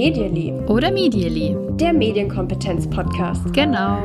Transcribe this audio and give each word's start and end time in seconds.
Medially. 0.00 0.52
Oder 0.66 0.90
Medially. 0.90 1.54
Der 1.72 1.92
Medienkompetenz-Podcast. 1.92 3.52
Genau. 3.52 4.02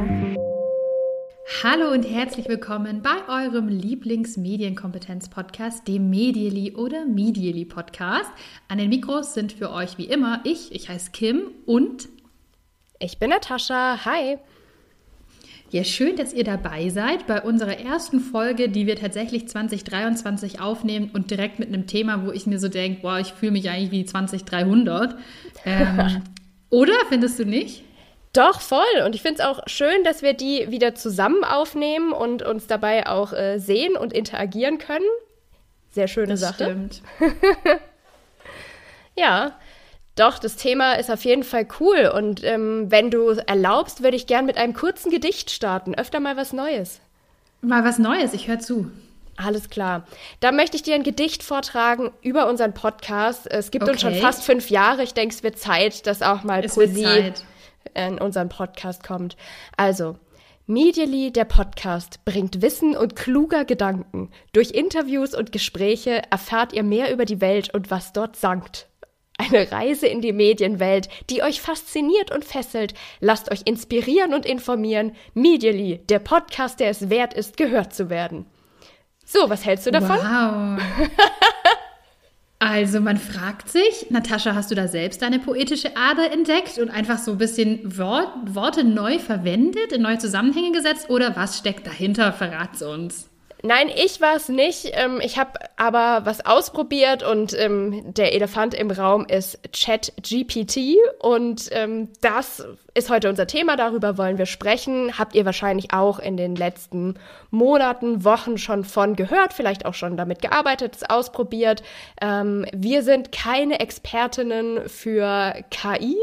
Hallo 1.64 1.94
und 1.94 2.04
herzlich 2.04 2.50
willkommen 2.50 3.02
bei 3.02 3.16
eurem 3.30 3.70
Lieblings-Medienkompetenz-Podcast, 3.70 5.88
dem 5.88 6.10
Medially 6.10 6.76
oder 6.76 7.06
Medially 7.06 7.64
Podcast. 7.64 8.30
An 8.68 8.78
den 8.78 8.90
Mikros 8.90 9.34
sind 9.34 9.54
für 9.54 9.72
euch 9.72 9.98
wie 9.98 10.04
immer 10.04 10.42
ich, 10.44 10.76
ich 10.76 10.90
heiße 10.90 11.12
Kim 11.12 11.44
und 11.66 12.10
ich 13.00 13.18
bin 13.18 13.30
Natascha. 13.30 14.04
Hi. 14.04 14.40
Ja, 15.72 15.84
schön, 15.84 16.16
dass 16.16 16.32
ihr 16.32 16.44
dabei 16.44 16.90
seid 16.90 17.28
bei 17.28 17.42
unserer 17.42 17.80
ersten 17.80 18.20
Folge, 18.20 18.70
die 18.70 18.86
wir 18.86 18.96
tatsächlich 18.96 19.48
2023 19.48 20.62
aufnehmen 20.62 21.10
und 21.14 21.32
direkt 21.32 21.60
mit 21.60 21.70
einem 21.70 21.88
Thema, 21.88 22.26
wo 22.26 22.32
ich 22.32 22.46
mir 22.46 22.60
so 22.60 22.70
denke, 22.70 23.02
boah, 23.02 23.20
ich 23.20 23.34
fühle 23.34 23.52
mich 23.52 23.70
eigentlich 23.70 23.92
wie 23.92 24.06
2300. 24.06 25.16
Ähm, 25.68 26.22
oder 26.70 26.94
findest 27.10 27.40
du 27.40 27.46
nicht? 27.46 27.84
Doch, 28.34 28.62
voll. 28.62 29.02
Und 29.04 29.16
ich 29.16 29.24
finde 29.24 29.42
es 29.42 29.48
auch 29.48 29.62
schön, 29.66 30.04
dass 30.04 30.22
wir 30.22 30.34
die 30.34 30.70
wieder 30.70 30.94
zusammen 30.94 31.44
aufnehmen 31.44 32.12
und 32.12 32.44
uns 32.44 32.68
dabei 32.68 33.08
auch 33.08 33.34
äh, 33.34 33.58
sehen 33.58 33.96
und 33.96 34.14
interagieren 34.14 34.78
können. 34.78 35.06
Sehr 35.90 36.08
schöne 36.08 36.34
das 36.34 36.42
Sache. 36.42 36.66
Stimmt. 36.66 37.02
ja. 39.18 39.58
Doch, 40.16 40.40
das 40.40 40.56
Thema 40.56 40.94
ist 40.94 41.12
auf 41.12 41.26
jeden 41.26 41.44
Fall 41.44 41.68
cool. 41.80 42.12
Und 42.14 42.44
ähm, 42.44 42.90
wenn 42.90 43.12
du 43.12 43.30
erlaubst, 43.32 44.02
würde 44.02 44.16
ich 44.16 44.28
gern 44.28 44.46
mit 44.46 44.58
einem 44.58 44.74
kurzen 44.74 45.12
Gedicht 45.12 45.52
starten. 45.52 45.94
Öfter 45.94 46.20
mal 46.20 46.38
was 46.38 46.54
Neues. 46.54 47.02
Mal 47.62 47.84
was 47.84 48.00
Neues, 48.00 48.34
ich 48.34 48.48
höre 48.48 48.60
zu. 48.60 48.92
Alles 49.38 49.70
klar. 49.70 50.08
Da 50.40 50.54
möchte 50.54 50.78
ich 50.78 50.84
dir 50.84 50.96
ein 50.96 51.04
Gedicht 51.04 51.44
vortragen 51.44 52.12
über 52.22 52.48
unseren 52.48 52.74
Podcast. 52.74 53.48
Es 53.52 53.72
gibt 53.72 53.84
okay. 53.84 53.92
uns 53.92 54.02
schon 54.02 54.16
fast 54.16 54.44
fünf 54.44 54.70
Jahre. 54.70 55.04
Ich 55.04 55.14
denke, 55.14 55.36
es 55.36 55.44
wird 55.44 55.60
Zeit, 55.60 56.08
dass 56.08 56.22
auch 56.22 56.44
mal 56.44 56.64
es 56.64 56.76
Poesie 56.76 57.34
in 57.94 58.18
unseren 58.20 58.48
Podcast 58.48 59.04
kommt. 59.04 59.36
Also, 59.76 60.18
Medially, 60.68 61.32
der 61.32 61.46
Podcast, 61.46 62.24
bringt 62.24 62.62
Wissen 62.62 62.96
und 62.96 63.16
kluger 63.16 63.66
Gedanken. 63.66 64.32
Durch 64.54 64.72
Interviews 64.72 65.36
und 65.36 65.52
Gespräche 65.52 66.24
erfahrt 66.32 66.74
ihr 66.74 66.84
mehr 66.84 67.12
über 67.12 67.26
die 67.26 67.42
Welt 67.42 67.74
und 67.74 67.92
was 67.92 68.14
dort 68.14 68.38
sankt. 68.38 68.88
Eine 69.38 69.72
Reise 69.72 70.08
in 70.08 70.22
die 70.22 70.34
Medienwelt, 70.34 71.10
die 71.30 71.44
euch 71.44 71.62
fasziniert 71.62 72.34
und 72.34 72.46
fesselt. 72.46 72.94
Lasst 73.20 73.52
euch 73.52 73.62
inspirieren 73.66 74.34
und 74.34 74.46
informieren. 74.46 75.14
Medially, 75.34 76.00
der 76.10 76.20
Podcast, 76.20 76.80
der 76.80 76.90
es 76.90 77.10
wert 77.10 77.34
ist, 77.34 77.58
gehört 77.58 77.94
zu 77.94 78.10
werden. 78.10 78.46
So, 79.26 79.50
was 79.50 79.66
hältst 79.66 79.88
du 79.88 79.92
davon? 79.92 80.18
Wow. 80.18 80.82
Also 82.60 83.02
man 83.02 83.18
fragt 83.18 83.70
sich, 83.70 84.10
Natascha, 84.10 84.56
hast 84.56 84.72
du 84.72 84.76
da 84.76 84.88
selbst 84.88 85.22
deine 85.22 85.40
poetische 85.40 85.96
Ader 85.98 86.32
entdeckt 86.32 86.80
und 86.80 86.90
einfach 86.90 87.20
so 87.20 87.32
ein 87.32 87.38
bisschen 87.38 87.98
Wort, 87.98 88.30
Worte 88.56 88.84
neu 88.84 89.20
verwendet, 89.20 89.92
in 89.92 90.02
neue 90.02 90.18
Zusammenhänge 90.18 90.72
gesetzt 90.72 91.10
oder 91.10 91.36
was 91.36 91.58
steckt 91.58 91.86
dahinter? 91.86 92.32
Verrat's 92.32 92.82
uns. 92.82 93.30
Nein, 93.66 93.90
ich 93.90 94.22
war 94.22 94.36
es 94.36 94.48
nicht. 94.48 94.92
Ähm, 94.94 95.20
ich 95.24 95.40
habe 95.40 95.54
aber 95.76 96.26
was 96.26 96.46
ausprobiert 96.46 97.24
und 97.24 97.54
ähm, 97.58 98.14
der 98.14 98.34
Elefant 98.34 98.76
im 98.76 98.92
Raum 98.92 99.26
ist 99.26 99.60
ChatGPT 99.74 100.98
und 101.20 101.70
ähm, 101.72 102.10
das 102.22 102.64
ist 102.96 103.10
heute 103.10 103.30
unser 103.30 103.46
Thema. 103.46 103.76
Darüber 103.76 104.18
wollen 104.18 104.38
wir 104.38 104.46
sprechen. 104.46 105.20
Habt 105.20 105.36
ihr 105.36 105.46
wahrscheinlich 105.46 105.94
auch 105.94 106.18
in 106.18 106.38
den 106.38 106.56
letzten 106.56 107.16
Monaten, 107.52 108.24
Wochen 108.24 108.58
schon 108.58 108.86
von 108.86 109.16
gehört, 109.16 109.54
vielleicht 109.54 109.86
auch 109.86 109.94
schon 109.94 110.16
damit 110.16 110.42
gearbeitet, 110.42 110.96
es 110.96 111.04
ausprobiert. 111.04 111.84
Ähm, 112.22 112.66
wir 112.74 113.04
sind 113.04 113.34
keine 113.34 113.82
Expertinnen 113.82 114.88
für 114.88 115.54
KI, 115.70 116.18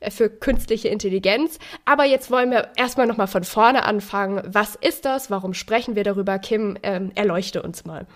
äh, 0.00 0.10
für 0.10 0.30
künstliche 0.30 0.88
Intelligenz. 0.88 1.58
Aber 1.84 2.04
jetzt 2.06 2.30
wollen 2.30 2.50
wir 2.50 2.68
erstmal 2.76 3.06
nochmal 3.06 3.28
von 3.28 3.44
vorne 3.44 3.84
anfangen. 3.84 4.42
Was 4.46 4.76
ist 4.76 5.04
das? 5.04 5.30
Warum 5.30 5.52
sprechen 5.52 5.94
wir 5.94 6.04
darüber? 6.04 6.38
Kim, 6.38 6.78
ähm, 6.82 7.12
erleuchte 7.14 7.62
uns 7.62 7.84
mal. 7.84 8.06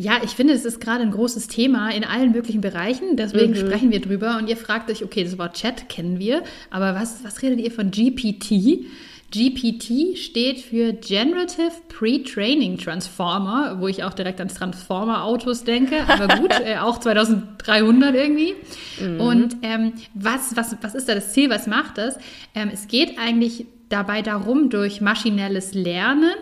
Ja, 0.00 0.20
ich 0.22 0.30
finde, 0.30 0.52
es 0.52 0.64
ist 0.64 0.80
gerade 0.80 1.02
ein 1.02 1.10
großes 1.10 1.48
Thema 1.48 1.90
in 1.90 2.04
allen 2.04 2.30
möglichen 2.30 2.60
Bereichen. 2.60 3.16
Deswegen 3.16 3.50
mhm. 3.50 3.56
sprechen 3.56 3.90
wir 3.90 4.00
drüber. 4.00 4.38
Und 4.38 4.48
ihr 4.48 4.56
fragt 4.56 4.88
euch, 4.92 5.02
okay, 5.02 5.24
das 5.24 5.38
Wort 5.38 5.56
Chat 5.56 5.88
kennen 5.88 6.20
wir, 6.20 6.44
aber 6.70 6.94
was, 6.94 7.24
was 7.24 7.42
redet 7.42 7.58
ihr 7.58 7.72
von 7.72 7.90
GPT? 7.90 8.86
GPT 9.32 10.16
steht 10.16 10.60
für 10.60 10.92
Generative 10.92 11.72
Pre-Training 11.88 12.78
Transformer, 12.78 13.78
wo 13.80 13.88
ich 13.88 14.04
auch 14.04 14.14
direkt 14.14 14.38
ans 14.38 14.54
Transformer-Autos 14.54 15.64
denke, 15.64 16.08
aber 16.08 16.36
gut, 16.40 16.52
äh, 16.64 16.78
auch 16.78 16.98
2300 16.98 18.14
irgendwie. 18.14 18.54
Mhm. 19.00 19.20
Und 19.20 19.56
ähm, 19.62 19.94
was, 20.14 20.54
was, 20.54 20.76
was 20.80 20.94
ist 20.94 21.08
da 21.08 21.16
das 21.16 21.32
Ziel? 21.32 21.50
Was 21.50 21.66
macht 21.66 21.98
das? 21.98 22.18
Ähm, 22.54 22.70
es 22.72 22.86
geht 22.86 23.18
eigentlich 23.18 23.66
dabei 23.88 24.22
darum, 24.22 24.70
durch 24.70 25.00
maschinelles 25.00 25.74
Lernen 25.74 26.34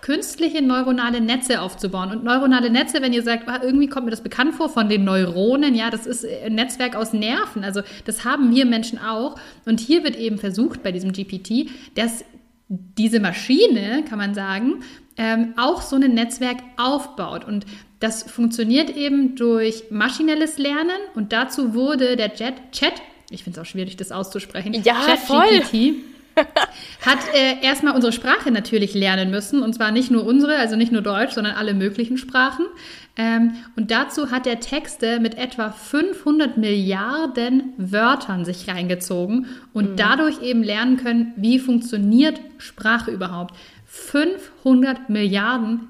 künstliche 0.00 0.62
neuronale 0.62 1.20
Netze 1.20 1.60
aufzubauen. 1.60 2.10
Und 2.10 2.24
neuronale 2.24 2.70
Netze, 2.70 3.02
wenn 3.02 3.12
ihr 3.12 3.22
sagt, 3.22 3.48
ah, 3.48 3.60
irgendwie 3.62 3.88
kommt 3.88 4.06
mir 4.06 4.10
das 4.10 4.22
bekannt 4.22 4.54
vor 4.54 4.68
von 4.68 4.88
den 4.88 5.04
Neuronen, 5.04 5.74
ja, 5.74 5.90
das 5.90 6.06
ist 6.06 6.24
ein 6.24 6.54
Netzwerk 6.54 6.94
aus 6.94 7.12
Nerven. 7.12 7.64
Also 7.64 7.82
das 8.04 8.24
haben 8.24 8.54
wir 8.54 8.64
Menschen 8.66 8.98
auch. 8.98 9.36
Und 9.64 9.80
hier 9.80 10.04
wird 10.04 10.16
eben 10.16 10.38
versucht 10.38 10.82
bei 10.82 10.92
diesem 10.92 11.12
GPT, 11.12 11.70
dass 11.94 12.24
diese 12.68 13.20
Maschine, 13.20 14.04
kann 14.08 14.18
man 14.18 14.34
sagen, 14.34 14.82
ähm, 15.16 15.54
auch 15.56 15.82
so 15.82 15.96
ein 15.96 16.14
Netzwerk 16.14 16.58
aufbaut. 16.76 17.44
Und 17.44 17.66
das 18.00 18.22
funktioniert 18.22 18.90
eben 18.96 19.34
durch 19.34 19.84
maschinelles 19.90 20.58
Lernen. 20.58 20.90
Und 21.14 21.32
dazu 21.32 21.74
wurde 21.74 22.16
der 22.16 22.34
Jet, 22.34 22.54
Chat, 22.72 22.94
ich 23.30 23.44
finde 23.44 23.60
es 23.60 23.66
auch 23.66 23.70
schwierig, 23.70 23.96
das 23.96 24.12
auszusprechen, 24.12 24.74
ja, 24.74 24.94
Chat 25.04 25.18
voll. 25.18 25.60
GPT, 25.60 25.96
hat 27.06 27.18
äh, 27.34 27.64
erstmal 27.64 27.94
unsere 27.94 28.12
Sprache 28.12 28.50
natürlich 28.50 28.94
lernen 28.94 29.30
müssen. 29.30 29.62
Und 29.62 29.74
zwar 29.74 29.90
nicht 29.90 30.10
nur 30.10 30.26
unsere, 30.26 30.56
also 30.56 30.76
nicht 30.76 30.92
nur 30.92 31.02
Deutsch, 31.02 31.32
sondern 31.32 31.54
alle 31.54 31.74
möglichen 31.74 32.18
Sprachen. 32.18 32.66
Ähm, 33.16 33.54
und 33.76 33.90
dazu 33.90 34.30
hat 34.30 34.46
er 34.46 34.60
Texte 34.60 35.18
mit 35.18 35.36
etwa 35.36 35.70
500 35.70 36.56
Milliarden 36.56 37.72
Wörtern 37.76 38.44
sich 38.44 38.68
reingezogen 38.68 39.46
und 39.72 39.92
mhm. 39.92 39.96
dadurch 39.96 40.40
eben 40.42 40.62
lernen 40.62 40.96
können, 40.96 41.32
wie 41.36 41.58
funktioniert 41.58 42.40
Sprache 42.58 43.10
überhaupt. 43.10 43.54
500 43.86 45.10
Milliarden, 45.10 45.88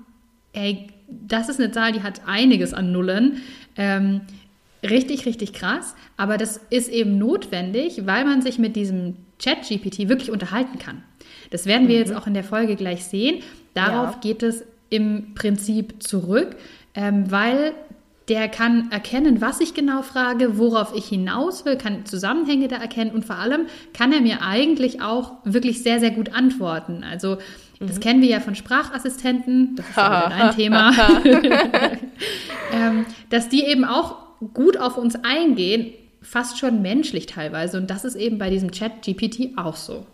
ey, 0.53 0.89
das 1.09 1.49
ist 1.49 1.61
eine 1.61 1.71
Zahl, 1.71 1.93
die 1.93 2.03
hat 2.03 2.23
einiges 2.27 2.73
an 2.73 2.93
Nullen. 2.93 3.43
Ähm, 3.77 4.23
richtig, 4.83 5.27
richtig 5.27 5.53
krass. 5.53 5.95
Aber 6.17 6.37
das 6.37 6.61
ist 6.71 6.89
eben 6.89 7.19
notwendig, 7.19 8.07
weil 8.07 8.25
man 8.25 8.43
sich 8.43 8.59
mit 8.59 8.77
diesem 8.77 9.17
ChatGPT 9.43 10.09
wirklich 10.09 10.31
unterhalten 10.31 10.79
kann. 10.79 11.03
Das 11.51 11.67
werden 11.67 11.89
wir 11.89 11.97
mhm. 11.97 12.03
jetzt 12.03 12.15
auch 12.15 12.27
in 12.27 12.35
der 12.35 12.45
Folge 12.45 12.77
gleich 12.77 13.05
sehen. 13.05 13.43
Darauf 13.75 14.15
ja. 14.15 14.21
geht 14.21 14.43
es 14.43 14.65
im 14.91 15.35
Prinzip 15.35 16.03
zurück, 16.03 16.57
ähm, 16.95 17.31
weil 17.31 17.75
der 18.29 18.49
kann 18.49 18.91
erkennen, 18.91 19.41
was 19.41 19.61
ich 19.61 19.73
genau 19.73 20.03
frage, 20.03 20.59
worauf 20.59 20.95
ich 20.95 21.07
hinaus 21.07 21.65
will, 21.65 21.77
kann 21.77 22.05
Zusammenhänge 22.05 22.69
da 22.69 22.77
erkennen 22.77 23.11
und 23.11 23.25
vor 23.25 23.37
allem 23.37 23.67
kann 23.95 24.13
er 24.13 24.21
mir 24.21 24.43
eigentlich 24.43 25.01
auch 25.01 25.33
wirklich 25.45 25.83
sehr, 25.83 25.99
sehr 25.99 26.11
gut 26.11 26.35
antworten. 26.35 27.05
Also 27.05 27.39
das 27.81 27.97
mhm. 27.97 28.01
kennen 28.01 28.23
wir 28.23 28.29
ja 28.29 28.41
von 28.41 28.55
Sprachassistenten, 28.55 29.77
das 29.77 29.89
ist 29.89 29.97
ja 29.97 30.27
ein 30.27 30.55
Thema, 30.55 30.93
ähm, 32.75 33.07
dass 33.31 33.49
die 33.49 33.65
eben 33.65 33.85
auch 33.85 34.17
gut 34.55 34.77
auf 34.77 34.97
uns 34.97 35.17
eingehen 35.23 35.93
fast 36.21 36.59
schon 36.59 36.83
menschlich 36.83 37.27
teilweise. 37.27 37.77
Und 37.79 37.91
das 37.91 38.05
ist 38.05 38.17
eben 38.17 38.39
bei 38.39 38.51
diesem 38.51 38.73
Chat 38.73 39.03
GPT 39.03 39.57
auch 39.57 39.77
so. 39.77 40.07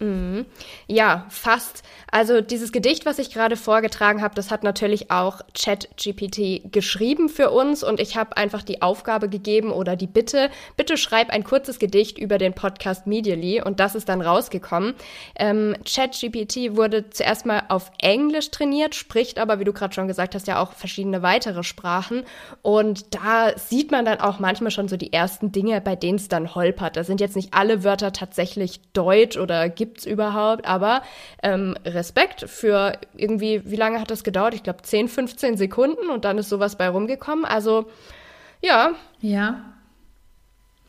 Mhm. 0.00 0.46
Ja, 0.86 1.26
fast. 1.28 1.82
Also 2.10 2.40
dieses 2.40 2.72
Gedicht, 2.72 3.04
was 3.04 3.18
ich 3.18 3.30
gerade 3.30 3.56
vorgetragen 3.56 4.22
habe, 4.22 4.34
das 4.34 4.50
hat 4.50 4.64
natürlich 4.64 5.10
auch 5.10 5.42
ChatGPT 5.54 6.72
geschrieben 6.72 7.28
für 7.28 7.50
uns 7.50 7.82
und 7.82 8.00
ich 8.00 8.16
habe 8.16 8.36
einfach 8.38 8.62
die 8.62 8.80
Aufgabe 8.80 9.28
gegeben 9.28 9.70
oder 9.70 9.96
die 9.96 10.06
Bitte, 10.06 10.48
bitte 10.78 10.96
schreib 10.96 11.28
ein 11.28 11.44
kurzes 11.44 11.78
Gedicht 11.78 12.18
über 12.18 12.38
den 12.38 12.54
Podcast 12.54 13.06
Medially 13.06 13.62
und 13.62 13.78
das 13.78 13.94
ist 13.94 14.08
dann 14.08 14.22
rausgekommen. 14.22 14.94
Ähm, 15.36 15.76
ChatGPT 15.84 16.76
wurde 16.76 17.10
zuerst 17.10 17.44
mal 17.44 17.64
auf 17.68 17.92
Englisch 18.00 18.50
trainiert, 18.50 18.94
spricht 18.94 19.38
aber, 19.38 19.60
wie 19.60 19.64
du 19.64 19.74
gerade 19.74 19.94
schon 19.94 20.08
gesagt 20.08 20.34
hast, 20.34 20.48
ja 20.48 20.62
auch 20.62 20.72
verschiedene 20.72 21.22
weitere 21.22 21.62
Sprachen 21.62 22.24
und 22.62 23.14
da 23.14 23.56
sieht 23.58 23.90
man 23.90 24.06
dann 24.06 24.20
auch 24.20 24.38
manchmal 24.38 24.70
schon 24.70 24.88
so 24.88 24.96
die 24.96 25.12
ersten 25.12 25.52
Dinge, 25.52 25.82
bei 25.82 25.94
denen 25.94 26.16
es 26.16 26.28
dann 26.28 26.54
holpert. 26.54 26.96
Da 26.96 27.04
sind 27.04 27.20
jetzt 27.20 27.36
nicht 27.36 27.52
alle 27.52 27.84
Wörter 27.84 28.12
tatsächlich 28.12 28.80
Deutsch 28.94 29.36
oder 29.36 29.68
gibt 29.68 29.89
gibt's 29.90 30.06
überhaupt, 30.06 30.66
aber 30.66 31.02
ähm, 31.42 31.76
Respekt 31.84 32.48
für 32.48 32.92
irgendwie, 33.16 33.62
wie 33.64 33.76
lange 33.76 34.00
hat 34.00 34.10
das 34.10 34.22
gedauert? 34.22 34.54
Ich 34.54 34.62
glaube 34.62 34.82
10, 34.82 35.08
15 35.08 35.56
Sekunden 35.56 36.08
und 36.10 36.24
dann 36.24 36.38
ist 36.38 36.48
sowas 36.48 36.76
bei 36.76 36.88
rumgekommen. 36.88 37.44
Also 37.44 37.86
ja. 38.62 38.92
Ja. 39.20 39.64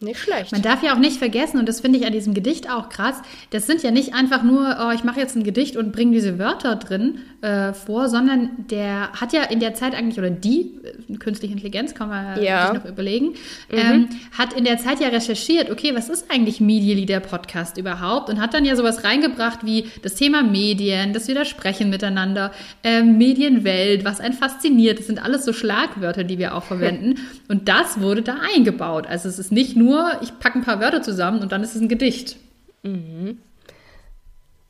Nicht 0.02 0.20
schlecht. 0.20 0.52
Man 0.52 0.64
darf 0.64 0.82
ja 0.82 0.96
auch 0.96 0.98
nicht 0.98 1.18
vergessen, 1.18 1.60
und 1.60 1.70
das 1.70 1.80
finde 1.80 2.00
ich 2.00 2.08
an 2.08 2.12
diesem 2.12 2.34
Gedicht 2.34 2.68
auch 2.72 2.90
krass, 2.90 3.22
das 3.52 3.68
sind 3.68 3.84
ja 3.84 3.92
nicht 3.92 4.16
einfach 4.16 4.42
nur, 4.42 4.78
oh, 4.82 4.92
ich 4.92 5.04
mache 5.04 5.20
jetzt 5.20 5.36
ein 5.36 5.44
Gedicht 5.44 5.78
und 5.78 5.92
bringe 5.92 6.12
diese 6.12 6.40
Wörter 6.40 6.76
drin 6.76 7.20
äh, 7.42 7.74
vor, 7.74 8.10
sondern 8.10 8.50
der 8.72 9.12
hat 9.12 9.32
ja 9.32 9.44
in 9.44 9.60
der 9.60 9.76
Zeit 9.76 9.94
eigentlich, 9.94 10.18
oder 10.18 10.32
die, 10.32 10.72
äh, 10.84 11.18
künstliche 11.18 11.54
Intelligenz, 11.54 11.94
kann 11.94 12.10
man 12.10 12.42
ja. 12.42 12.74
sich 12.74 12.82
noch 12.82 12.90
überlegen, 12.90 13.28
mhm. 13.70 13.78
ähm, 13.78 14.10
hat 14.36 14.54
in 14.54 14.64
der 14.64 14.80
Zeit 14.80 15.00
ja 15.02 15.10
recherchiert, 15.10 15.70
okay, 15.70 15.94
was 15.94 16.10
ist 16.10 16.32
eigentlich 16.32 16.60
Media 16.60 16.96
Leader 16.96 17.20
Podcast 17.20 17.78
überhaupt? 17.78 18.32
Und 18.32 18.42
hat 18.42 18.56
dann 18.56 18.66
ja 18.66 18.76
sowas 18.76 19.04
reingebracht 19.04 19.60
wie 19.64 19.86
das 20.02 20.16
Thema 20.16 20.42
Medien, 20.42 21.14
das 21.14 21.28
Widersprechen 21.28 21.92
miteinander, 21.92 22.54
äh, 22.84 23.04
Medienwelt, 23.04 24.04
was 24.04 24.20
einen 24.20 24.34
fasziniert. 24.34 24.98
Das 24.98 25.06
sind 25.06 25.24
alles 25.24 25.46
so 25.46 25.54
Schlagwörter, 25.54 26.24
die 26.24 26.40
wir 26.40 26.56
auch 26.56 26.64
verwenden. 26.64 27.20
und 27.48 27.70
das 27.70 28.02
wurde 28.02 28.24
da 28.24 28.38
eingebaut. 28.56 29.06
Also 29.08 29.30
es 29.30 29.38
ist 29.38 29.52
nicht 29.52 29.76
nur 29.76 29.91
nur, 29.92 30.22
ich 30.22 30.38
packe 30.40 30.60
ein 30.60 30.66
paar 30.66 30.80
Wörter 30.80 31.02
zusammen 31.02 31.42
und 31.42 31.52
dann 31.52 31.64
ist 31.64 31.76
es 31.76 31.82
ein 31.82 31.90
Gedicht. 31.90 32.38
Mhm. 32.84 33.40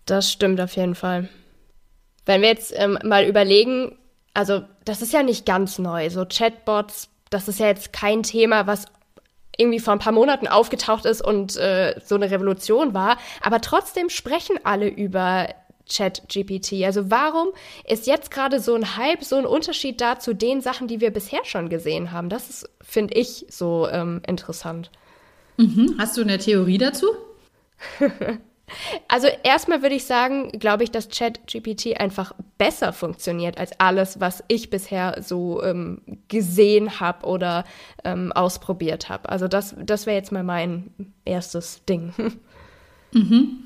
Das 0.06 0.32
stimmt 0.32 0.60
auf 0.60 0.76
jeden 0.76 0.96
Fall. 0.96 1.30
Wenn 2.26 2.42
wir 2.42 2.50
jetzt 2.50 2.74
ähm, 2.76 3.00
mal 3.04 3.26
überlegen, 3.26 3.98
also 4.34 4.64
das 4.86 5.02
ist 5.02 5.14
ja 5.14 5.24
nicht 5.24 5.46
ganz 5.46 5.80
neu. 5.80 6.10
So 6.10 6.26
Chatbots, 6.26 7.10
das 7.30 7.48
ist 7.48 7.60
ja 7.60 7.68
jetzt 7.68 7.94
kein 7.94 8.24
Thema, 8.24 8.68
was 8.68 8.86
irgendwie 9.58 9.80
vor 9.80 9.94
ein 9.94 10.00
paar 10.00 10.14
Monaten 10.14 10.48
aufgetaucht 10.48 11.06
ist 11.06 11.22
und 11.22 11.56
äh, 11.58 12.00
so 12.04 12.16
eine 12.16 12.32
Revolution 12.32 12.94
war. 12.94 13.18
Aber 13.42 13.62
trotzdem 13.62 14.10
sprechen 14.10 14.58
alle 14.64 14.88
über 14.88 15.50
Chat-GPT. 15.88 16.84
Also 16.86 17.12
warum 17.12 17.50
ist 17.86 18.08
jetzt 18.08 18.32
gerade 18.32 18.60
so 18.60 18.76
ein 18.76 18.98
Hype, 18.98 19.24
so 19.24 19.36
ein 19.36 19.46
Unterschied 19.46 20.02
da 20.02 20.20
zu 20.20 20.34
den 20.34 20.62
Sachen, 20.62 20.88
die 20.88 21.02
wir 21.02 21.12
bisher 21.12 21.44
schon 21.44 21.70
gesehen 21.70 22.12
haben? 22.12 22.30
Das 22.30 22.70
finde 22.82 23.14
ich, 23.16 23.46
so 23.50 23.88
ähm, 23.90 24.22
interessant. 24.26 24.90
Mhm. 25.58 25.96
Hast 25.98 26.18
du 26.18 26.22
eine 26.22 26.38
Theorie 26.38 26.78
dazu? 26.78 27.08
Also 29.08 29.28
erstmal 29.44 29.82
würde 29.82 29.96
ich 29.96 30.06
sagen, 30.06 30.50
glaube 30.58 30.84
ich, 30.84 30.92
dass 30.92 31.10
ChatGPT 31.10 32.00
einfach 32.00 32.34
besser 32.58 32.94
funktioniert 32.94 33.58
als 33.58 33.78
alles, 33.80 34.20
was 34.20 34.44
ich 34.48 34.70
bisher 34.70 35.22
so 35.22 35.62
ähm, 35.62 36.02
gesehen 36.28 37.00
habe 37.00 37.26
oder 37.26 37.66
ähm, 38.04 38.32
ausprobiert 38.32 39.10
habe. 39.10 39.30
Also 39.30 39.48
das, 39.48 39.76
das 39.84 40.06
wäre 40.06 40.16
jetzt 40.18 40.32
mal 40.32 40.44
mein 40.44 41.14
erstes 41.26 41.84
Ding. 41.86 42.14
Mhm. 43.14 43.66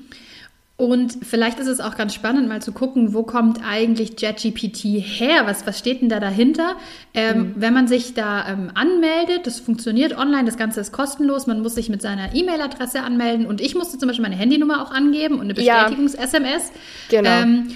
Und 0.78 1.16
vielleicht 1.22 1.58
ist 1.58 1.68
es 1.68 1.80
auch 1.80 1.96
ganz 1.96 2.12
spannend, 2.12 2.48
mal 2.48 2.60
zu 2.60 2.70
gucken, 2.70 3.14
wo 3.14 3.22
kommt 3.22 3.60
eigentlich 3.66 4.20
JetGPT 4.20 4.84
her? 5.00 5.46
Was, 5.46 5.66
was 5.66 5.78
steht 5.78 6.02
denn 6.02 6.10
da 6.10 6.20
dahinter? 6.20 6.76
Ähm, 7.14 7.38
mhm. 7.38 7.54
Wenn 7.56 7.72
man 7.72 7.88
sich 7.88 8.12
da 8.12 8.46
ähm, 8.46 8.70
anmeldet, 8.74 9.46
das 9.46 9.58
funktioniert 9.58 10.18
online, 10.18 10.44
das 10.44 10.58
Ganze 10.58 10.80
ist 10.80 10.92
kostenlos, 10.92 11.46
man 11.46 11.62
muss 11.62 11.76
sich 11.76 11.88
mit 11.88 12.02
seiner 12.02 12.34
E-Mail-Adresse 12.34 13.00
anmelden 13.00 13.46
und 13.46 13.62
ich 13.62 13.74
musste 13.74 13.96
zum 13.96 14.08
Beispiel 14.08 14.22
meine 14.22 14.36
Handynummer 14.36 14.82
auch 14.82 14.90
angeben 14.90 15.36
und 15.36 15.44
eine 15.44 15.54
Bestätigungs-SMS. 15.54 16.70
Ja, 17.10 17.22
genau. 17.22 17.30
Ähm, 17.30 17.68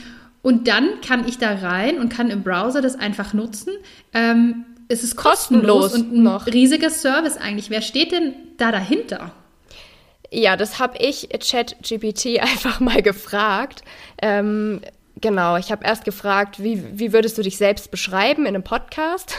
und 0.42 0.68
dann 0.68 1.00
kann 1.00 1.26
ich 1.26 1.38
da 1.38 1.54
rein 1.54 1.98
und 1.98 2.10
kann 2.10 2.28
im 2.28 2.42
Browser 2.42 2.82
das 2.82 2.96
einfach 2.96 3.32
nutzen. 3.32 3.72
Ähm, 4.12 4.66
es 4.88 5.04
ist 5.04 5.16
kostenlos, 5.16 5.92
kostenlos 5.92 5.94
und 5.94 6.18
ein 6.18 6.22
noch. 6.22 6.46
riesiger 6.46 6.90
Service 6.90 7.38
eigentlich. 7.38 7.70
Wer 7.70 7.80
steht 7.80 8.12
denn 8.12 8.34
da 8.58 8.72
dahinter? 8.72 9.32
Ja, 10.30 10.56
das 10.56 10.78
habe 10.78 10.98
ich 10.98 11.28
ChatGPT 11.28 12.38
einfach 12.40 12.80
mal 12.80 13.02
gefragt. 13.02 13.82
Ähm, 14.22 14.80
genau, 15.20 15.56
ich 15.56 15.72
habe 15.72 15.84
erst 15.84 16.04
gefragt, 16.04 16.62
wie, 16.62 16.98
wie 16.98 17.12
würdest 17.12 17.36
du 17.36 17.42
dich 17.42 17.56
selbst 17.56 17.90
beschreiben 17.90 18.42
in 18.42 18.54
einem 18.54 18.62
Podcast? 18.62 19.36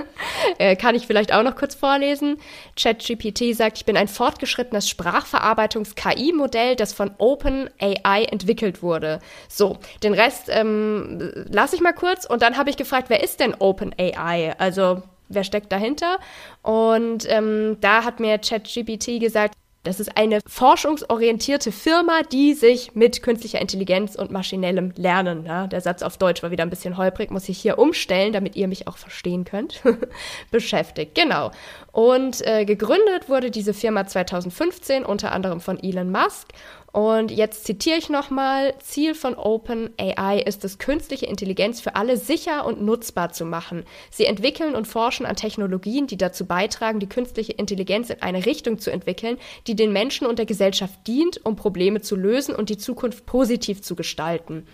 äh, 0.58 0.74
kann 0.74 0.94
ich 0.94 1.06
vielleicht 1.06 1.34
auch 1.34 1.42
noch 1.42 1.54
kurz 1.54 1.74
vorlesen. 1.74 2.38
ChatGPT 2.80 3.54
sagt, 3.54 3.76
ich 3.76 3.84
bin 3.84 3.96
ein 3.98 4.08
fortgeschrittenes 4.08 4.88
Sprachverarbeitungs-KI-Modell, 4.88 6.76
das 6.76 6.94
von 6.94 7.10
OpenAI 7.18 8.24
entwickelt 8.24 8.82
wurde. 8.82 9.18
So, 9.48 9.78
den 10.02 10.14
Rest 10.14 10.48
ähm, 10.48 11.30
lasse 11.50 11.76
ich 11.76 11.82
mal 11.82 11.92
kurz 11.92 12.24
und 12.24 12.40
dann 12.40 12.56
habe 12.56 12.70
ich 12.70 12.78
gefragt, 12.78 13.10
wer 13.10 13.22
ist 13.22 13.40
denn 13.40 13.54
OpenAI? 13.58 14.54
Also 14.56 15.02
wer 15.28 15.44
steckt 15.44 15.72
dahinter? 15.72 16.18
Und 16.62 17.26
ähm, 17.30 17.76
da 17.82 18.04
hat 18.04 18.18
mir 18.18 18.38
ChatGPT 18.38 19.20
gesagt, 19.20 19.56
das 19.84 19.98
ist 19.98 20.16
eine 20.16 20.40
forschungsorientierte 20.46 21.72
Firma, 21.72 22.22
die 22.30 22.54
sich 22.54 22.94
mit 22.94 23.22
künstlicher 23.22 23.60
Intelligenz 23.60 24.14
und 24.14 24.30
maschinellem 24.30 24.92
Lernen, 24.96 25.44
ja, 25.44 25.66
der 25.66 25.80
Satz 25.80 26.02
auf 26.02 26.16
Deutsch 26.16 26.42
war 26.42 26.52
wieder 26.52 26.62
ein 26.62 26.70
bisschen 26.70 26.96
holprig, 26.96 27.30
muss 27.30 27.48
ich 27.48 27.58
hier 27.58 27.78
umstellen, 27.78 28.32
damit 28.32 28.54
ihr 28.54 28.68
mich 28.68 28.86
auch 28.86 28.96
verstehen 28.96 29.44
könnt, 29.44 29.82
beschäftigt. 30.50 31.14
Genau. 31.14 31.50
Und 31.90 32.46
äh, 32.46 32.64
gegründet 32.64 33.28
wurde 33.28 33.50
diese 33.50 33.74
Firma 33.74 34.06
2015 34.06 35.04
unter 35.04 35.32
anderem 35.32 35.60
von 35.60 35.82
Elon 35.82 36.10
Musk 36.10 36.52
und 36.92 37.30
jetzt 37.30 37.64
zitiere 37.64 37.96
ich 37.96 38.10
nochmal, 38.10 38.74
Ziel 38.78 39.14
von 39.14 39.34
OpenAI 39.34 40.42
ist 40.44 40.62
es, 40.62 40.76
künstliche 40.76 41.24
Intelligenz 41.24 41.80
für 41.80 41.96
alle 41.96 42.18
sicher 42.18 42.66
und 42.66 42.82
nutzbar 42.82 43.32
zu 43.32 43.46
machen. 43.46 43.84
Sie 44.10 44.26
entwickeln 44.26 44.74
und 44.74 44.86
forschen 44.86 45.24
an 45.24 45.34
Technologien, 45.34 46.06
die 46.06 46.18
dazu 46.18 46.44
beitragen, 46.44 47.00
die 47.00 47.08
künstliche 47.08 47.52
Intelligenz 47.52 48.10
in 48.10 48.20
eine 48.20 48.44
Richtung 48.44 48.78
zu 48.78 48.92
entwickeln, 48.92 49.38
die 49.66 49.74
den 49.74 49.90
Menschen 49.90 50.26
und 50.26 50.38
der 50.38 50.44
Gesellschaft 50.44 51.06
dient, 51.06 51.40
um 51.46 51.56
Probleme 51.56 52.02
zu 52.02 52.14
lösen 52.14 52.54
und 52.54 52.68
die 52.68 52.76
Zukunft 52.76 53.24
positiv 53.24 53.80
zu 53.80 53.96
gestalten. 53.96 54.66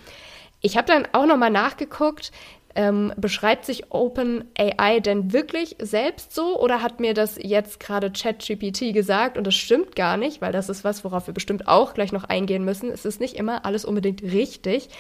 Ich 0.60 0.76
habe 0.76 0.88
dann 0.88 1.06
auch 1.12 1.26
nochmal 1.26 1.50
nachgeguckt, 1.50 2.32
ähm, 2.78 3.12
beschreibt 3.16 3.64
sich 3.64 3.90
OpenAI 3.90 5.00
denn 5.00 5.32
wirklich 5.32 5.75
selbst 5.80 6.32
so 6.32 6.56
oder 6.60 6.80
hat 6.80 7.00
mir 7.00 7.12
das 7.12 7.36
jetzt 7.36 7.80
gerade 7.80 8.12
ChatGPT 8.12 8.94
gesagt 8.94 9.36
und 9.36 9.44
das 9.48 9.56
stimmt 9.56 9.96
gar 9.96 10.16
nicht, 10.16 10.40
weil 10.40 10.52
das 10.52 10.69
ist 10.69 10.84
was, 10.84 11.02
worauf 11.02 11.26
wir 11.26 11.34
bestimmt 11.34 11.66
auch 11.66 11.92
gleich 11.92 12.12
noch 12.12 12.22
eingehen 12.22 12.64
müssen. 12.64 12.88
Es 12.92 13.04
ist 13.04 13.20
nicht 13.20 13.34
immer 13.34 13.64
alles 13.64 13.84
unbedingt 13.84 14.22
richtig. 14.22 14.90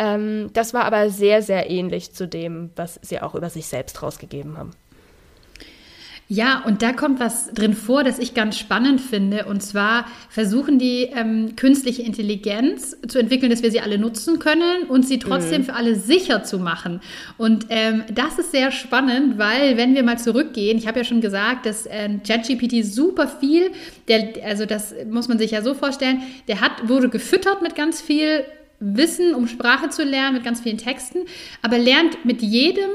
Ähm, 0.00 0.48
das 0.54 0.72
war 0.72 0.86
aber 0.86 1.10
sehr, 1.10 1.42
sehr 1.42 1.68
ähnlich 1.68 2.14
zu 2.14 2.26
dem, 2.26 2.70
was 2.74 2.98
sie 3.02 3.20
auch 3.20 3.34
über 3.34 3.50
sich 3.50 3.66
selbst 3.66 4.02
rausgegeben 4.02 4.56
haben. 4.56 4.70
Ja, 6.28 6.64
und 6.66 6.82
da 6.82 6.92
kommt 6.92 7.20
was 7.20 7.52
drin 7.52 7.74
vor, 7.74 8.02
das 8.02 8.18
ich 8.18 8.34
ganz 8.34 8.58
spannend 8.58 9.00
finde. 9.00 9.44
Und 9.44 9.62
zwar 9.62 10.06
versuchen 10.28 10.76
die 10.78 11.02
ähm, 11.14 11.54
künstliche 11.54 12.02
Intelligenz 12.02 12.96
zu 13.06 13.20
entwickeln, 13.20 13.50
dass 13.50 13.62
wir 13.62 13.70
sie 13.70 13.80
alle 13.80 13.96
nutzen 13.96 14.40
können 14.40 14.88
und 14.88 15.06
sie 15.06 15.20
trotzdem 15.20 15.60
mhm. 15.60 15.66
für 15.66 15.74
alle 15.74 15.94
sicher 15.94 16.42
zu 16.42 16.58
machen. 16.58 17.00
Und 17.38 17.66
ähm, 17.70 18.02
das 18.12 18.40
ist 18.40 18.50
sehr 18.50 18.72
spannend, 18.72 19.38
weil 19.38 19.76
wenn 19.76 19.94
wir 19.94 20.02
mal 20.02 20.18
zurückgehen, 20.18 20.78
ich 20.78 20.88
habe 20.88 20.98
ja 20.98 21.04
schon 21.04 21.20
gesagt, 21.20 21.64
dass 21.64 21.86
äh, 21.86 22.08
ChatGPT 22.26 22.84
super 22.84 23.28
viel, 23.28 23.70
der, 24.08 24.30
also 24.44 24.66
das 24.66 24.94
muss 25.08 25.28
man 25.28 25.38
sich 25.38 25.52
ja 25.52 25.62
so 25.62 25.74
vorstellen, 25.74 26.22
der 26.48 26.60
hat, 26.60 26.88
wurde 26.88 27.08
gefüttert 27.08 27.62
mit 27.62 27.76
ganz 27.76 28.00
viel 28.00 28.44
Wissen, 28.80 29.32
um 29.32 29.46
Sprache 29.46 29.90
zu 29.90 30.02
lernen, 30.02 30.34
mit 30.34 30.44
ganz 30.44 30.60
vielen 30.60 30.78
Texten, 30.78 31.20
aber 31.62 31.78
lernt 31.78 32.24
mit 32.24 32.42
jedem 32.42 32.90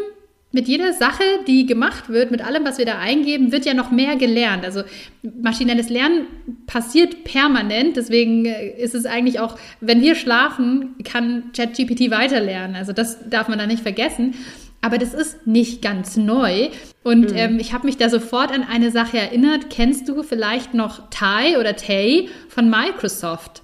mit 0.51 0.67
jeder 0.67 0.93
Sache, 0.93 1.24
die 1.48 1.65
gemacht 1.65 2.10
wird, 2.10 2.31
mit 2.31 2.46
allem, 2.46 2.65
was 2.65 2.77
wir 2.77 2.86
da 2.86 3.00
eingeben, 3.00 3.51
wird 3.51 3.65
ja 3.65 3.74
noch 3.74 3.91
mehr 3.91 4.17
gelernt. 4.17 4.65
Also 4.65 4.84
maschinelles 5.22 5.89
Lernen 5.89 6.27
passiert 6.67 7.24
permanent. 7.24 7.96
Deswegen 7.96 8.46
äh, 8.46 8.70
ist 8.70 8.93
es 8.93 9.05
eigentlich 9.05 9.39
auch, 9.39 9.58
wenn 9.79 10.01
wir 10.01 10.15
schlafen, 10.15 10.96
kann 11.03 11.51
ChatGPT 11.55 12.12
weiterlernen. 12.12 12.75
Also 12.75 12.91
das 12.91 13.29
darf 13.29 13.48
man 13.48 13.60
da 13.60 13.65
nicht 13.65 13.81
vergessen. 13.81 14.36
Aber 14.81 14.98
das 14.98 15.13
ist 15.13 15.46
nicht 15.46 15.81
ganz 15.81 16.17
neu. 16.17 16.70
Und 17.03 17.31
mhm. 17.31 17.38
ähm, 17.38 17.60
ich 17.60 17.72
habe 17.72 17.86
mich 17.86 17.98
da 17.98 18.10
sofort 18.10 18.51
an 18.51 18.63
eine 18.63 18.91
Sache 18.91 19.20
erinnert. 19.20 19.70
Kennst 19.70 20.10
du 20.10 20.24
vielleicht 20.24 20.74
noch 20.74 21.10
Tai 21.12 21.60
oder 21.60 21.75
Tay 21.75 22.29
von 22.50 22.70
Microsoft? 22.70 23.62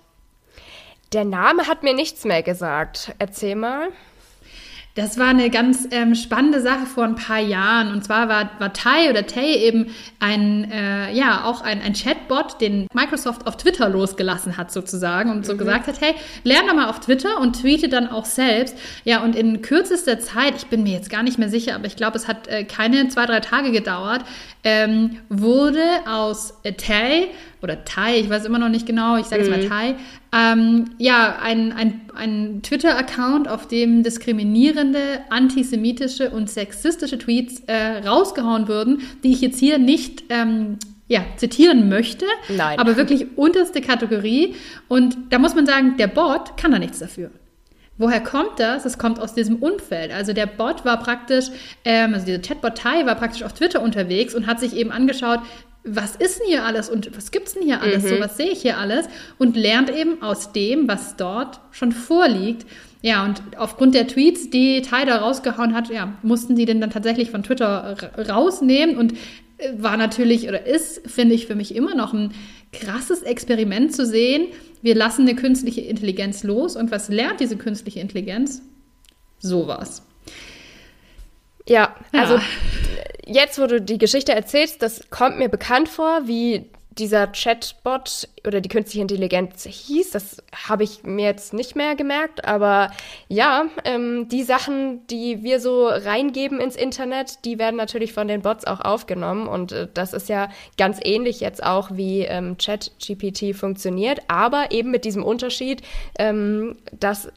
Der 1.14 1.26
Name 1.26 1.68
hat 1.68 1.84
mir 1.84 1.94
nichts 1.94 2.24
mehr 2.24 2.44
gesagt. 2.44 3.14
Erzähl 3.18 3.56
mal. 3.56 3.90
Das 4.98 5.20
war 5.20 5.28
eine 5.28 5.52
ganz 5.52 5.88
ähm, 5.92 6.16
spannende 6.16 6.60
Sache 6.60 6.88
vor 6.88 7.04
ein 7.04 7.14
paar 7.14 7.38
Jahren. 7.38 7.92
Und 7.92 8.04
zwar 8.04 8.30
war, 8.30 8.50
war 8.58 8.74
Tai 8.74 9.12
oder 9.12 9.28
Tay 9.28 9.54
eben 9.56 9.92
ein, 10.20 10.72
äh, 10.72 11.14
ja, 11.14 11.44
auch 11.44 11.62
ein, 11.62 11.84
ein 11.84 11.94
Chatbot, 11.94 12.60
den 12.60 12.88
Microsoft 12.96 13.46
auf 13.46 13.58
Twitter 13.58 13.90
losgelassen 13.90 14.58
hat 14.58 14.72
sozusagen 14.72 15.30
und 15.30 15.46
so 15.46 15.54
mhm. 15.54 15.60
gesagt 15.60 15.86
hat, 15.86 16.02
hey, 16.02 16.16
lern 16.44 16.66
doch 16.66 16.74
mal 16.74 16.90
auf 16.90 17.00
Twitter 17.00 17.40
und 17.40 17.62
tweete 17.62 17.90
dann 17.90 18.08
auch 18.08 18.26
selbst. 18.26 18.76
Ja, 19.04 19.24
und 19.24 19.36
in 19.36 19.62
kürzester 19.62 20.20
Zeit, 20.20 20.56
ich 20.56 20.66
bin 20.66 20.82
mir 20.82 20.94
jetzt 20.94 21.12
gar 21.12 21.22
nicht 21.22 21.38
mehr 21.38 21.50
sicher, 21.50 21.76
aber 21.76 21.86
ich 21.86 21.96
glaube, 21.96 22.18
es 22.18 22.28
hat 22.28 22.48
äh, 22.48 22.64
keine 22.64 23.08
zwei, 23.10 23.28
drei 23.28 23.40
Tage 23.40 23.72
gedauert, 23.72 24.26
ähm, 24.64 25.20
wurde 25.30 25.84
aus 26.08 26.56
äh, 26.64 26.74
Tay 26.74 27.28
oder 27.68 27.84
Tai, 27.84 28.18
ich 28.18 28.30
weiß 28.30 28.46
immer 28.46 28.60
noch 28.60 28.70
nicht 28.70 28.86
genau, 28.86 29.18
ich 29.18 29.26
sage 29.26 29.44
jetzt 29.44 29.52
mal 29.52 29.64
mhm. 29.64 29.70
Tai, 29.70 29.96
ähm, 30.34 30.86
ja, 30.98 31.38
ein, 31.42 31.74
ein, 31.74 32.02
ein 32.16 32.62
Twitter-Account, 32.64 33.48
auf 33.48 33.68
dem 33.68 34.04
diskriminierende, 34.04 35.20
antisemitische 35.30 36.30
und 36.30 36.50
sexistische 36.50 37.18
Tweets 37.18 37.64
äh, 37.68 38.08
rausgehauen 38.08 38.68
würden, 38.68 39.02
die 39.24 39.34
ich 39.34 39.42
jetzt 39.42 39.60
hier 39.60 39.78
nicht 39.78 40.24
ähm, 40.30 40.78
ja, 41.08 41.22
zitieren 41.36 41.90
möchte, 41.90 42.26
Nein. 42.50 42.80
aber 42.80 42.98
wirklich 42.98 43.38
unterste 43.38 43.82
Kategorie. 43.82 44.56
Und 44.88 45.18
da 45.30 45.40
muss 45.40 45.56
man 45.56 45.66
sagen, 45.66 45.96
der 45.98 46.08
Bot 46.08 46.58
kann 46.58 46.72
da 46.72 46.80
nichts 46.80 47.00
dafür. 47.00 47.32
Woher 48.00 48.22
kommt 48.22 48.60
das? 48.60 48.86
Es 48.86 49.00
kommt 49.00 49.20
aus 49.20 49.34
diesem 49.34 49.56
Umfeld. 49.56 50.12
Also 50.12 50.34
der 50.34 50.46
Bot 50.46 50.86
war 50.86 51.02
praktisch, 51.02 51.46
ähm, 51.84 52.14
also 52.14 52.28
dieser 52.28 52.42
Chatbot 52.42 52.78
Tai 52.78 53.06
war 53.08 53.16
praktisch 53.16 53.42
auf 53.42 53.54
Twitter 53.54 53.82
unterwegs 53.82 54.36
und 54.36 54.46
hat 54.46 54.60
sich 54.60 54.76
eben 54.76 54.92
angeschaut, 54.92 55.40
was 55.88 56.16
ist 56.16 56.40
denn 56.40 56.48
hier 56.48 56.66
alles 56.66 56.90
und 56.90 57.16
was 57.16 57.32
gibt 57.32 57.48
es 57.48 57.54
denn 57.54 57.64
hier 57.64 57.82
alles, 57.82 58.04
mhm. 58.04 58.08
so 58.10 58.20
was 58.20 58.38
sehe 58.38 58.50
ich 58.50 58.62
hier 58.62 58.78
alles 58.78 59.08
und 59.38 59.56
lernt 59.56 59.90
eben 59.90 60.22
aus 60.22 60.52
dem, 60.52 60.88
was 60.88 61.16
dort 61.16 61.60
schon 61.72 61.92
vorliegt. 61.92 62.66
Ja, 63.02 63.24
und 63.24 63.42
aufgrund 63.58 63.96
der 63.96 64.08
Tweets, 64.08 64.50
die 64.50 64.82
Tyler 64.82 65.18
rausgehauen 65.18 65.76
hat, 65.76 65.90
ja, 65.90 66.14
mussten 66.24 66.56
die 66.56 66.66
den 66.66 66.82
dann 66.82 66.90
tatsächlich 66.90 67.32
von 67.32 67.44
Twitter 67.44 67.96
rausnehmen 68.28 68.98
und 68.98 69.14
äh, 69.58 69.74
war 69.78 69.98
natürlich 69.98 70.48
oder 70.48 70.66
ist, 70.66 71.10
finde 71.10 71.36
ich, 71.36 71.48
für 71.48 71.56
mich 71.56 71.76
immer 71.76 71.96
noch 71.96 72.14
ein 72.14 72.34
krasses 72.74 73.22
Experiment 73.22 73.96
zu 73.96 74.06
sehen. 74.06 74.48
Wir 74.82 74.96
lassen 74.96 75.22
eine 75.22 75.36
künstliche 75.36 75.82
Intelligenz 75.82 76.44
los 76.44 76.76
und 76.76 76.92
was 76.92 77.10
lernt 77.10 77.40
diese 77.40 77.56
künstliche 77.56 78.00
Intelligenz? 78.00 78.62
Sowas. 79.40 80.04
Ja, 81.68 81.96
also 82.12 82.36
ja. 82.36 82.44
Jetzt, 83.28 83.60
wo 83.60 83.68
du 83.68 83.82
die 83.82 83.98
Geschichte 83.98 84.34
erzählst, 84.34 84.82
das 84.82 85.10
kommt 85.10 85.38
mir 85.38 85.50
bekannt 85.50 85.90
vor, 85.90 86.22
wie 86.26 86.70
dieser 87.00 87.28
Chatbot 87.28 88.28
oder 88.46 88.62
die 88.62 88.70
künstliche 88.70 89.02
Intelligenz 89.02 89.66
hieß. 89.66 90.12
Das 90.12 90.38
habe 90.68 90.84
ich 90.84 91.04
mir 91.04 91.26
jetzt 91.26 91.54
nicht 91.54 91.76
mehr 91.76 91.96
gemerkt, 91.96 92.46
aber 92.46 92.92
ja, 93.28 93.66
ähm, 93.86 94.28
die 94.30 94.44
Sachen, 94.44 95.06
die 95.08 95.44
wir 95.44 95.60
so 95.60 95.88
reingeben 95.88 96.60
ins 96.60 96.76
Internet, 96.76 97.46
die 97.46 97.60
werden 97.60 97.76
natürlich 97.76 98.14
von 98.14 98.28
den 98.28 98.42
Bots 98.42 98.66
auch 98.66 98.82
aufgenommen 98.82 99.48
und 99.48 99.72
äh, 99.72 99.88
das 99.94 100.14
ist 100.14 100.30
ja 100.30 100.50
ganz 100.78 101.00
ähnlich 101.04 101.40
jetzt 101.40 101.64
auch 101.64 101.90
wie 101.94 102.22
ähm, 102.22 102.58
ChatGPT 102.58 103.56
funktioniert, 103.56 104.22
aber 104.28 104.72
eben 104.72 104.92
mit 104.92 105.06
diesem 105.06 105.24
Unterschied, 105.24 105.82
ähm, 106.18 106.78
dass 106.92 107.32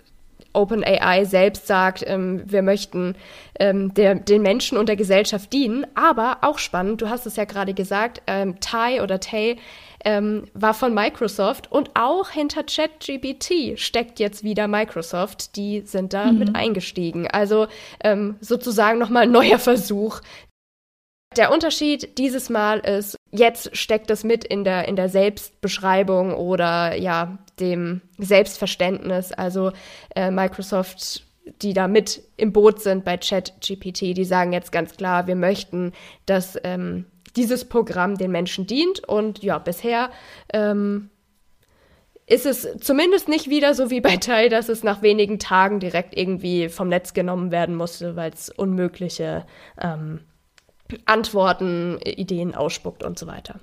OpenAI 0.52 1.24
selbst 1.24 1.66
sagt, 1.66 2.04
ähm, 2.06 2.42
wir 2.44 2.62
möchten 2.62 3.14
ähm, 3.58 3.94
der, 3.94 4.14
den 4.14 4.42
Menschen 4.42 4.78
und 4.78 4.88
der 4.88 4.96
Gesellschaft 4.96 5.52
dienen. 5.52 5.86
Aber 5.94 6.38
auch 6.42 6.58
spannend, 6.58 7.02
du 7.02 7.08
hast 7.08 7.26
es 7.26 7.36
ja 7.36 7.44
gerade 7.44 7.74
gesagt, 7.74 8.22
ähm, 8.26 8.58
Tai 8.60 9.02
oder 9.02 9.20
Tay 9.20 9.56
ähm, 10.04 10.44
war 10.54 10.74
von 10.74 10.94
Microsoft 10.94 11.70
und 11.70 11.90
auch 11.94 12.30
hinter 12.30 12.64
ChatGPT 12.64 13.78
steckt 13.78 14.18
jetzt 14.18 14.44
wieder 14.44 14.66
Microsoft. 14.66 15.56
Die 15.56 15.82
sind 15.82 16.12
da 16.12 16.32
mhm. 16.32 16.38
mit 16.38 16.56
eingestiegen. 16.56 17.26
Also 17.28 17.66
ähm, 18.02 18.36
sozusagen 18.40 18.98
nochmal 18.98 19.24
ein 19.24 19.32
neuer 19.32 19.58
Versuch, 19.58 20.20
der 21.36 21.52
Unterschied 21.52 22.18
dieses 22.18 22.50
Mal 22.50 22.80
ist, 22.80 23.16
jetzt 23.30 23.76
steckt 23.76 24.10
es 24.10 24.24
mit 24.24 24.44
in 24.44 24.64
der, 24.64 24.88
in 24.88 24.96
der 24.96 25.08
Selbstbeschreibung 25.08 26.34
oder 26.34 26.96
ja, 26.96 27.38
dem 27.60 28.00
Selbstverständnis. 28.18 29.32
Also 29.32 29.72
äh, 30.16 30.30
Microsoft, 30.30 31.24
die 31.62 31.72
da 31.72 31.86
mit 31.86 32.22
im 32.36 32.52
Boot 32.52 32.80
sind 32.80 33.04
bei 33.04 33.16
ChatGPT, 33.16 34.16
die 34.16 34.24
sagen 34.24 34.52
jetzt 34.52 34.72
ganz 34.72 34.96
klar, 34.96 35.28
wir 35.28 35.36
möchten, 35.36 35.92
dass 36.26 36.58
ähm, 36.64 37.06
dieses 37.36 37.64
Programm 37.64 38.18
den 38.18 38.32
Menschen 38.32 38.66
dient. 38.66 39.06
Und 39.08 39.40
ja, 39.40 39.58
bisher 39.58 40.10
ähm, 40.52 41.10
ist 42.26 42.44
es 42.44 42.68
zumindest 42.80 43.28
nicht 43.28 43.48
wieder 43.48 43.74
so 43.74 43.90
wie 43.90 44.00
bei 44.00 44.16
Teil, 44.16 44.48
dass 44.48 44.68
es 44.68 44.82
nach 44.82 45.00
wenigen 45.00 45.38
Tagen 45.38 45.78
direkt 45.78 46.16
irgendwie 46.16 46.68
vom 46.68 46.88
Netz 46.88 47.14
genommen 47.14 47.52
werden 47.52 47.76
musste, 47.76 48.16
weil 48.16 48.32
es 48.32 48.50
unmögliche 48.50 49.46
ähm, 49.80 50.20
Antworten, 51.06 51.98
Ideen 52.04 52.54
ausspuckt 52.54 53.02
und 53.02 53.18
so 53.18 53.26
weiter. 53.26 53.60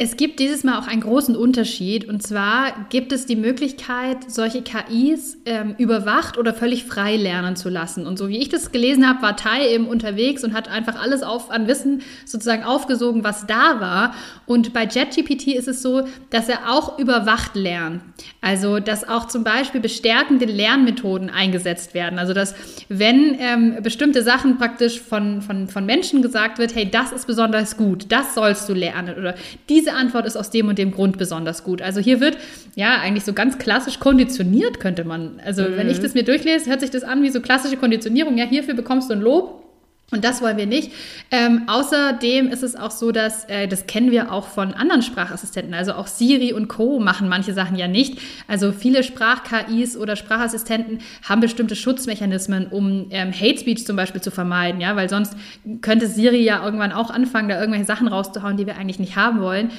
Es 0.00 0.16
gibt 0.16 0.38
dieses 0.38 0.62
Mal 0.62 0.78
auch 0.78 0.86
einen 0.86 1.00
großen 1.00 1.34
Unterschied. 1.34 2.08
Und 2.08 2.22
zwar 2.22 2.86
gibt 2.88 3.10
es 3.10 3.26
die 3.26 3.34
Möglichkeit, 3.34 4.30
solche 4.30 4.62
KIs 4.62 5.38
ähm, 5.44 5.74
überwacht 5.76 6.38
oder 6.38 6.54
völlig 6.54 6.84
frei 6.84 7.16
lernen 7.16 7.56
zu 7.56 7.68
lassen. 7.68 8.06
Und 8.06 8.16
so 8.16 8.28
wie 8.28 8.38
ich 8.38 8.48
das 8.48 8.70
gelesen 8.70 9.08
habe, 9.08 9.22
war 9.22 9.36
Tai 9.36 9.66
eben 9.66 9.88
unterwegs 9.88 10.44
und 10.44 10.54
hat 10.54 10.68
einfach 10.68 11.02
alles 11.02 11.24
auf, 11.24 11.50
an 11.50 11.66
Wissen 11.66 12.02
sozusagen 12.26 12.62
aufgesogen, 12.62 13.24
was 13.24 13.48
da 13.48 13.80
war. 13.80 14.14
Und 14.46 14.72
bei 14.72 14.84
JetGPT 14.84 15.48
ist 15.48 15.66
es 15.66 15.82
so, 15.82 16.06
dass 16.30 16.48
er 16.48 16.70
auch 16.70 17.00
überwacht 17.00 17.56
lernt. 17.56 18.00
Also, 18.40 18.78
dass 18.78 19.08
auch 19.08 19.26
zum 19.26 19.42
Beispiel 19.42 19.80
bestärkende 19.80 20.44
Lernmethoden 20.44 21.28
eingesetzt 21.28 21.94
werden. 21.94 22.20
Also, 22.20 22.34
dass 22.34 22.54
wenn 22.88 23.36
ähm, 23.40 23.78
bestimmte 23.82 24.22
Sachen 24.22 24.58
praktisch 24.58 25.00
von, 25.00 25.42
von, 25.42 25.66
von 25.66 25.84
Menschen 25.84 26.22
gesagt 26.22 26.58
wird, 26.58 26.76
hey, 26.76 26.88
das 26.88 27.10
ist 27.10 27.26
besonders 27.26 27.76
gut, 27.76 28.06
das 28.10 28.36
sollst 28.36 28.68
du 28.68 28.74
lernen 28.74 29.18
oder 29.18 29.34
diese 29.68 29.87
diese 29.88 29.96
Antwort 29.96 30.26
ist 30.26 30.36
aus 30.36 30.50
dem 30.50 30.68
und 30.68 30.78
dem 30.78 30.92
Grund 30.92 31.16
besonders 31.16 31.64
gut. 31.64 31.80
Also 31.80 32.00
hier 32.00 32.20
wird 32.20 32.36
ja 32.74 33.00
eigentlich 33.00 33.24
so 33.24 33.32
ganz 33.32 33.58
klassisch 33.58 33.98
konditioniert, 33.98 34.80
könnte 34.80 35.04
man. 35.04 35.40
Also 35.44 35.62
mhm. 35.62 35.76
wenn 35.76 35.88
ich 35.88 36.00
das 36.00 36.14
mir 36.14 36.24
durchlese, 36.24 36.68
hört 36.68 36.80
sich 36.80 36.90
das 36.90 37.04
an 37.04 37.22
wie 37.22 37.30
so 37.30 37.40
klassische 37.40 37.76
Konditionierung. 37.76 38.36
Ja, 38.36 38.44
hierfür 38.44 38.74
bekommst 38.74 39.08
du 39.08 39.14
ein 39.14 39.20
Lob. 39.20 39.64
Und 40.10 40.24
das 40.24 40.40
wollen 40.40 40.56
wir 40.56 40.64
nicht. 40.64 40.90
Ähm, 41.30 41.64
außerdem 41.66 42.48
ist 42.48 42.62
es 42.62 42.76
auch 42.76 42.90
so, 42.90 43.12
dass, 43.12 43.44
äh, 43.44 43.68
das 43.68 43.86
kennen 43.86 44.10
wir 44.10 44.32
auch 44.32 44.46
von 44.46 44.72
anderen 44.72 45.02
Sprachassistenten, 45.02 45.74
also 45.74 45.92
auch 45.92 46.06
Siri 46.06 46.54
und 46.54 46.66
Co. 46.68 46.98
machen 46.98 47.28
manche 47.28 47.52
Sachen 47.52 47.76
ja 47.76 47.88
nicht. 47.88 48.18
Also 48.46 48.72
viele 48.72 49.02
Sprach-KIs 49.02 49.98
oder 49.98 50.16
Sprachassistenten 50.16 51.00
haben 51.28 51.42
bestimmte 51.42 51.76
Schutzmechanismen, 51.76 52.68
um 52.68 53.08
ähm, 53.10 53.32
Hate 53.38 53.58
Speech 53.58 53.84
zum 53.84 53.96
Beispiel 53.96 54.22
zu 54.22 54.30
vermeiden, 54.30 54.80
ja, 54.80 54.96
weil 54.96 55.10
sonst 55.10 55.36
könnte 55.82 56.08
Siri 56.08 56.42
ja 56.42 56.64
irgendwann 56.64 56.92
auch 56.92 57.10
anfangen, 57.10 57.50
da 57.50 57.60
irgendwelche 57.60 57.86
Sachen 57.86 58.08
rauszuhauen, 58.08 58.56
die 58.56 58.66
wir 58.66 58.78
eigentlich 58.78 58.98
nicht 58.98 59.16
haben 59.16 59.42
wollen. 59.42 59.72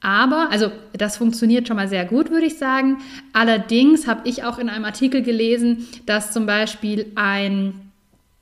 Aber, 0.00 0.48
also 0.50 0.72
das 0.94 1.16
funktioniert 1.16 1.68
schon 1.68 1.76
mal 1.76 1.88
sehr 1.88 2.04
gut, 2.04 2.30
würde 2.30 2.46
ich 2.46 2.58
sagen. 2.58 2.98
Allerdings 3.32 4.08
habe 4.08 4.28
ich 4.28 4.42
auch 4.42 4.58
in 4.58 4.68
einem 4.68 4.84
Artikel 4.84 5.22
gelesen, 5.22 5.86
dass 6.06 6.32
zum 6.32 6.44
Beispiel 6.44 7.12
ein 7.14 7.85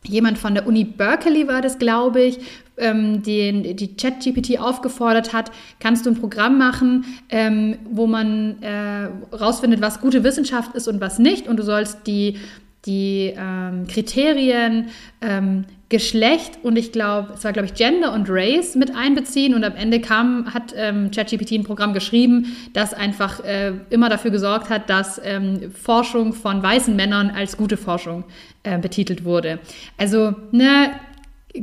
jemand 0.07 0.39
von 0.39 0.55
der 0.55 0.67
Uni 0.67 0.85
Berkeley 0.85 1.49
war 1.49 1.63
das, 1.63 1.79
glaube 1.79 2.23
ich, 2.23 2.39
ähm, 2.77 3.23
den, 3.23 3.77
die 3.77 3.97
ChatGPT 3.97 4.59
aufgefordert 4.59 5.33
hat, 5.33 5.51
kannst 5.81 6.07
du 6.07 6.11
ein 6.11 6.17
Programm 6.17 6.59
machen, 6.59 7.05
ähm, 7.29 7.79
wo 7.89 8.07
man 8.07 8.63
äh, 8.63 9.09
rausfindet, 9.35 9.81
was 9.81 10.01
gute 10.01 10.25
Wissenschaft 10.25 10.75
ist 10.75 10.89
und 10.89 11.01
was 11.01 11.19
nicht. 11.19 11.47
Und 11.47 11.59
du 11.59 11.63
sollst 11.63 12.07
die, 12.07 12.39
die 12.87 13.33
ähm, 13.37 13.87
Kriterien 13.87 14.89
ähm, 15.21 15.65
Geschlecht 15.91 16.59
und 16.63 16.77
ich 16.77 16.93
glaube, 16.93 17.35
es 17.35 17.45
war, 17.45 17.53
glaube 17.53 17.67
ich, 17.67 17.75
Gender 17.75 18.13
und 18.13 18.27
Race 18.29 18.75
mit 18.75 18.97
einbeziehen. 18.97 19.55
Und 19.55 19.65
am 19.65 19.77
Ende 19.77 20.01
kam, 20.01 20.53
hat 20.53 20.75
ähm, 20.77 21.11
ChatGPT 21.11 21.53
ein 21.53 21.65
Programm 21.65 21.93
geschrieben, 21.93 22.57
das 22.73 22.95
einfach 22.95 23.45
äh, 23.45 23.73
immer 23.91 24.09
dafür 24.09 24.31
gesorgt 24.31 24.71
hat, 24.71 24.89
dass 24.89 25.21
ähm, 25.23 25.71
Forschung 25.73 26.33
von 26.33 26.63
weißen 26.63 26.97
Männern 26.97 27.31
als 27.31 27.57
gute 27.57 27.77
Forschung 27.77 28.25
äh, 28.63 28.79
betitelt 28.79 29.25
wurde. 29.25 29.59
Also, 29.99 30.35
ne, 30.53 30.93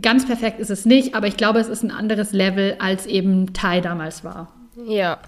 ganz 0.01 0.25
perfekt 0.25 0.59
ist 0.59 0.69
es 0.69 0.85
nicht, 0.85 1.15
aber 1.15 1.27
ich 1.27 1.35
glaube, 1.35 1.59
es 1.59 1.67
ist 1.67 1.83
ein 1.83 1.91
anderes 1.91 2.31
Level, 2.31 2.75
als 2.79 3.07
eben 3.07 3.53
Tai 3.53 3.81
damals 3.81 4.23
war. 4.23 4.53
Ja. 4.87 5.19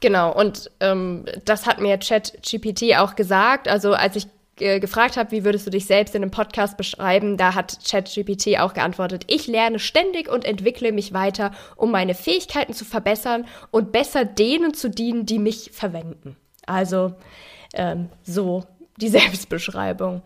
Genau, 0.00 0.32
und 0.32 0.70
ähm, 0.80 1.24
das 1.46 1.66
hat 1.66 1.80
mir 1.80 1.98
ChatGPT 1.98 2.96
auch 2.98 3.16
gesagt. 3.16 3.66
Also 3.66 3.94
als 3.94 4.14
ich 4.16 4.26
gefragt 4.56 5.16
habe, 5.16 5.30
wie 5.30 5.44
würdest 5.44 5.66
du 5.66 5.70
dich 5.70 5.86
selbst 5.86 6.14
in 6.14 6.22
einem 6.22 6.30
Podcast 6.30 6.76
beschreiben, 6.76 7.36
da 7.36 7.54
hat 7.54 7.78
ChatGPT 7.88 8.58
auch 8.58 8.74
geantwortet, 8.74 9.24
ich 9.28 9.46
lerne 9.46 9.78
ständig 9.78 10.28
und 10.28 10.44
entwickle 10.44 10.92
mich 10.92 11.12
weiter, 11.12 11.52
um 11.76 11.90
meine 11.90 12.14
Fähigkeiten 12.14 12.72
zu 12.72 12.84
verbessern 12.84 13.46
und 13.70 13.92
besser 13.92 14.24
denen 14.24 14.74
zu 14.74 14.88
dienen, 14.88 15.26
die 15.26 15.38
mich 15.38 15.70
verwenden. 15.72 16.36
Also 16.66 17.14
ähm, 17.74 18.08
so 18.22 18.64
die 18.96 19.08
Selbstbeschreibung. 19.10 20.22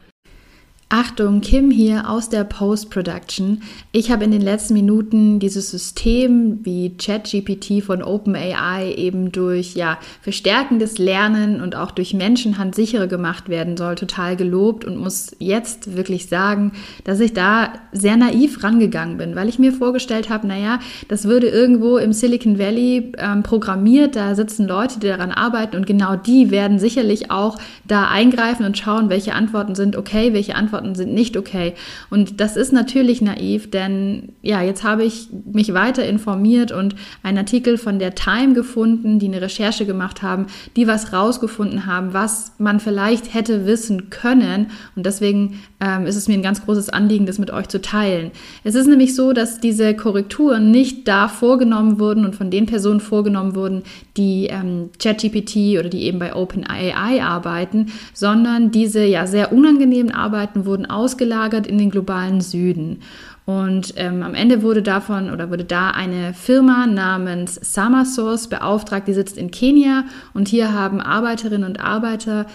Achtung, 0.92 1.40
Kim 1.40 1.70
hier 1.70 2.10
aus 2.10 2.30
der 2.30 2.42
Post-Production. 2.42 3.62
Ich 3.92 4.10
habe 4.10 4.24
in 4.24 4.32
den 4.32 4.40
letzten 4.40 4.74
Minuten 4.74 5.38
dieses 5.38 5.70
System 5.70 6.64
wie 6.64 6.96
ChatGPT 6.96 7.80
von 7.80 8.02
OpenAI 8.02 8.92
eben 8.96 9.30
durch 9.30 9.76
ja, 9.76 9.98
verstärkendes 10.20 10.98
Lernen 10.98 11.60
und 11.60 11.76
auch 11.76 11.92
durch 11.92 12.12
Menschenhand 12.12 12.74
sicherer 12.74 13.06
gemacht 13.06 13.48
werden 13.48 13.76
soll, 13.76 13.94
total 13.94 14.34
gelobt 14.34 14.84
und 14.84 14.96
muss 14.96 15.30
jetzt 15.38 15.96
wirklich 15.96 16.26
sagen, 16.26 16.72
dass 17.04 17.20
ich 17.20 17.34
da 17.34 17.72
sehr 17.92 18.16
naiv 18.16 18.64
rangegangen 18.64 19.16
bin, 19.16 19.36
weil 19.36 19.48
ich 19.48 19.60
mir 19.60 19.72
vorgestellt 19.72 20.28
habe, 20.28 20.48
naja, 20.48 20.80
das 21.06 21.26
würde 21.26 21.46
irgendwo 21.46 21.98
im 21.98 22.12
Silicon 22.12 22.58
Valley 22.58 23.12
ähm, 23.16 23.44
programmiert, 23.44 24.16
da 24.16 24.34
sitzen 24.34 24.66
Leute, 24.66 24.98
die 24.98 25.06
daran 25.06 25.30
arbeiten 25.30 25.76
und 25.76 25.86
genau 25.86 26.16
die 26.16 26.50
werden 26.50 26.80
sicherlich 26.80 27.30
auch 27.30 27.58
da 27.86 28.08
eingreifen 28.08 28.66
und 28.66 28.76
schauen, 28.76 29.08
welche 29.08 29.34
Antworten 29.34 29.76
sind 29.76 29.96
okay, 29.96 30.32
welche 30.32 30.56
Antworten 30.56 30.79
Antworten 30.80 30.94
sind 30.94 31.14
nicht 31.14 31.36
okay. 31.36 31.74
Und 32.10 32.40
das 32.40 32.56
ist 32.56 32.72
natürlich 32.72 33.20
naiv, 33.20 33.70
denn 33.70 34.32
ja, 34.42 34.62
jetzt 34.62 34.84
habe 34.84 35.04
ich 35.04 35.28
mich 35.52 35.72
weiter 35.74 36.06
informiert 36.06 36.72
und 36.72 36.94
einen 37.22 37.38
Artikel 37.38 37.78
von 37.78 37.98
der 37.98 38.14
Time 38.14 38.54
gefunden, 38.54 39.18
die 39.18 39.26
eine 39.26 39.40
Recherche 39.40 39.86
gemacht 39.86 40.22
haben, 40.22 40.46
die 40.76 40.86
was 40.86 41.12
rausgefunden 41.12 41.86
haben, 41.86 42.12
was 42.12 42.52
man 42.58 42.80
vielleicht 42.80 43.34
hätte 43.34 43.66
wissen 43.66 44.10
können. 44.10 44.70
Und 44.96 45.06
deswegen 45.06 45.60
ähm, 45.80 46.06
ist 46.06 46.16
es 46.16 46.28
mir 46.28 46.34
ein 46.34 46.42
ganz 46.42 46.64
großes 46.64 46.88
Anliegen, 46.90 47.26
das 47.26 47.38
mit 47.38 47.50
euch 47.50 47.68
zu 47.68 47.80
teilen. 47.80 48.30
Es 48.64 48.74
ist 48.74 48.86
nämlich 48.86 49.14
so, 49.14 49.32
dass 49.32 49.60
diese 49.60 49.94
Korrekturen 49.94 50.70
nicht 50.70 51.06
da 51.08 51.28
vorgenommen 51.28 51.98
wurden 51.98 52.24
und 52.24 52.34
von 52.34 52.50
den 52.50 52.66
Personen 52.66 53.00
vorgenommen 53.00 53.54
wurden, 53.54 53.82
die 54.16 54.46
ähm, 54.46 54.90
ChatGPT 54.98 55.78
oder 55.78 55.88
die 55.88 56.04
eben 56.04 56.18
bei 56.18 56.34
OpenAI 56.34 57.22
arbeiten, 57.22 57.86
sondern 58.12 58.70
diese 58.70 59.04
ja 59.04 59.26
sehr 59.26 59.52
unangenehmen 59.52 60.12
Arbeiten 60.12 60.64
wurden 60.70 60.86
ausgelagert 60.86 61.66
in 61.66 61.76
den 61.76 61.90
globalen 61.90 62.40
Süden. 62.40 63.00
Und 63.44 63.94
ähm, 63.96 64.22
am 64.22 64.34
Ende 64.34 64.62
wurde 64.62 64.82
davon 64.82 65.30
oder 65.30 65.50
wurde 65.50 65.64
da 65.64 65.90
eine 65.90 66.32
Firma 66.34 66.86
namens 66.86 67.56
Samasource 67.56 68.48
beauftragt, 68.48 69.08
die 69.08 69.12
sitzt 69.12 69.36
in 69.36 69.50
Kenia 69.50 70.04
und 70.32 70.46
hier 70.46 70.72
haben 70.72 71.00
Arbeiterinnen 71.00 71.68
und 71.68 71.80
Arbeiter 71.80 72.46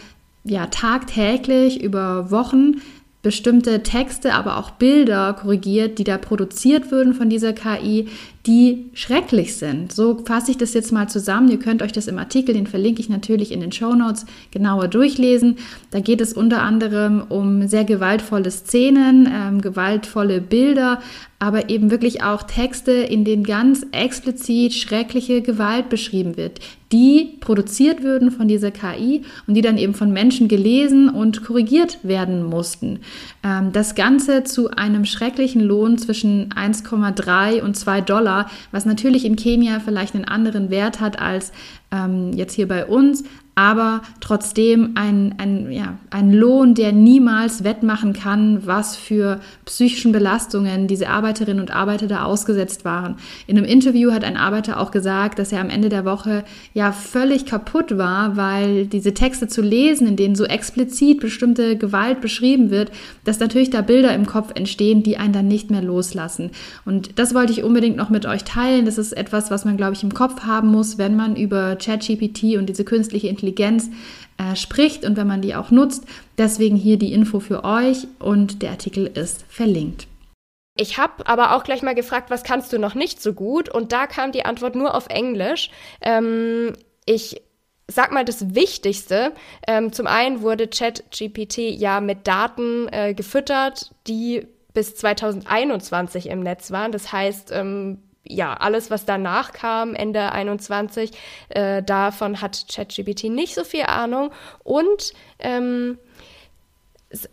ja 0.46 0.68
tagtäglich 0.68 1.84
über 1.84 2.32
Wochen 2.32 2.76
bestimmte 3.26 3.82
Texte, 3.82 4.36
aber 4.36 4.60
auch 4.60 4.70
Bilder 4.70 5.34
korrigiert, 5.34 5.98
die 5.98 6.04
da 6.04 6.20
produziert 6.20 6.92
würden 6.92 7.16
von 7.16 7.28
dieser 7.28 7.54
KI, 7.54 8.08
die 8.46 8.86
schrecklich 8.94 9.56
sind. 9.56 9.92
So 9.92 10.24
fasse 10.24 10.52
ich 10.52 10.58
das 10.58 10.76
jetzt 10.76 10.92
mal 10.92 11.10
zusammen. 11.10 11.50
Ihr 11.50 11.58
könnt 11.58 11.82
euch 11.82 11.92
das 11.92 12.06
im 12.06 12.20
Artikel, 12.20 12.54
den 12.54 12.68
verlinke 12.68 13.02
ich 13.02 13.10
natürlich 13.10 13.52
in 13.52 13.62
den 13.62 13.72
Show 13.72 13.96
Notes, 13.96 14.28
genauer 14.52 14.90
durchlesen. 14.90 15.58
Da 15.90 16.02
geht 16.02 16.22
es 16.22 16.34
unter 16.34 16.62
anderem 16.62 17.24
um 17.28 17.68
sehr 17.68 17.84
gewaltvolle 17.84 18.52
Szenen, 18.52 19.28
ähm, 19.28 19.60
gewaltvolle 19.60 20.40
Bilder, 20.40 21.02
aber 21.46 21.70
eben 21.70 21.92
wirklich 21.92 22.24
auch 22.24 22.42
Texte, 22.42 22.92
in 22.92 23.24
denen 23.24 23.44
ganz 23.44 23.86
explizit 23.92 24.74
schreckliche 24.74 25.44
Gewalt 25.44 25.90
beschrieben 25.90 26.38
wird, 26.38 26.60
die 26.92 27.38
produziert 27.40 28.02
würden 28.02 28.32
von 28.32 28.48
dieser 28.48 28.72
KI 28.72 29.22
und 29.46 29.54
die 29.54 29.62
dann 29.62 29.78
eben 29.78 29.94
von 29.94 30.12
Menschen 30.12 30.48
gelesen 30.48 31.08
und 31.08 31.44
korrigiert 31.44 32.00
werden 32.02 32.44
mussten. 32.44 33.02
Ähm, 33.44 33.72
das 33.74 33.94
Ganze 33.94 34.44
zu 34.44 34.72
einem 34.72 35.06
schrecklichen 35.06 35.62
Lohn 35.62 36.00
zwischen 36.00 36.50
1,3 36.50 37.62
und 37.62 37.78
2 37.78 38.02
Dollar, 38.02 38.50
was 38.72 38.88
natürlich 38.88 39.24
in 39.24 39.36
Kenia 39.36 39.80
vielleicht 39.80 40.16
einen 40.16 40.26
anderen 40.26 40.72
Wert 40.72 41.00
hat 41.00 41.22
als 41.22 41.52
ähm, 41.92 42.34
jetzt 42.34 42.56
hier 42.56 42.68
bei 42.68 42.88
uns, 42.88 43.24
aber 43.56 44.02
trotzdem 44.20 44.92
ein, 44.96 45.36
ein, 45.38 45.72
ja, 45.72 45.98
ein 46.10 46.34
Lohn, 46.34 46.76
der 46.76 46.92
niemals 46.92 47.64
wettmachen 47.64 48.12
kann, 48.12 48.66
was 48.66 48.98
für 48.98 49.40
psychischen 49.64 50.12
Belastungen 50.12 50.88
diese 50.88 51.08
Arbeiterinnen 51.08 51.62
und 51.62 51.74
Arbeiter 51.74 52.08
da 52.08 52.26
ausgesetzt 52.26 52.84
waren. 52.84 53.16
In 53.48 53.58
einem 53.58 53.66
Interview 53.66 54.12
hat 54.12 54.26
ein 54.26 54.36
Arbeiter 54.36 54.78
auch 54.78 54.92
gesagt, 54.92 55.40
dass 55.40 55.54
er 55.54 55.62
am 55.62 55.70
Ende 55.70 55.88
der 55.88 56.04
Woche 56.04 56.44
ja 56.74 56.92
völlig 56.92 57.46
kaputt 57.46 57.98
war, 57.98 58.36
weil 58.36 58.88
diese 58.88 59.14
Texte 59.14 59.48
zu 59.48 59.62
lesen, 59.62 60.06
in 60.06 60.18
denen 60.18 60.36
so 60.36 60.44
explizit 60.44 61.22
bestimmte 61.22 61.78
Gewalt 61.78 62.20
beschrieben 62.20 62.72
wird, 62.72 62.92
dass 63.24 63.40
natürlich 63.40 63.70
da 63.70 63.82
Bilder 63.82 64.14
im 64.14 64.26
Kopf 64.26 64.52
entstehen, 64.54 65.02
die 65.02 65.16
einen 65.16 65.32
dann 65.32 65.48
nicht 65.48 65.72
mehr 65.72 65.82
loslassen. 65.82 66.52
Und 66.84 67.18
das 67.20 67.34
wollte 67.34 67.54
ich 67.54 67.64
unbedingt 67.64 67.96
noch 67.96 68.10
mit 68.10 68.26
euch 68.26 68.44
teilen. 68.44 68.84
Das 68.84 68.98
ist 68.98 69.14
etwas, 69.14 69.50
was 69.50 69.64
man, 69.64 69.78
glaube 69.78 69.94
ich, 69.94 70.04
im 70.04 70.14
Kopf 70.14 70.42
haben 70.42 70.68
muss, 70.68 70.98
wenn 70.98 71.16
man 71.16 71.38
über 71.38 71.78
ChatGPT 71.78 72.58
und 72.58 72.68
diese 72.68 72.84
künstliche 72.84 73.30
Intelligenz 73.30 73.45
Intelligenz 73.46 73.90
äh, 74.38 74.56
spricht 74.56 75.06
und 75.06 75.18
wenn 75.18 75.28
man 75.28 75.42
die 75.42 75.56
auch 75.56 75.72
nutzt. 75.72 76.06
Deswegen 76.38 76.76
hier 76.76 76.98
die 76.98 77.14
Info 77.14 77.40
für 77.40 77.64
euch 77.64 78.08
und 78.20 78.62
der 78.62 78.72
Artikel 78.72 79.06
ist 79.06 79.46
verlinkt. 79.48 80.08
Ich 80.78 80.98
habe 80.98 81.26
aber 81.26 81.56
auch 81.56 81.64
gleich 81.64 81.84
mal 81.84 81.96
gefragt, 81.96 82.30
was 82.30 82.44
kannst 82.44 82.74
du 82.74 82.80
noch 82.80 82.96
nicht 82.96 83.22
so 83.22 83.34
gut? 83.34 83.70
Und 83.70 83.94
da 83.94 84.08
kam 84.08 84.34
die 84.34 84.44
Antwort 84.44 84.76
nur 84.76 84.94
auf 84.94 85.08
Englisch. 85.08 85.70
Ähm, 86.02 86.74
ich 87.06 87.42
sag 87.88 88.12
mal 88.12 88.26
das 88.26 88.56
Wichtigste. 88.56 89.32
Ähm, 89.68 89.94
zum 89.94 90.08
einen 90.08 90.42
wurde 90.42 90.68
ChatGPT 90.68 91.60
ja 91.60 92.02
mit 92.02 92.28
Daten 92.28 92.90
äh, 92.92 93.14
gefüttert, 93.14 93.92
die 94.08 94.48
bis 94.74 94.96
2021 94.96 96.28
im 96.28 96.42
Netz 96.42 96.72
waren. 96.72 96.92
Das 96.92 97.14
heißt, 97.14 97.52
ähm, 97.54 98.00
ja, 98.28 98.54
alles, 98.54 98.90
was 98.90 99.06
danach 99.06 99.54
kam, 99.54 99.94
Ende 99.94 100.32
21, 100.32 101.12
äh, 101.50 101.84
davon 101.84 102.42
hat 102.42 102.66
ChatGPT 102.72 103.26
nicht 103.26 103.56
so 103.56 103.64
viel 103.64 103.84
Ahnung 103.84 104.32
und 104.64 105.14
ähm, 105.40 105.98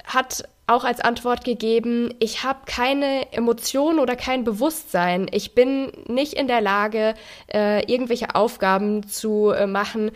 hat 0.04 0.44
auch 0.66 0.84
als 0.84 1.00
Antwort 1.00 1.44
gegeben, 1.44 2.14
ich 2.18 2.44
habe 2.44 2.61
keine 2.66 3.32
Emotionen 3.32 3.99
oder 3.99 4.16
kein 4.16 4.44
Bewusstsein. 4.44 5.26
Ich 5.32 5.54
bin 5.54 5.92
nicht 6.06 6.34
in 6.34 6.46
der 6.46 6.61
Lage, 6.61 7.14
äh, 7.52 7.84
irgendwelche 7.92 8.34
Aufgaben 8.34 9.06
zu 9.08 9.50
äh, 9.50 9.66
machen, 9.66 10.12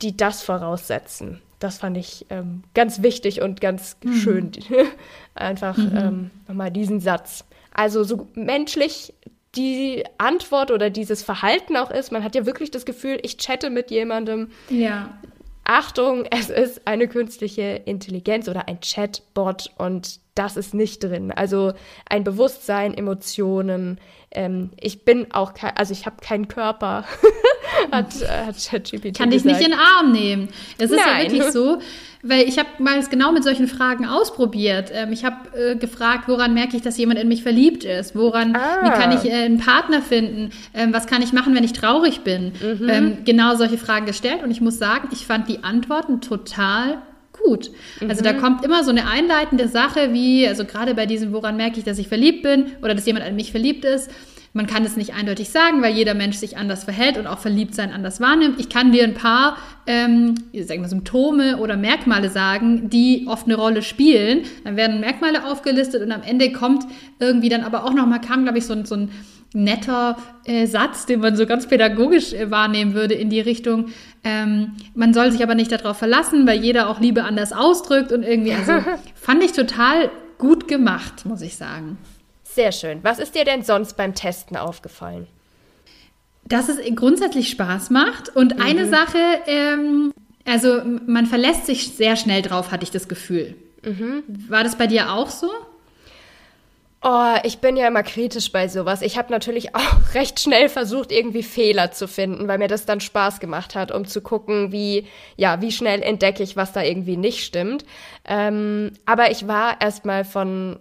die 0.00 0.16
das 0.16 0.42
voraussetzen. 0.42 1.42
Das 1.58 1.78
fand 1.78 1.96
ich 1.96 2.26
ähm, 2.30 2.62
ganz 2.74 3.02
wichtig 3.02 3.42
und 3.42 3.60
ganz 3.60 3.96
mhm. 4.02 4.14
schön. 4.14 4.52
Einfach 5.34 5.76
mhm. 5.76 5.96
ähm, 5.96 6.30
nochmal 6.46 6.70
diesen 6.70 7.00
Satz. 7.00 7.44
Also 7.72 8.04
so 8.04 8.28
menschlich 8.34 9.12
die 9.54 10.04
Antwort 10.18 10.70
oder 10.70 10.90
dieses 10.90 11.22
Verhalten 11.22 11.76
auch 11.76 11.90
ist. 11.90 12.12
Man 12.12 12.22
hat 12.22 12.34
ja 12.34 12.46
wirklich 12.46 12.70
das 12.70 12.84
Gefühl, 12.84 13.18
ich 13.22 13.38
chatte 13.38 13.70
mit 13.70 13.90
jemandem. 13.90 14.50
Ja. 14.68 15.18
Achtung, 15.64 16.24
es 16.30 16.48
ist 16.48 16.86
eine 16.86 17.08
künstliche 17.08 17.82
Intelligenz 17.84 18.48
oder 18.48 18.68
ein 18.68 18.80
Chatbot 18.80 19.70
und 19.76 20.20
das 20.38 20.56
ist 20.56 20.72
nicht 20.72 21.02
drin. 21.02 21.32
Also 21.32 21.72
ein 22.08 22.24
Bewusstsein, 22.24 22.94
Emotionen. 22.94 23.98
Ähm, 24.30 24.70
ich 24.80 25.04
bin 25.04 25.26
auch 25.32 25.54
kein, 25.54 25.76
also 25.76 25.92
ich 25.92 26.06
habe 26.06 26.16
keinen 26.20 26.48
Körper, 26.48 27.04
hat, 27.92 28.22
äh, 28.22 28.46
hat 28.46 28.56
ChatGPT 28.56 29.16
Kann 29.16 29.30
dich 29.30 29.44
nicht 29.44 29.60
in 29.60 29.70
den 29.70 29.78
Arm 29.78 30.12
nehmen. 30.12 30.48
Es 30.76 30.90
ist 30.90 31.00
Nein. 31.04 31.24
ja 31.26 31.32
wirklich 31.32 31.50
so, 31.50 31.78
weil 32.22 32.42
ich 32.42 32.58
habe 32.58 32.68
mal 32.78 33.02
genau 33.04 33.32
mit 33.32 33.42
solchen 33.42 33.66
Fragen 33.66 34.06
ausprobiert. 34.06 34.92
Ähm, 34.92 35.12
ich 35.12 35.24
habe 35.24 35.58
äh, 35.58 35.76
gefragt, 35.76 36.28
woran 36.28 36.54
merke 36.54 36.76
ich, 36.76 36.82
dass 36.82 36.98
jemand 36.98 37.18
in 37.18 37.26
mich 37.26 37.42
verliebt 37.42 37.84
ist? 37.84 38.14
Woran, 38.14 38.54
ah. 38.54 38.84
wie 38.84 38.90
kann 38.90 39.12
ich 39.12 39.24
äh, 39.24 39.44
einen 39.44 39.58
Partner 39.58 40.02
finden? 40.02 40.50
Ähm, 40.74 40.92
was 40.92 41.06
kann 41.06 41.22
ich 41.22 41.32
machen, 41.32 41.54
wenn 41.54 41.64
ich 41.64 41.72
traurig 41.72 42.20
bin? 42.20 42.52
Mhm. 42.60 42.88
Ähm, 42.88 43.18
genau 43.24 43.56
solche 43.56 43.78
Fragen 43.78 44.06
gestellt 44.06 44.42
und 44.44 44.50
ich 44.50 44.60
muss 44.60 44.78
sagen, 44.78 45.08
ich 45.10 45.26
fand 45.26 45.48
die 45.48 45.64
Antworten 45.64 46.20
total 46.20 46.98
gut. 47.48 47.70
Also 48.08 48.22
da 48.22 48.32
mhm. 48.32 48.38
kommt 48.38 48.64
immer 48.64 48.84
so 48.84 48.90
eine 48.90 49.08
einleitende 49.08 49.68
Sache 49.68 50.12
wie, 50.12 50.46
also 50.46 50.64
gerade 50.64 50.94
bei 50.94 51.06
diesem, 51.06 51.32
woran 51.32 51.56
merke 51.56 51.78
ich, 51.78 51.84
dass 51.84 51.98
ich 51.98 52.08
verliebt 52.08 52.42
bin 52.42 52.66
oder 52.82 52.94
dass 52.94 53.06
jemand 53.06 53.24
an 53.24 53.36
mich 53.36 53.50
verliebt 53.50 53.84
ist, 53.84 54.10
man 54.54 54.66
kann 54.66 54.84
es 54.84 54.96
nicht 54.96 55.14
eindeutig 55.14 55.50
sagen, 55.50 55.82
weil 55.82 55.94
jeder 55.94 56.14
Mensch 56.14 56.36
sich 56.36 56.56
anders 56.56 56.84
verhält 56.84 57.18
und 57.18 57.26
auch 57.26 57.38
Verliebtsein 57.38 57.92
anders 57.92 58.18
wahrnimmt. 58.20 58.58
Ich 58.58 58.68
kann 58.68 58.92
dir 58.92 59.04
ein 59.04 59.14
paar 59.14 59.58
ähm, 59.86 60.34
sagen 60.52 60.82
wir, 60.82 60.88
Symptome 60.88 61.58
oder 61.58 61.76
Merkmale 61.76 62.28
sagen, 62.28 62.90
die 62.90 63.26
oft 63.28 63.46
eine 63.46 63.56
Rolle 63.56 63.82
spielen. 63.82 64.42
Dann 64.64 64.76
werden 64.76 65.00
Merkmale 65.00 65.44
aufgelistet 65.44 66.02
und 66.02 66.12
am 66.12 66.22
Ende 66.22 66.50
kommt 66.52 66.84
irgendwie 67.18 67.48
dann 67.48 67.62
aber 67.62 67.84
auch 67.84 67.94
nochmal, 67.94 68.20
kam, 68.20 68.44
glaube 68.44 68.58
ich, 68.58 68.66
so, 68.66 68.84
so 68.84 68.96
ein 68.96 69.10
netter 69.54 70.16
äh, 70.44 70.66
Satz, 70.66 71.06
den 71.06 71.20
man 71.20 71.36
so 71.36 71.46
ganz 71.46 71.66
pädagogisch 71.66 72.32
äh, 72.32 72.50
wahrnehmen 72.50 72.94
würde 72.94 73.14
in 73.14 73.30
die 73.30 73.40
Richtung. 73.40 73.86
Ähm, 74.24 74.76
man 74.94 75.14
soll 75.14 75.32
sich 75.32 75.42
aber 75.42 75.54
nicht 75.54 75.72
darauf 75.72 75.96
verlassen, 75.96 76.46
weil 76.46 76.60
jeder 76.60 76.88
auch 76.88 77.00
Liebe 77.00 77.24
anders 77.24 77.52
ausdrückt 77.52 78.12
und 78.12 78.22
irgendwie, 78.22 78.52
also 78.52 78.72
fand 79.14 79.42
ich 79.42 79.52
total 79.52 80.10
gut 80.36 80.68
gemacht, 80.68 81.24
muss 81.24 81.40
ich 81.40 81.56
sagen. 81.56 81.98
Sehr 82.44 82.72
schön. 82.72 83.00
Was 83.02 83.18
ist 83.18 83.34
dir 83.34 83.44
denn 83.44 83.62
sonst 83.62 83.96
beim 83.96 84.14
Testen 84.14 84.56
aufgefallen? 84.56 85.26
Dass 86.44 86.68
es 86.68 86.78
grundsätzlich 86.94 87.50
Spaß 87.50 87.90
macht 87.90 88.34
und 88.34 88.56
mhm. 88.56 88.62
eine 88.62 88.88
Sache, 88.88 89.18
ähm, 89.46 90.12
also 90.44 90.82
man 91.06 91.26
verlässt 91.26 91.66
sich 91.66 91.92
sehr 91.94 92.16
schnell 92.16 92.42
drauf, 92.42 92.70
hatte 92.70 92.84
ich 92.84 92.90
das 92.90 93.08
Gefühl. 93.08 93.54
Mhm. 93.84 94.22
War 94.48 94.64
das 94.64 94.76
bei 94.76 94.86
dir 94.86 95.12
auch 95.12 95.30
so? 95.30 95.50
Oh, 97.00 97.36
ich 97.44 97.58
bin 97.58 97.76
ja 97.76 97.86
immer 97.86 98.02
kritisch 98.02 98.50
bei 98.50 98.66
sowas. 98.66 99.02
Ich 99.02 99.16
habe 99.18 99.30
natürlich 99.32 99.74
auch 99.74 100.14
recht 100.14 100.40
schnell 100.40 100.68
versucht, 100.68 101.12
irgendwie 101.12 101.42
Fehler 101.42 101.92
zu 101.92 102.08
finden, 102.08 102.48
weil 102.48 102.58
mir 102.58 102.68
das 102.68 102.86
dann 102.86 103.00
Spaß 103.00 103.38
gemacht 103.40 103.74
hat, 103.74 103.92
um 103.92 104.04
zu 104.04 104.20
gucken, 104.20 104.72
wie, 104.72 105.06
ja, 105.36 105.60
wie 105.60 105.70
schnell 105.70 106.02
entdecke 106.02 106.42
ich, 106.42 106.56
was 106.56 106.72
da 106.72 106.82
irgendwie 106.82 107.16
nicht 107.16 107.44
stimmt. 107.44 107.84
Ähm, 108.24 108.92
aber 109.06 109.30
ich 109.30 109.46
war 109.46 109.80
erstmal 109.80 110.24
von 110.24 110.80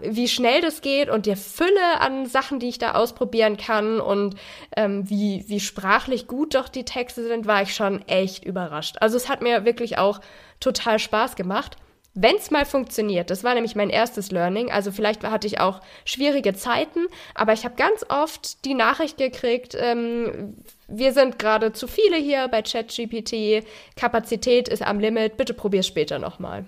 wie 0.00 0.28
schnell 0.28 0.60
das 0.60 0.82
geht 0.82 1.08
und 1.08 1.24
der 1.24 1.36
Fülle 1.36 2.00
an 2.00 2.26
Sachen, 2.26 2.58
die 2.58 2.68
ich 2.68 2.78
da 2.78 2.94
ausprobieren 2.94 3.56
kann 3.56 4.00
und 4.00 4.34
ähm, 4.76 5.08
wie, 5.08 5.44
wie 5.46 5.60
sprachlich 5.60 6.26
gut 6.26 6.54
doch 6.56 6.68
die 6.68 6.84
Texte 6.84 7.26
sind, 7.26 7.46
war 7.46 7.62
ich 7.62 7.74
schon 7.74 8.02
echt 8.08 8.44
überrascht. 8.44 8.96
Also 9.00 9.16
es 9.16 9.28
hat 9.28 9.40
mir 9.40 9.64
wirklich 9.64 9.96
auch 9.96 10.20
total 10.60 10.98
Spaß 10.98 11.36
gemacht. 11.36 11.76
Wenn 12.16 12.36
es 12.36 12.52
mal 12.52 12.64
funktioniert, 12.64 13.30
das 13.30 13.42
war 13.42 13.54
nämlich 13.54 13.74
mein 13.74 13.90
erstes 13.90 14.30
Learning, 14.30 14.70
also 14.70 14.92
vielleicht 14.92 15.24
hatte 15.24 15.48
ich 15.48 15.58
auch 15.58 15.80
schwierige 16.04 16.54
Zeiten, 16.54 17.06
aber 17.34 17.52
ich 17.52 17.64
habe 17.64 17.74
ganz 17.74 18.04
oft 18.08 18.64
die 18.64 18.74
Nachricht 18.74 19.18
gekriegt, 19.18 19.76
ähm, 19.76 20.54
wir 20.86 21.12
sind 21.12 21.40
gerade 21.40 21.72
zu 21.72 21.88
viele 21.88 22.16
hier 22.16 22.46
bei 22.46 22.62
ChatGPT, 22.62 23.66
Kapazität 23.96 24.68
ist 24.68 24.82
am 24.82 25.00
Limit, 25.00 25.36
bitte 25.36 25.54
probier 25.54 25.82
später 25.82 26.20
nochmal. 26.20 26.64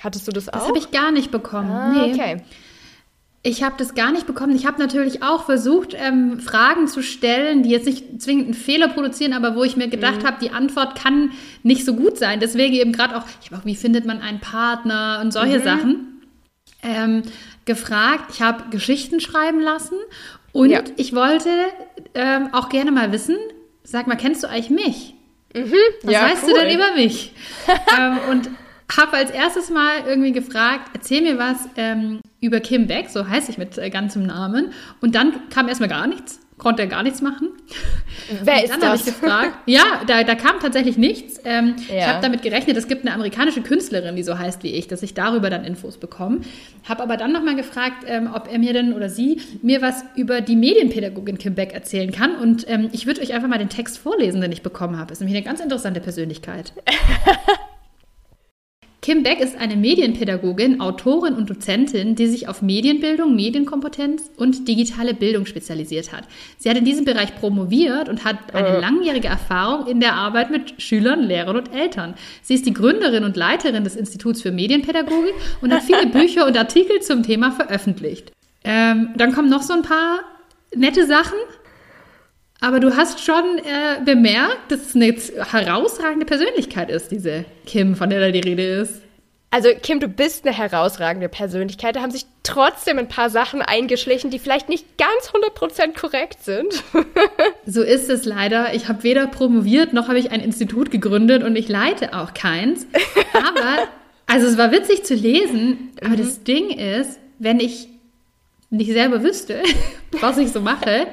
Hattest 0.00 0.28
du 0.28 0.32
das 0.32 0.48
auch? 0.48 0.52
Das 0.52 0.68
habe 0.68 0.78
ich 0.78 0.90
gar 0.90 1.10
nicht 1.10 1.30
bekommen. 1.30 1.70
Ah, 1.70 1.92
nee. 1.92 2.12
Okay. 2.12 2.36
Ich 3.46 3.62
habe 3.62 3.76
das 3.78 3.94
gar 3.94 4.10
nicht 4.10 4.26
bekommen. 4.26 4.56
Ich 4.56 4.66
habe 4.66 4.80
natürlich 4.80 5.22
auch 5.22 5.44
versucht, 5.44 5.94
ähm, 5.96 6.40
Fragen 6.40 6.88
zu 6.88 7.00
stellen, 7.00 7.62
die 7.62 7.70
jetzt 7.70 7.86
nicht 7.86 8.20
zwingend 8.20 8.46
einen 8.46 8.54
Fehler 8.54 8.88
produzieren, 8.88 9.34
aber 9.34 9.54
wo 9.54 9.62
ich 9.62 9.76
mir 9.76 9.86
gedacht 9.86 10.22
mhm. 10.22 10.26
habe, 10.26 10.38
die 10.40 10.50
Antwort 10.50 10.98
kann 10.98 11.30
nicht 11.62 11.84
so 11.84 11.94
gut 11.94 12.18
sein. 12.18 12.40
Deswegen 12.40 12.74
eben 12.74 12.90
gerade 12.90 13.16
auch, 13.16 13.22
ich 13.40 13.52
habe 13.52 13.62
auch, 13.62 13.64
wie 13.64 13.76
findet 13.76 14.04
man 14.04 14.20
einen 14.20 14.40
Partner 14.40 15.20
und 15.22 15.32
solche 15.32 15.60
mhm. 15.60 15.62
Sachen 15.62 16.22
ähm, 16.82 17.22
gefragt. 17.66 18.32
Ich 18.32 18.42
habe 18.42 18.64
Geschichten 18.70 19.20
schreiben 19.20 19.60
lassen 19.60 19.94
und 20.50 20.70
ja. 20.70 20.80
ich 20.96 21.14
wollte 21.14 21.48
ähm, 22.14 22.48
auch 22.50 22.68
gerne 22.68 22.90
mal 22.90 23.12
wissen, 23.12 23.36
sag 23.84 24.08
mal, 24.08 24.16
kennst 24.16 24.42
du 24.42 24.48
eigentlich 24.48 24.70
mich? 24.70 25.14
Mhm. 25.54 25.72
Was 26.02 26.12
ja, 26.12 26.22
weißt 26.22 26.44
cool. 26.48 26.52
du 26.52 26.60
denn 26.62 26.74
über 26.74 26.94
mich? 26.96 27.32
ähm, 27.96 28.18
und 28.28 28.50
habe 28.96 29.16
als 29.16 29.30
erstes 29.30 29.70
mal 29.70 29.98
irgendwie 30.04 30.32
gefragt, 30.32 30.90
erzähl 30.94 31.22
mir 31.22 31.38
was 31.38 31.58
ähm, 31.76 32.20
über 32.40 32.60
Kim 32.60 32.86
Beck, 32.86 33.08
so 33.08 33.28
heiße 33.28 33.50
ich 33.50 33.58
mit 33.58 33.78
äh, 33.78 33.90
ganzem 33.90 34.24
Namen. 34.24 34.72
Und 35.00 35.14
dann 35.14 35.48
kam 35.50 35.68
erstmal 35.68 35.88
gar 35.88 36.06
nichts 36.06 36.40
konnte 36.58 36.82
er 36.82 36.88
gar 36.88 37.02
nichts 37.02 37.20
machen. 37.20 37.48
Wer 38.42 38.64
ist 38.64 38.70
dann 38.72 38.82
habe 38.82 38.96
ich 38.96 39.04
gefragt. 39.04 39.52
Ja, 39.66 40.00
da, 40.06 40.22
da 40.24 40.34
kam 40.34 40.58
tatsächlich 40.60 40.96
nichts. 40.96 41.38
Ähm, 41.44 41.76
Ja. 41.88 41.96
Ich 41.96 42.06
habe 42.06 42.22
damit 42.22 42.42
gerechnet, 42.42 42.76
es 42.76 42.88
gibt 42.88 43.04
eine 43.04 43.14
amerikanische 43.14 43.60
Künstlerin, 43.60 44.16
die 44.16 44.22
so 44.22 44.38
heißt 44.38 44.62
wie 44.62 44.72
ich, 44.72 44.88
dass 44.88 45.02
ich 45.02 45.14
darüber 45.14 45.50
dann 45.50 45.64
Infos 45.64 45.98
bekomme. 45.98 46.40
Habe 46.88 47.02
aber 47.02 47.16
dann 47.16 47.32
nochmal 47.32 47.56
gefragt, 47.56 48.04
ähm, 48.06 48.30
ob 48.34 48.50
er 48.50 48.58
mir 48.58 48.72
denn 48.72 48.94
oder 48.94 49.08
sie 49.08 49.40
mir 49.62 49.82
was 49.82 50.04
über 50.14 50.40
die 50.40 50.56
Medienpädagogin 50.56 51.38
Kim 51.38 51.54
Beck 51.54 51.72
erzählen 51.72 52.10
kann. 52.10 52.36
Und 52.36 52.68
ähm, 52.68 52.88
ich 52.92 53.06
würde 53.06 53.20
euch 53.20 53.34
einfach 53.34 53.48
mal 53.48 53.58
den 53.58 53.68
Text 53.68 53.98
vorlesen, 53.98 54.40
den 54.40 54.52
ich 54.52 54.62
bekommen 54.62 54.98
habe. 54.98 55.12
Ist 55.12 55.20
nämlich 55.20 55.36
eine 55.36 55.44
ganz 55.44 55.60
interessante 55.60 56.00
Persönlichkeit. 56.00 56.72
Kim 59.06 59.22
Beck 59.22 59.38
ist 59.38 59.56
eine 59.56 59.76
Medienpädagogin, 59.76 60.80
Autorin 60.80 61.34
und 61.34 61.48
Dozentin, 61.48 62.16
die 62.16 62.26
sich 62.26 62.48
auf 62.48 62.60
Medienbildung, 62.60 63.36
Medienkompetenz 63.36 64.32
und 64.36 64.66
digitale 64.66 65.14
Bildung 65.14 65.46
spezialisiert 65.46 66.12
hat. 66.12 66.24
Sie 66.58 66.68
hat 66.68 66.76
in 66.76 66.84
diesem 66.84 67.04
Bereich 67.04 67.36
promoviert 67.36 68.08
und 68.08 68.24
hat 68.24 68.52
eine 68.52 68.80
langjährige 68.80 69.28
Erfahrung 69.28 69.86
in 69.86 70.00
der 70.00 70.14
Arbeit 70.14 70.50
mit 70.50 70.82
Schülern, 70.82 71.22
Lehrern 71.22 71.56
und 71.56 71.72
Eltern. 71.72 72.14
Sie 72.42 72.54
ist 72.54 72.66
die 72.66 72.74
Gründerin 72.74 73.22
und 73.22 73.36
Leiterin 73.36 73.84
des 73.84 73.94
Instituts 73.94 74.42
für 74.42 74.50
Medienpädagogik 74.50 75.34
und 75.60 75.72
hat 75.72 75.84
viele 75.84 76.06
Bücher 76.12 76.44
und 76.44 76.58
Artikel 76.58 77.00
zum 77.00 77.22
Thema 77.22 77.52
veröffentlicht. 77.52 78.32
Ähm, 78.64 79.10
dann 79.16 79.32
kommen 79.32 79.48
noch 79.48 79.62
so 79.62 79.72
ein 79.72 79.82
paar 79.82 80.18
nette 80.74 81.06
Sachen. 81.06 81.38
Aber 82.66 82.80
du 82.80 82.96
hast 82.96 83.24
schon 83.24 83.58
äh, 83.58 84.04
bemerkt, 84.04 84.72
dass 84.72 84.80
es 84.88 84.96
eine 84.96 85.14
herausragende 85.52 86.26
Persönlichkeit 86.26 86.90
ist, 86.90 87.12
diese 87.12 87.44
Kim, 87.64 87.94
von 87.94 88.10
der 88.10 88.18
da 88.18 88.32
die 88.32 88.40
Rede 88.40 88.64
ist. 88.64 89.02
Also, 89.52 89.68
Kim, 89.80 90.00
du 90.00 90.08
bist 90.08 90.44
eine 90.44 90.52
herausragende 90.52 91.28
Persönlichkeit. 91.28 91.94
Da 91.94 92.00
haben 92.02 92.10
sich 92.10 92.26
trotzdem 92.42 92.98
ein 92.98 93.06
paar 93.06 93.30
Sachen 93.30 93.62
eingeschlichen, 93.62 94.32
die 94.32 94.40
vielleicht 94.40 94.68
nicht 94.68 94.84
ganz 94.98 95.30
100% 95.32 95.96
korrekt 95.96 96.42
sind. 96.42 96.82
So 97.66 97.82
ist 97.82 98.10
es 98.10 98.24
leider. 98.24 98.74
Ich 98.74 98.88
habe 98.88 99.04
weder 99.04 99.28
promoviert, 99.28 99.92
noch 99.92 100.08
habe 100.08 100.18
ich 100.18 100.32
ein 100.32 100.40
Institut 100.40 100.90
gegründet 100.90 101.44
und 101.44 101.54
ich 101.54 101.68
leite 101.68 102.14
auch 102.14 102.34
keins. 102.34 102.86
Aber, 103.32 103.86
also 104.26 104.46
es 104.48 104.58
war 104.58 104.72
witzig 104.72 105.04
zu 105.04 105.14
lesen, 105.14 105.92
aber 106.04 106.16
das 106.16 106.42
Ding 106.42 106.70
ist, 106.70 107.20
wenn 107.38 107.60
ich 107.60 107.88
nicht 108.70 108.90
selber 108.90 109.22
wüsste, 109.22 109.62
was 110.20 110.38
ich 110.38 110.50
so 110.50 110.60
mache, 110.60 111.06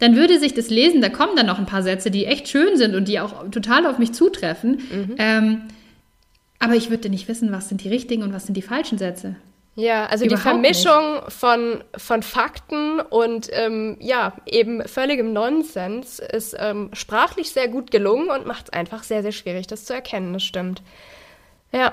dann 0.00 0.16
würde 0.16 0.40
sich 0.40 0.54
das 0.54 0.70
lesen, 0.70 1.00
da 1.00 1.08
kommen 1.08 1.36
dann 1.36 1.46
noch 1.46 1.58
ein 1.58 1.66
paar 1.66 1.82
Sätze, 1.82 2.10
die 2.10 2.26
echt 2.26 2.48
schön 2.48 2.76
sind 2.76 2.94
und 2.94 3.06
die 3.06 3.20
auch 3.20 3.48
total 3.50 3.86
auf 3.86 3.98
mich 3.98 4.12
zutreffen. 4.12 5.16
Ähm, 5.18 5.62
aber 6.58 6.74
ich 6.74 6.90
würde 6.90 7.08
nicht 7.08 7.28
wissen, 7.28 7.52
was 7.52 7.68
sind 7.68 7.84
die 7.84 7.88
richtigen 7.88 8.22
und 8.22 8.32
was 8.32 8.46
sind 8.46 8.56
die 8.56 8.62
falschen 8.62 8.98
Sätze. 8.98 9.36
Ja, 9.76 10.06
also 10.06 10.24
die 10.24 10.32
Überhaupt 10.34 10.60
nicht. 10.60 10.82
Vermischung 10.82 11.30
von, 11.30 11.84
von 11.96 12.22
Fakten 12.22 13.00
und 13.00 13.48
ähm, 13.52 13.96
ja, 14.00 14.34
eben 14.44 14.86
völligem 14.86 15.32
Nonsens 15.32 16.18
ist 16.18 16.56
ähm, 16.58 16.90
sprachlich 16.92 17.50
sehr 17.50 17.68
gut 17.68 17.90
gelungen 17.90 18.30
und 18.30 18.46
macht 18.46 18.66
es 18.66 18.72
einfach 18.72 19.04
sehr, 19.04 19.22
sehr 19.22 19.32
schwierig, 19.32 19.68
das 19.68 19.84
zu 19.84 19.94
erkennen. 19.94 20.32
Das 20.32 20.42
stimmt. 20.42 20.82
Ja. 21.72 21.92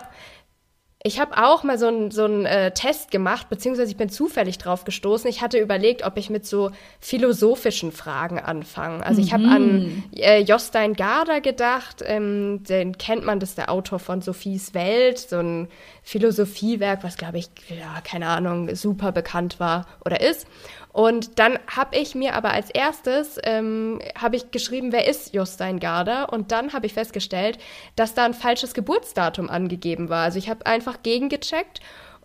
Ich 1.07 1.21
habe 1.21 1.37
auch 1.37 1.63
mal 1.63 1.79
so 1.79 1.87
einen 1.87 2.11
so 2.11 2.25
einen, 2.25 2.45
äh, 2.45 2.71
Test 2.71 3.11
gemacht, 3.11 3.47
beziehungsweise 3.49 3.89
ich 3.89 3.95
bin 3.95 4.09
zufällig 4.09 4.57
drauf 4.57 4.83
gestoßen. 4.83 5.29
Ich 5.29 5.41
hatte 5.41 5.57
überlegt, 5.57 6.05
ob 6.05 6.17
ich 6.17 6.29
mit 6.29 6.45
so 6.45 6.71
philosophischen 6.99 7.93
Fragen 7.93 8.39
anfange. 8.39 9.05
Also 9.05 9.21
ich 9.21 9.31
habe 9.31 9.45
an 9.45 10.03
äh, 10.17 10.41
Jostein 10.41 10.95
Garder 10.95 11.39
gedacht, 11.39 12.03
ähm, 12.05 12.63
den 12.67 12.97
kennt 12.97 13.23
man, 13.23 13.39
das 13.39 13.49
ist 13.51 13.57
der 13.57 13.71
Autor 13.71 13.99
von 13.99 14.21
Sophies 14.21 14.73
Welt, 14.73 15.17
so 15.17 15.37
ein 15.37 15.69
Philosophiewerk, 16.03 17.05
was 17.05 17.15
glaube 17.15 17.37
ich, 17.37 17.47
ja, 17.69 18.01
keine 18.03 18.27
Ahnung, 18.27 18.75
super 18.75 19.13
bekannt 19.13 19.61
war 19.61 19.87
oder 20.03 20.19
ist. 20.19 20.45
Und 20.97 21.37
dann 21.37 21.59
habe 21.67 21.95
ich 21.95 22.15
mir 22.15 22.33
aber 22.33 22.49
als 22.49 22.71
erstes 22.71 23.37
ähm, 23.43 23.99
habe 24.17 24.35
ich 24.35 24.49
geschrieben, 24.49 24.91
wer 24.91 25.07
ist 25.07 25.31
Jostein 25.31 25.79
Garder? 25.79 26.33
Und 26.33 26.51
dann 26.51 26.73
habe 26.73 26.87
ich 26.87 26.93
festgestellt, 26.95 27.59
dass 27.95 28.15
da 28.15 28.25
ein 28.25 28.33
falsches 28.33 28.73
Geburtsdatum 28.73 29.47
angegeben 29.47 30.09
war. 30.09 30.23
Also 30.23 30.39
ich 30.39 30.49
habe 30.49 30.65
einfach 30.65 31.03
gegengecheckt 31.03 31.81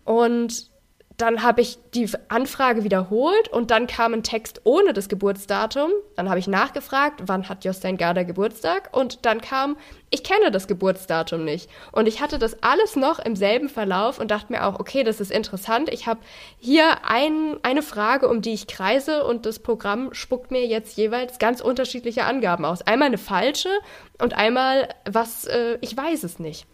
und 0.06 0.70
dann 1.16 1.42
habe 1.42 1.60
ich 1.60 1.78
die 1.94 2.08
Anfrage 2.28 2.84
wiederholt 2.84 3.48
und 3.48 3.70
dann 3.70 3.86
kam 3.86 4.14
ein 4.14 4.22
Text 4.22 4.62
ohne 4.64 4.92
das 4.92 5.08
Geburtsdatum. 5.08 5.90
Dann 6.16 6.28
habe 6.28 6.38
ich 6.38 6.46
nachgefragt, 6.46 7.22
wann 7.26 7.48
hat 7.48 7.64
Jostein 7.64 7.96
Garder 7.96 8.24
Geburtstag? 8.24 8.90
Und 8.92 9.24
dann 9.26 9.40
kam, 9.40 9.76
ich 10.10 10.24
kenne 10.24 10.50
das 10.50 10.66
Geburtsdatum 10.66 11.44
nicht. 11.44 11.68
Und 11.92 12.06
ich 12.06 12.20
hatte 12.20 12.38
das 12.38 12.62
alles 12.62 12.96
noch 12.96 13.18
im 13.18 13.36
selben 13.36 13.68
Verlauf 13.68 14.18
und 14.18 14.30
dachte 14.30 14.52
mir 14.52 14.66
auch, 14.66 14.80
okay, 14.80 15.04
das 15.04 15.20
ist 15.20 15.30
interessant. 15.30 15.90
Ich 15.92 16.06
habe 16.06 16.20
hier 16.58 17.04
ein, 17.06 17.56
eine 17.62 17.82
Frage, 17.82 18.28
um 18.28 18.40
die 18.40 18.54
ich 18.54 18.66
kreise 18.66 19.24
und 19.24 19.44
das 19.44 19.58
Programm 19.58 20.14
spuckt 20.14 20.50
mir 20.50 20.66
jetzt 20.66 20.96
jeweils 20.96 21.38
ganz 21.38 21.60
unterschiedliche 21.60 22.24
Angaben 22.24 22.64
aus. 22.64 22.82
Einmal 22.82 23.08
eine 23.08 23.18
falsche 23.18 23.70
und 24.18 24.34
einmal 24.34 24.88
was, 25.04 25.44
äh, 25.44 25.78
ich 25.80 25.96
weiß 25.96 26.24
es 26.24 26.38
nicht. 26.38 26.66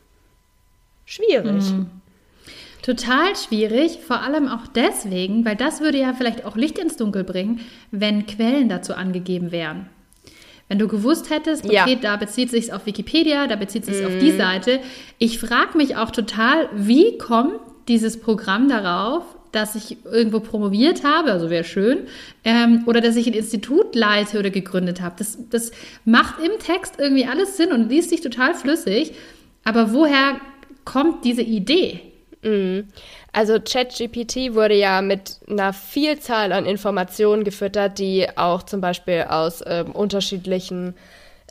Schwierig. 1.05 1.73
Total 2.83 3.35
schwierig, 3.37 3.99
vor 4.07 4.23
allem 4.23 4.49
auch 4.49 4.67
deswegen, 4.75 5.45
weil 5.45 5.57
das 5.57 5.81
würde 5.81 5.99
ja 5.99 6.13
vielleicht 6.15 6.45
auch 6.45 6.57
Licht 6.57 6.79
ins 6.79 6.97
Dunkel 6.97 7.25
bringen, 7.25 7.61
wenn 7.91 8.27
Quellen 8.27 8.69
dazu 8.69 8.95
angegeben 8.95 9.51
wären. 9.53 9.87
Wenn 10.69 10.79
du 10.79 10.87
gewusst 10.87 11.31
hättest, 11.31 11.65
okay, 11.65 11.75
Ja. 11.75 11.87
da 12.01 12.17
bezieht 12.17 12.51
sich 12.51 12.73
auf 12.73 12.85
Wikipedia, 12.87 13.47
da 13.47 13.57
bezieht 13.57 13.87
sich 13.87 14.05
auf 14.05 14.19
die 14.21 14.33
Seite. 14.33 14.81
Ich 15.19 15.39
frage 15.39 15.77
mich 15.79 15.97
auch 15.97 16.11
total, 16.11 16.69
wie 16.75 17.17
kommt 17.19 17.55
dieses 17.89 18.21
Programm 18.21 18.69
darauf, 18.69 19.25
dass 19.51 19.75
ich 19.75 19.97
irgendwo 20.05 20.41
promoviert 20.41 21.05
habe, 21.05 21.33
also 21.33 21.49
wäre 21.49 21.65
schön, 21.65 22.01
ähm, 22.45 22.83
oder 22.85 23.01
dass 23.01 23.17
ich 23.17 23.27
ein 23.27 23.33
Institut 23.33 23.95
leite 23.95 24.39
oder 24.39 24.51
gegründet 24.51 25.01
habe. 25.01 25.15
Das, 25.19 25.39
das 25.49 25.71
macht 26.05 26.35
im 26.45 26.59
Text 26.59 26.97
irgendwie 26.99 27.25
alles 27.25 27.57
Sinn 27.57 27.73
und 27.73 27.89
liest 27.89 28.11
sich 28.11 28.21
total 28.21 28.55
flüssig. 28.55 29.13
Aber 29.65 29.95
woher 29.95 30.37
kommt 30.85 31.25
diese 31.25 31.41
Idee? 31.43 32.01
Also 33.33 33.59
ChatGPT 33.61 34.55
wurde 34.55 34.75
ja 34.75 35.03
mit 35.03 35.39
einer 35.49 35.73
Vielzahl 35.73 36.53
an 36.53 36.67
Informationen 36.67 37.45
gefüttert, 37.45 37.99
die 37.99 38.27
auch 38.37 38.63
zum 38.63 38.81
Beispiel 38.81 39.27
aus 39.29 39.63
ähm, 39.67 39.93
unterschiedlichen 39.93 40.95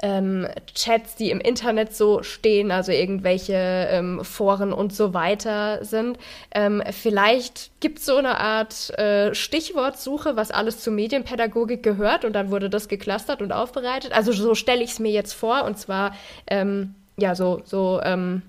ähm, 0.01 0.47
Chats, 0.75 1.15
die 1.15 1.31
im 1.31 1.39
Internet 1.39 1.95
so 1.95 2.21
stehen, 2.23 2.71
also 2.71 2.91
irgendwelche 2.91 3.87
ähm, 3.91 4.23
Foren 4.23 4.71
und 4.73 4.93
so 4.93 5.13
weiter 5.13 5.83
sind. 5.83 6.17
Ähm, 6.51 6.83
vielleicht 6.91 7.71
gibt 7.79 7.99
es 7.99 8.05
so 8.05 8.15
eine 8.17 8.39
Art 8.39 8.97
äh, 8.97 9.33
Stichwortsuche, 9.33 10.35
was 10.35 10.51
alles 10.51 10.79
zur 10.81 10.93
Medienpädagogik 10.93 11.81
gehört 11.81 12.25
und 12.25 12.33
dann 12.33 12.51
wurde 12.51 12.69
das 12.69 12.87
geclustert 12.87 13.41
und 13.41 13.51
aufbereitet. 13.51 14.13
Also 14.13 14.31
so 14.31 14.55
stelle 14.55 14.83
ich 14.83 14.91
es 14.91 14.99
mir 14.99 15.11
jetzt 15.11 15.33
vor 15.33 15.63
und 15.63 15.79
zwar 15.79 16.15
ähm, 16.47 16.93
ja 17.17 17.33
so 17.33 17.61
so 17.65 17.99
ähm, 18.03 18.43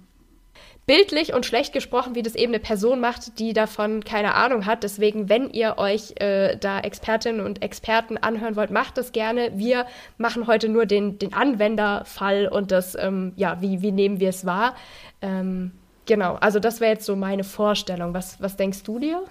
bildlich 0.89 1.35
und 1.35 1.47
schlecht 1.47 1.73
gesprochen, 1.73 2.17
wie 2.17 2.23
das 2.23 2.35
eben 2.35 2.53
eine 2.53 2.61
Person 2.61 2.99
macht, 2.99 3.39
die 3.39 3.53
davon 3.53 4.03
keine 4.03 4.35
Ahnung 4.35 4.67
hat. 4.67 4.83
Deswegen, 4.83 5.29
wenn 5.29 5.51
ihr 5.51 5.75
euch 5.77 6.15
äh, 6.17 6.57
da 6.57 6.81
Expertinnen 6.81 7.45
und 7.45 7.63
Experten 7.63 8.17
anhören 8.17 8.57
wollt, 8.57 8.71
macht 8.71 8.97
das 8.97 9.13
gerne. 9.13 9.53
Wir 9.55 9.87
machen 10.17 10.47
heute 10.47 10.69
nur 10.69 10.87
den, 10.87 11.19
den 11.19 11.35
Anwenderfall 11.35 12.49
und 12.49 12.73
das, 12.73 12.97
ähm, 12.99 13.35
ja, 13.37 13.61
wie, 13.61 13.83
wie 13.83 13.93
nehmen 13.93 14.19
wir 14.19 14.31
es 14.31 14.47
wahr? 14.47 14.75
Ähm, 15.21 15.73
genau, 16.07 16.37
also 16.41 16.59
das 16.59 16.81
wäre 16.81 16.93
jetzt 16.93 17.05
so 17.05 17.15
meine 17.17 17.45
Vorstellung. 17.45 18.15
Was, 18.15 18.41
was 18.41 18.57
denkst 18.57 18.83
du 18.83 18.99
dir? 18.99 19.23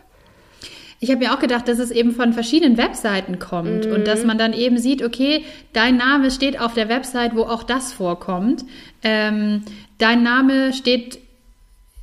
Ich 0.99 1.09
habe 1.09 1.19
mir 1.19 1.33
auch 1.33 1.39
gedacht, 1.39 1.67
dass 1.67 1.79
es 1.79 1.89
eben 1.89 2.11
von 2.11 2.33
verschiedenen 2.33 2.77
Webseiten 2.77 3.39
kommt 3.39 3.85
und 3.87 4.07
dass 4.07 4.25
man 4.25 4.37
dann 4.37 4.53
eben 4.53 4.77
sieht, 4.77 5.03
okay, 5.03 5.43
dein 5.73 5.97
Name 5.97 6.31
steht 6.31 6.59
auf 6.59 6.73
der 6.73 6.89
Website, 6.89 7.35
wo 7.35 7.43
auch 7.43 7.63
das 7.63 7.93
vorkommt. 7.93 8.63
Ähm, 9.03 9.63
dein 9.99 10.23
Name 10.23 10.73
steht 10.73 11.19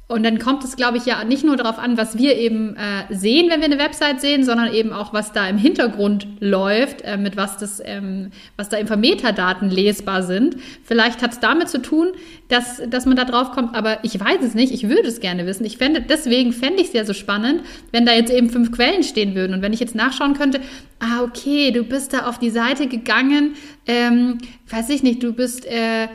und 0.06 0.22
dann 0.22 0.38
kommt 0.38 0.62
es, 0.64 0.76
glaube 0.76 0.98
ich, 0.98 1.06
ja 1.06 1.24
nicht 1.24 1.44
nur 1.44 1.56
darauf 1.56 1.78
an, 1.78 1.96
was 1.96 2.18
wir 2.18 2.36
eben 2.36 2.76
äh, 2.76 3.14
sehen, 3.14 3.48
wenn 3.50 3.60
wir 3.60 3.66
eine 3.66 3.78
Website 3.78 4.20
sehen, 4.20 4.44
sondern 4.44 4.72
eben 4.72 4.92
auch, 4.92 5.14
was 5.14 5.32
da 5.32 5.48
im 5.48 5.56
Hintergrund 5.56 6.26
läuft, 6.40 7.00
äh, 7.02 7.16
mit 7.16 7.38
was 7.38 7.56
das, 7.56 7.80
ähm, 7.82 8.30
was 8.58 8.68
da 8.68 8.76
einfach 8.76 8.96
Metadaten 8.96 9.70
lesbar 9.70 10.22
sind. 10.22 10.56
Vielleicht 10.82 11.22
hat 11.22 11.32
es 11.32 11.40
damit 11.40 11.70
zu 11.70 11.80
tun, 11.80 12.08
dass, 12.48 12.82
dass 12.86 13.06
man 13.06 13.16
da 13.16 13.24
drauf 13.24 13.52
kommt, 13.52 13.74
aber 13.74 14.04
ich 14.04 14.20
weiß 14.20 14.42
es 14.42 14.54
nicht. 14.54 14.74
Ich 14.74 14.90
würde 14.90 15.08
es 15.08 15.20
gerne 15.20 15.46
wissen. 15.46 15.64
Ich 15.64 15.78
fände, 15.78 16.02
deswegen 16.02 16.52
fände 16.52 16.82
ich 16.82 16.88
es 16.88 16.92
ja 16.92 17.06
so 17.06 17.14
spannend, 17.14 17.62
wenn 17.90 18.04
da 18.04 18.12
jetzt 18.12 18.30
eben 18.30 18.50
fünf 18.50 18.72
Quellen 18.72 19.04
stehen 19.04 19.34
würden 19.34 19.54
und 19.54 19.62
wenn 19.62 19.72
ich 19.72 19.80
jetzt 19.80 19.94
nachschauen 19.94 20.34
könnte, 20.34 20.60
ah, 21.00 21.22
okay, 21.22 21.70
du 21.70 21.82
bist 21.82 22.12
da 22.12 22.26
auf 22.26 22.38
die 22.38 22.50
Seite 22.50 22.88
gegangen, 22.88 23.54
ähm, 23.86 24.36
weiß 24.68 24.90
ich 24.90 25.02
nicht, 25.02 25.22
du 25.22 25.32
bist, 25.32 25.64
äh, 25.64 26.08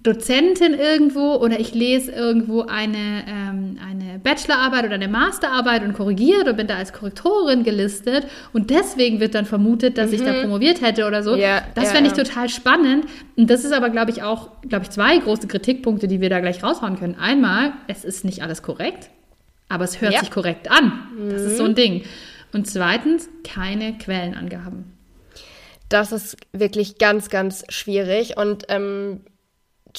Dozentin 0.00 0.74
irgendwo 0.74 1.34
oder 1.34 1.58
ich 1.58 1.74
lese 1.74 2.12
irgendwo 2.12 2.62
eine, 2.62 3.24
ähm, 3.26 3.78
eine 3.84 4.20
Bachelorarbeit 4.20 4.84
oder 4.84 4.94
eine 4.94 5.08
Masterarbeit 5.08 5.82
und 5.82 5.92
korrigiert 5.92 6.46
und 6.46 6.56
bin 6.56 6.68
da 6.68 6.76
als 6.76 6.92
Korrektorin 6.92 7.64
gelistet 7.64 8.24
und 8.52 8.70
deswegen 8.70 9.18
wird 9.18 9.34
dann 9.34 9.44
vermutet, 9.44 9.98
dass 9.98 10.08
mhm. 10.08 10.14
ich 10.14 10.22
da 10.22 10.32
mhm. 10.32 10.40
promoviert 10.42 10.82
hätte 10.82 11.04
oder 11.06 11.24
so. 11.24 11.34
Ja, 11.34 11.62
das 11.74 11.84
ja, 11.84 11.90
fände 11.90 12.10
ich 12.10 12.16
ja. 12.16 12.22
total 12.22 12.48
spannend. 12.48 13.06
Und 13.36 13.50
das 13.50 13.64
ist 13.64 13.72
aber, 13.72 13.90
glaube 13.90 14.12
ich, 14.12 14.22
auch, 14.22 14.50
glaube 14.62 14.84
ich, 14.84 14.90
zwei 14.90 15.18
große 15.18 15.48
Kritikpunkte, 15.48 16.06
die 16.06 16.20
wir 16.20 16.30
da 16.30 16.38
gleich 16.38 16.62
raushauen 16.62 16.96
können. 16.96 17.16
Einmal, 17.16 17.72
es 17.88 18.04
ist 18.04 18.24
nicht 18.24 18.42
alles 18.42 18.62
korrekt, 18.62 19.10
aber 19.68 19.82
es 19.82 20.00
hört 20.00 20.16
sich 20.20 20.30
korrekt 20.30 20.70
an. 20.70 20.92
Mhm. 21.18 21.30
Das 21.30 21.42
ist 21.42 21.56
so 21.56 21.64
ein 21.64 21.72
mhm. 21.72 21.76
Ding. 21.76 22.04
Und 22.52 22.68
zweitens, 22.68 23.28
keine 23.42 23.98
Quellenangaben. 23.98 24.96
Das 25.88 26.12
ist 26.12 26.36
wirklich 26.52 26.98
ganz, 26.98 27.30
ganz 27.30 27.64
schwierig 27.68 28.36
und 28.36 28.64
ähm, 28.68 29.22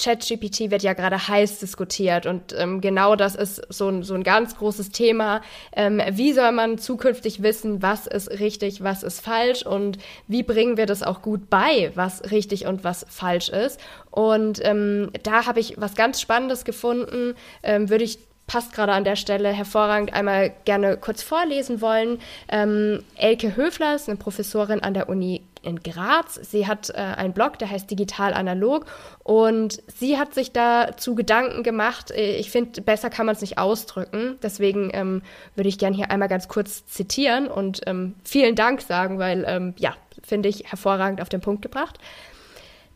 ChatGPT 0.01 0.71
wird 0.71 0.83
ja 0.83 0.93
gerade 0.93 1.27
heiß 1.27 1.59
diskutiert 1.59 2.25
und 2.25 2.55
ähm, 2.57 2.79
genau 2.79 3.15
das 3.15 3.35
ist 3.35 3.61
so 3.69 3.89
ein, 3.89 4.03
so 4.03 4.13
ein 4.13 4.23
ganz 4.23 4.55
großes 4.57 4.91
Thema. 4.91 5.41
Ähm, 5.75 6.01
wie 6.11 6.33
soll 6.33 6.51
man 6.51 6.77
zukünftig 6.77 7.43
wissen, 7.43 7.81
was 7.81 8.07
ist 8.07 8.29
richtig, 8.39 8.83
was 8.83 9.03
ist 9.03 9.19
falsch 9.19 9.65
und 9.65 9.97
wie 10.27 10.43
bringen 10.43 10.77
wir 10.77 10.85
das 10.85 11.03
auch 11.03 11.21
gut 11.21 11.49
bei, 11.49 11.91
was 11.95 12.31
richtig 12.31 12.65
und 12.65 12.83
was 12.83 13.05
falsch 13.09 13.49
ist? 13.49 13.79
Und 14.11 14.59
ähm, 14.63 15.11
da 15.23 15.45
habe 15.45 15.59
ich 15.59 15.75
was 15.77 15.95
ganz 15.95 16.21
Spannendes 16.21 16.63
gefunden, 16.63 17.35
ähm, 17.63 17.89
würde 17.89 18.05
ich 18.05 18.19
passt 18.49 18.73
gerade 18.73 18.91
an 18.93 19.03
der 19.03 19.15
Stelle 19.15 19.49
hervorragend 19.49 20.11
einmal 20.11 20.51
gerne 20.65 20.97
kurz 20.97 21.21
vorlesen 21.21 21.81
wollen. 21.81 22.19
Ähm, 22.49 23.03
Elke 23.15 23.55
Höfler 23.55 23.95
ist 23.95 24.09
eine 24.09 24.17
Professorin 24.17 24.81
an 24.81 24.95
der 24.95 25.07
Uni 25.07 25.43
in 25.61 25.81
Graz. 25.83 26.35
Sie 26.35 26.65
hat 26.65 26.89
äh, 26.89 26.93
einen 26.97 27.33
Blog, 27.33 27.59
der 27.59 27.69
heißt 27.69 27.91
Digital 27.91 28.33
Analog 28.33 28.87
und 29.23 29.83
sie 29.87 30.17
hat 30.17 30.33
sich 30.33 30.51
dazu 30.51 31.13
Gedanken 31.13 31.61
gemacht. 31.61 32.09
Äh, 32.09 32.37
ich 32.37 32.49
finde, 32.49 32.81
besser 32.81 33.11
kann 33.11 33.27
man 33.27 33.35
es 33.35 33.41
nicht 33.41 33.59
ausdrücken. 33.59 34.39
Deswegen 34.41 34.89
ähm, 34.93 35.21
würde 35.53 35.69
ich 35.69 35.77
gerne 35.77 35.95
hier 35.95 36.09
einmal 36.09 36.29
ganz 36.29 36.47
kurz 36.47 36.87
zitieren 36.87 37.47
und 37.47 37.81
ähm, 37.85 38.15
vielen 38.23 38.55
Dank 38.55 38.81
sagen, 38.81 39.19
weil 39.19 39.45
ähm, 39.47 39.75
ja, 39.77 39.93
finde 40.23 40.49
ich 40.49 40.71
hervorragend 40.71 41.21
auf 41.21 41.29
den 41.29 41.41
Punkt 41.41 41.61
gebracht. 41.61 41.99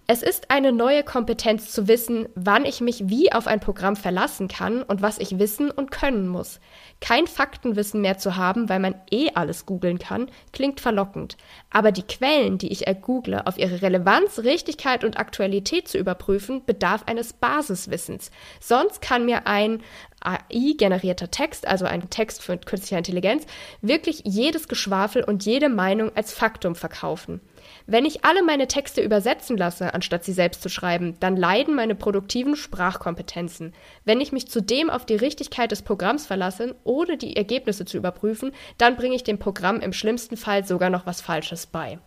Es 0.06 0.22
ist 0.22 0.52
eine 0.52 0.74
neue 0.74 1.02
Kompetenz 1.02 1.72
zu 1.72 1.88
wissen, 1.88 2.28
wann 2.36 2.66
ich 2.66 2.82
mich 2.82 3.08
wie 3.08 3.32
auf 3.32 3.48
ein 3.48 3.62
Programm 3.62 3.96
verlassen 3.96 4.50
kann 4.50 4.84
und 4.84 5.02
was 5.02 5.18
ich 5.18 5.40
wissen 5.40 5.72
und 5.72 5.92
können 5.92 6.28
muss. 6.28 6.60
Kein 7.00 7.26
Faktenwissen 7.26 8.02
mehr 8.02 8.18
zu 8.18 8.36
haben, 8.36 8.68
weil 8.68 8.80
man 8.80 8.96
eh 9.12 9.30
alles 9.34 9.66
googeln 9.66 10.00
kann, 10.00 10.30
klingt 10.52 10.82
verlockend. 10.82 11.38
Aber 11.70 11.94
die 11.94 12.04
Quellen, 12.04 12.58
die 12.58 12.74
ich 12.74 12.86
ergoogle, 12.86 13.48
auf 13.48 13.58
ihre 13.58 13.82
Relevanz, 13.82 14.40
Richtigkeit 14.40 15.06
und 15.06 15.18
Aktualität 15.18 15.88
zu 15.88 15.98
überprüfen, 15.98 16.66
bedarf 16.66 17.04
eines 17.06 17.32
Basiswissens. 17.32 18.30
Sonst 18.60 19.02
kann 19.02 19.26
mir 19.26 19.48
ein 19.48 19.82
AI-generierter 20.20 21.32
Text, 21.32 21.66
also 21.66 21.86
ein 21.86 22.10
Text 22.10 22.42
für 22.42 22.58
künstliche 22.58 22.98
Intelligenz, 22.98 23.46
wirklich 23.82 24.22
jedes 24.26 24.68
Geschwafel 24.68 25.24
und 25.24 25.46
jede 25.46 25.70
Meinung 25.70 26.12
als 26.14 26.34
Faktum 26.34 26.76
verkaufen. 26.76 27.40
Wenn 27.86 28.06
ich 28.06 28.24
alle 28.24 28.44
meine 28.44 28.68
Texte 28.68 29.02
übersetzen 29.02 29.58
lasse, 29.58 29.94
anstatt 29.94 30.24
sie 30.24 30.32
selbst 30.32 30.62
zu 30.62 30.70
schreiben, 30.70 31.18
dann 31.20 31.36
leiden 31.36 31.76
meine 31.76 31.96
produktiven 31.96 32.56
Sprachkompetenzen. 32.56 33.74
Wenn 34.06 34.22
ich 34.22 34.32
mich 34.32 34.48
zudem 34.48 34.90
auf 34.90 35.06
die 35.06 35.16
Richtigkeit 35.16 35.72
des 35.72 35.82
Programms 35.82 36.26
verlasse, 36.26 36.76
ohne 36.86 37.18
die 37.18 37.36
Ergebnisse 37.36 37.86
zu 37.86 37.98
überprüfen, 37.98 38.54
dann 38.78 38.96
bringe 38.96 39.16
ich 39.16 39.24
dem 39.24 39.38
Programm 39.38 39.82
im 39.82 39.92
schlimmsten 39.92 40.38
Fall 40.38 40.66
sogar 40.66 40.90
noch 40.90 41.06
was 41.06 41.20
Falsches 41.20 41.66
bei. 41.66 42.00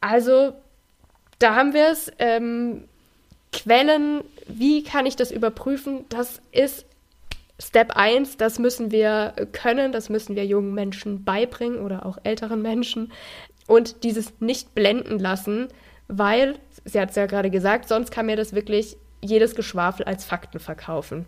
Also, 0.00 0.54
da 1.38 1.54
haben 1.54 1.74
wir 1.74 1.88
es. 1.88 2.10
Ähm, 2.18 2.84
Quellen, 3.52 4.22
wie 4.46 4.84
kann 4.84 5.06
ich 5.06 5.16
das 5.16 5.32
überprüfen? 5.32 6.04
Das 6.08 6.40
ist 6.52 6.86
Step 7.58 7.96
1, 7.96 8.38
das 8.38 8.58
müssen 8.58 8.90
wir 8.90 9.34
können, 9.52 9.92
das 9.92 10.08
müssen 10.08 10.34
wir 10.34 10.46
jungen 10.46 10.72
Menschen 10.72 11.24
beibringen 11.24 11.80
oder 11.80 12.06
auch 12.06 12.18
älteren 12.22 12.62
Menschen 12.62 13.12
und 13.70 14.02
dieses 14.02 14.32
nicht 14.40 14.74
blenden 14.74 15.20
lassen, 15.20 15.68
weil, 16.08 16.58
sie 16.84 17.00
hat 17.00 17.10
es 17.10 17.16
ja 17.16 17.26
gerade 17.26 17.50
gesagt, 17.50 17.88
sonst 17.88 18.10
kann 18.10 18.26
mir 18.26 18.34
das 18.34 18.52
wirklich 18.52 18.96
jedes 19.22 19.54
Geschwafel 19.54 20.04
als 20.06 20.24
Fakten 20.24 20.58
verkaufen. 20.58 21.24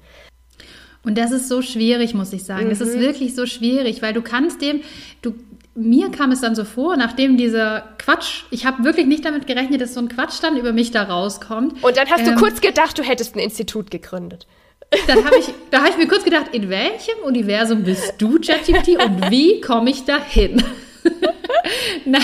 Und 1.04 1.18
das 1.18 1.30
ist 1.30 1.48
so 1.48 1.62
schwierig, 1.62 2.14
muss 2.14 2.32
ich 2.32 2.42
sagen. 2.42 2.64
Mhm. 2.64 2.70
Das 2.70 2.80
ist 2.80 2.96
mhm. 2.96 3.00
wirklich 3.00 3.36
so 3.36 3.46
schwierig, 3.46 4.02
weil 4.02 4.12
du 4.12 4.22
kannst 4.22 4.60
dem, 4.60 4.80
du, 5.22 5.34
mir 5.76 6.10
kam 6.10 6.32
es 6.32 6.40
dann 6.40 6.56
so 6.56 6.64
vor, 6.64 6.96
nachdem 6.96 7.36
dieser 7.36 7.84
Quatsch, 7.98 8.42
ich 8.50 8.66
habe 8.66 8.82
wirklich 8.82 9.06
nicht 9.06 9.24
damit 9.24 9.46
gerechnet, 9.46 9.80
dass 9.80 9.94
so 9.94 10.00
ein 10.00 10.08
Quatsch 10.08 10.42
dann 10.42 10.56
über 10.56 10.72
mich 10.72 10.90
da 10.90 11.04
rauskommt. 11.04 11.82
Und 11.84 11.96
dann 11.96 12.10
hast 12.10 12.26
ähm, 12.26 12.34
du 12.34 12.40
kurz 12.40 12.60
gedacht, 12.60 12.98
du 12.98 13.04
hättest 13.04 13.36
ein 13.36 13.38
Institut 13.38 13.92
gegründet. 13.92 14.48
Dann 15.06 15.24
habe 15.24 15.36
ich, 15.38 15.46
da 15.70 15.78
habe 15.78 15.90
ich 15.90 15.96
mir 15.96 16.08
kurz 16.08 16.24
gedacht, 16.24 16.46
in 16.52 16.68
welchem 16.68 17.22
Universum 17.24 17.84
bist 17.84 18.14
du, 18.18 18.40
ChatGPT, 18.40 19.00
und 19.02 19.30
wie 19.30 19.60
komme 19.60 19.90
ich 19.90 20.04
da 20.04 20.18
hin? 20.20 20.60
Nein, 22.04 22.22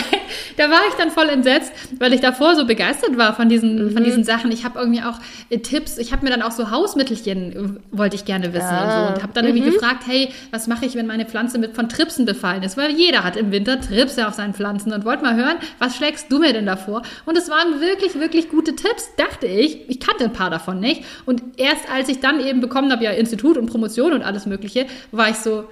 da 0.56 0.70
war 0.70 0.80
ich 0.88 0.94
dann 0.94 1.10
voll 1.10 1.28
entsetzt, 1.28 1.72
weil 1.98 2.12
ich 2.12 2.20
davor 2.20 2.54
so 2.54 2.66
begeistert 2.66 3.16
war 3.16 3.34
von 3.34 3.48
diesen, 3.48 3.86
mhm. 3.86 3.90
von 3.92 4.04
diesen 4.04 4.24
Sachen. 4.24 4.50
Ich 4.52 4.64
habe 4.64 4.78
irgendwie 4.78 5.02
auch 5.02 5.18
äh, 5.50 5.58
Tipps, 5.58 5.98
ich 5.98 6.12
habe 6.12 6.24
mir 6.24 6.30
dann 6.30 6.42
auch 6.42 6.50
so 6.50 6.70
Hausmittelchen, 6.70 7.52
äh, 7.52 7.96
wollte 7.96 8.16
ich 8.16 8.24
gerne 8.24 8.52
wissen 8.52 8.66
ah. 8.66 8.84
und 8.84 8.90
so. 8.90 9.14
Und 9.14 9.22
habe 9.22 9.32
dann 9.32 9.44
mhm. 9.44 9.56
irgendwie 9.56 9.72
gefragt, 9.72 10.04
hey, 10.06 10.30
was 10.50 10.66
mache 10.66 10.86
ich, 10.86 10.94
wenn 10.94 11.06
meine 11.06 11.26
Pflanze 11.26 11.58
mit, 11.58 11.74
von 11.74 11.88
Tripsen 11.88 12.24
befallen 12.26 12.62
ist? 12.62 12.76
Weil 12.76 12.92
jeder 12.92 13.24
hat 13.24 13.36
im 13.36 13.52
Winter 13.52 13.80
Tripse 13.80 14.26
auf 14.26 14.34
seinen 14.34 14.54
Pflanzen 14.54 14.92
und 14.92 15.04
wollte 15.04 15.22
mal 15.22 15.36
hören, 15.36 15.56
was 15.78 15.96
schlägst 15.96 16.30
du 16.30 16.38
mir 16.38 16.52
denn 16.52 16.66
davor? 16.66 17.02
Und 17.26 17.36
es 17.36 17.48
waren 17.48 17.80
wirklich, 17.80 18.14
wirklich 18.14 18.48
gute 18.48 18.74
Tipps, 18.74 19.10
dachte 19.16 19.46
ich. 19.46 19.88
Ich 19.88 20.00
kannte 20.00 20.24
ein 20.24 20.32
paar 20.32 20.50
davon 20.50 20.80
nicht. 20.80 21.04
Und 21.26 21.42
erst 21.56 21.90
als 21.90 22.08
ich 22.08 22.20
dann 22.20 22.40
eben 22.40 22.60
bekommen 22.60 22.90
habe, 22.92 23.04
ja, 23.04 23.10
Institut 23.12 23.56
und 23.56 23.66
Promotion 23.66 24.12
und 24.12 24.22
alles 24.22 24.46
Mögliche, 24.46 24.86
war 25.12 25.30
ich 25.30 25.36
so, 25.36 25.64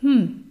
hm, 0.00 0.44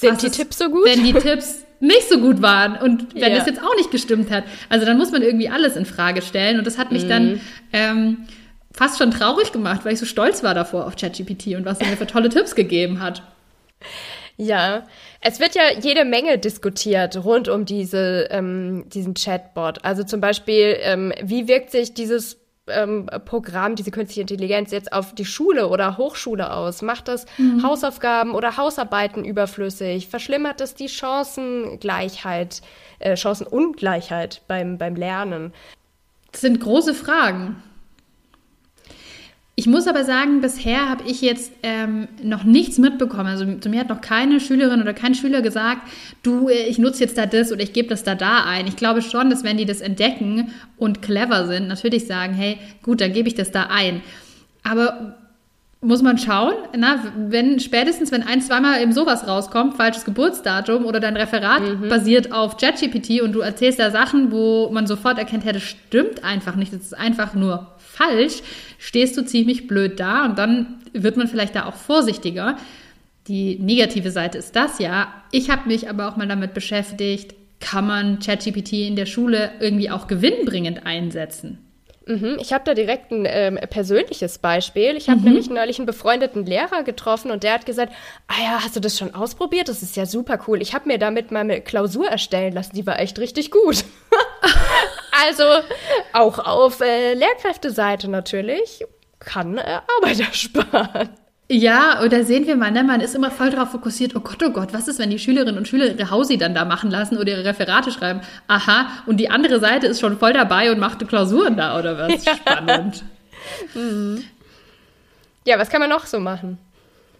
sind 0.00 0.22
die 0.22 0.30
Tipps 0.30 0.58
so 0.58 0.68
gut? 0.68 0.84
Wenn 0.84 1.04
die 1.04 1.12
Tipps 1.12 1.65
nicht 1.80 2.08
so 2.08 2.18
gut 2.20 2.42
waren 2.42 2.76
und 2.76 3.14
wenn 3.14 3.32
ja. 3.32 3.38
das 3.38 3.46
jetzt 3.46 3.62
auch 3.62 3.74
nicht 3.76 3.90
gestimmt 3.90 4.30
hat. 4.30 4.44
Also 4.68 4.86
dann 4.86 4.96
muss 4.96 5.12
man 5.12 5.22
irgendwie 5.22 5.48
alles 5.48 5.76
in 5.76 5.84
Frage 5.84 6.22
stellen 6.22 6.58
und 6.58 6.66
das 6.66 6.78
hat 6.78 6.92
mich 6.92 7.04
mhm. 7.04 7.08
dann 7.08 7.40
ähm, 7.72 8.16
fast 8.72 8.98
schon 8.98 9.10
traurig 9.10 9.52
gemacht, 9.52 9.84
weil 9.84 9.92
ich 9.92 9.98
so 9.98 10.06
stolz 10.06 10.42
war 10.42 10.54
davor 10.54 10.86
auf 10.86 10.96
ChatGPT 10.96 11.48
und 11.56 11.64
was 11.64 11.80
er 11.80 11.88
mir 11.88 11.96
für 11.96 12.06
tolle 12.06 12.28
Tipps 12.28 12.54
gegeben 12.54 13.00
hat. 13.00 13.22
Ja, 14.38 14.84
es 15.22 15.40
wird 15.40 15.54
ja 15.54 15.62
jede 15.80 16.04
Menge 16.04 16.38
diskutiert 16.38 17.24
rund 17.24 17.48
um 17.48 17.64
diese, 17.64 18.28
ähm, 18.30 18.84
diesen 18.92 19.14
Chatbot. 19.14 19.82
Also 19.84 20.04
zum 20.04 20.20
Beispiel, 20.20 20.76
ähm, 20.80 21.12
wie 21.22 21.48
wirkt 21.48 21.70
sich 21.70 21.94
dieses 21.94 22.38
ähm, 22.68 23.08
Programm, 23.24 23.76
diese 23.76 23.90
künstliche 23.90 24.22
Intelligenz 24.22 24.70
jetzt 24.70 24.92
auf 24.92 25.14
die 25.14 25.24
Schule 25.24 25.68
oder 25.68 25.96
Hochschule 25.96 26.52
aus? 26.52 26.82
Macht 26.82 27.08
das 27.08 27.26
mhm. 27.38 27.62
Hausaufgaben 27.62 28.34
oder 28.34 28.56
Hausarbeiten 28.56 29.24
überflüssig? 29.24 30.08
Verschlimmert 30.08 30.60
das 30.60 30.74
die 30.74 30.88
Chancengleichheit, 30.88 32.62
äh, 32.98 33.16
Chancenungleichheit 33.16 34.42
beim, 34.48 34.78
beim 34.78 34.96
Lernen? 34.96 35.52
Das 36.32 36.40
sind 36.40 36.60
große 36.60 36.94
Fragen. 36.94 37.62
Ich 39.58 39.66
muss 39.66 39.86
aber 39.86 40.04
sagen, 40.04 40.42
bisher 40.42 40.90
habe 40.90 41.04
ich 41.08 41.22
jetzt 41.22 41.50
ähm, 41.62 42.08
noch 42.22 42.44
nichts 42.44 42.76
mitbekommen. 42.76 43.26
Also 43.26 43.54
zu 43.54 43.70
mir 43.70 43.80
hat 43.80 43.88
noch 43.88 44.02
keine 44.02 44.38
Schülerin 44.38 44.82
oder 44.82 44.92
kein 44.92 45.14
Schüler 45.14 45.40
gesagt, 45.40 45.88
du, 46.22 46.50
äh, 46.50 46.66
ich 46.66 46.76
nutze 46.78 47.02
jetzt 47.02 47.16
da 47.16 47.24
das 47.24 47.50
oder 47.50 47.62
ich 47.62 47.72
gebe 47.72 47.88
das 47.88 48.04
da 48.04 48.14
da 48.14 48.44
ein. 48.44 48.66
Ich 48.66 48.76
glaube 48.76 49.00
schon, 49.00 49.30
dass 49.30 49.44
wenn 49.44 49.56
die 49.56 49.64
das 49.64 49.80
entdecken 49.80 50.52
und 50.76 51.00
clever 51.00 51.46
sind, 51.46 51.68
natürlich 51.68 52.06
sagen, 52.06 52.34
hey, 52.34 52.58
gut, 52.82 53.00
dann 53.00 53.14
gebe 53.14 53.28
ich 53.28 53.34
das 53.34 53.50
da 53.50 53.68
ein. 53.70 54.02
Aber 54.62 55.16
muss 55.86 56.02
man 56.02 56.18
schauen, 56.18 56.54
na, 56.76 57.02
wenn 57.16 57.60
spätestens, 57.60 58.10
wenn 58.10 58.24
ein, 58.24 58.42
zweimal 58.42 58.82
eben 58.82 58.92
sowas 58.92 59.26
rauskommt, 59.28 59.76
falsches 59.76 60.04
Geburtsdatum 60.04 60.84
oder 60.84 60.98
dein 60.98 61.16
Referat 61.16 61.62
mhm. 61.62 61.88
basiert 61.88 62.32
auf 62.32 62.56
ChatGPT 62.56 63.22
und 63.22 63.32
du 63.32 63.40
erzählst 63.40 63.78
da 63.78 63.90
Sachen, 63.90 64.32
wo 64.32 64.68
man 64.70 64.86
sofort 64.86 65.18
erkennt, 65.18 65.44
hey, 65.44 65.52
das 65.52 65.62
stimmt 65.62 66.24
einfach 66.24 66.56
nicht, 66.56 66.72
das 66.72 66.80
ist 66.80 66.98
einfach 66.98 67.34
nur 67.34 67.68
falsch, 67.78 68.42
stehst 68.78 69.16
du 69.16 69.24
ziemlich 69.24 69.68
blöd 69.68 70.00
da 70.00 70.24
und 70.24 70.38
dann 70.38 70.80
wird 70.92 71.16
man 71.16 71.28
vielleicht 71.28 71.54
da 71.54 71.66
auch 71.66 71.76
vorsichtiger. 71.76 72.56
Die 73.28 73.58
negative 73.58 74.10
Seite 74.10 74.38
ist 74.38 74.56
das 74.56 74.78
ja. 74.78 75.12
Ich 75.30 75.50
habe 75.50 75.68
mich 75.68 75.88
aber 75.88 76.08
auch 76.08 76.16
mal 76.16 76.28
damit 76.28 76.52
beschäftigt, 76.52 77.34
kann 77.60 77.86
man 77.86 78.18
ChatGPT 78.18 78.72
in 78.72 78.96
der 78.96 79.06
Schule 79.06 79.52
irgendwie 79.60 79.90
auch 79.90 80.08
gewinnbringend 80.08 80.84
einsetzen? 80.84 81.65
Mhm, 82.06 82.38
ich 82.40 82.52
habe 82.52 82.62
da 82.64 82.74
direkt 82.74 83.10
ein 83.10 83.26
ähm, 83.28 83.58
persönliches 83.68 84.38
Beispiel. 84.38 84.96
Ich 84.96 85.08
habe 85.08 85.18
mhm. 85.18 85.24
nämlich 85.26 85.50
neulich 85.50 85.78
einen 85.78 85.86
befreundeten 85.86 86.46
Lehrer 86.46 86.84
getroffen 86.84 87.32
und 87.32 87.42
der 87.42 87.54
hat 87.54 87.66
gesagt, 87.66 87.92
ah 88.28 88.40
ja, 88.40 88.60
hast 88.62 88.76
du 88.76 88.80
das 88.80 88.96
schon 88.96 89.12
ausprobiert? 89.12 89.68
Das 89.68 89.82
ist 89.82 89.96
ja 89.96 90.06
super 90.06 90.38
cool. 90.46 90.62
Ich 90.62 90.72
habe 90.72 90.86
mir 90.86 90.98
damit 90.98 91.32
mal 91.32 91.40
eine 91.40 91.60
Klausur 91.60 92.08
erstellen 92.08 92.52
lassen, 92.52 92.76
die 92.76 92.86
war 92.86 93.00
echt 93.00 93.18
richtig 93.18 93.50
gut. 93.50 93.84
also 95.26 95.42
auch 96.12 96.38
auf 96.38 96.80
äh, 96.80 97.14
Lehrkräfteseite 97.14 98.08
natürlich 98.08 98.84
kann 99.18 99.58
äh, 99.58 99.80
Arbeit 99.98 100.20
ersparen. 100.20 101.08
Ja, 101.48 102.02
oder 102.02 102.24
sehen 102.24 102.46
wir 102.48 102.56
mal, 102.56 102.72
ne, 102.72 102.82
man 102.82 103.00
ist 103.00 103.14
immer 103.14 103.30
voll 103.30 103.50
darauf 103.50 103.70
fokussiert, 103.70 104.16
oh 104.16 104.20
Gott, 104.20 104.42
oh 104.42 104.50
Gott, 104.50 104.72
was 104.72 104.88
ist, 104.88 104.98
wenn 104.98 105.10
die 105.10 105.18
Schülerinnen 105.18 105.56
und 105.56 105.68
Schüler 105.68 105.86
ihre 105.86 106.10
Hausi 106.10 106.38
dann 106.38 106.54
da 106.54 106.64
machen 106.64 106.90
lassen 106.90 107.18
oder 107.18 107.30
ihre 107.30 107.44
Referate 107.44 107.92
schreiben? 107.92 108.20
Aha, 108.48 108.88
und 109.06 109.18
die 109.18 109.30
andere 109.30 109.60
Seite 109.60 109.86
ist 109.86 110.00
schon 110.00 110.18
voll 110.18 110.32
dabei 110.32 110.72
und 110.72 110.80
macht 110.80 111.06
Klausuren 111.06 111.56
da 111.56 111.78
oder 111.78 111.98
was? 111.98 112.24
Ja. 112.24 112.34
Spannend. 112.34 113.04
Mhm. 113.74 114.24
Ja, 115.46 115.58
was 115.58 115.70
kann 115.70 115.80
man 115.80 115.90
noch 115.90 116.06
so 116.06 116.18
machen? 116.18 116.58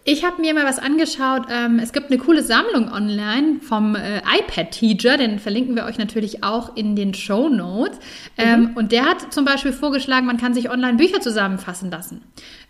Ich 0.03 0.25
habe 0.25 0.41
mir 0.41 0.53
mal 0.53 0.65
was 0.65 0.79
angeschaut. 0.79 1.43
Ähm, 1.49 1.79
es 1.79 1.91
gibt 1.91 2.09
eine 2.09 2.17
coole 2.17 2.41
Sammlung 2.41 2.91
online 2.91 3.59
vom 3.61 3.95
äh, 3.95 4.19
iPad-Teacher, 4.19 5.17
den 5.17 5.39
verlinken 5.39 5.75
wir 5.75 5.85
euch 5.85 5.97
natürlich 5.97 6.43
auch 6.43 6.75
in 6.75 6.95
den 6.95 7.13
Show 7.13 7.49
Notes. 7.49 7.99
Ähm, 8.37 8.61
mhm. 8.61 8.77
Und 8.77 8.91
der 8.91 9.05
hat 9.05 9.33
zum 9.33 9.45
Beispiel 9.45 9.73
vorgeschlagen, 9.73 10.25
man 10.25 10.37
kann 10.37 10.53
sich 10.53 10.69
online 10.69 10.97
Bücher 10.97 11.19
zusammenfassen 11.21 11.91
lassen 11.91 12.21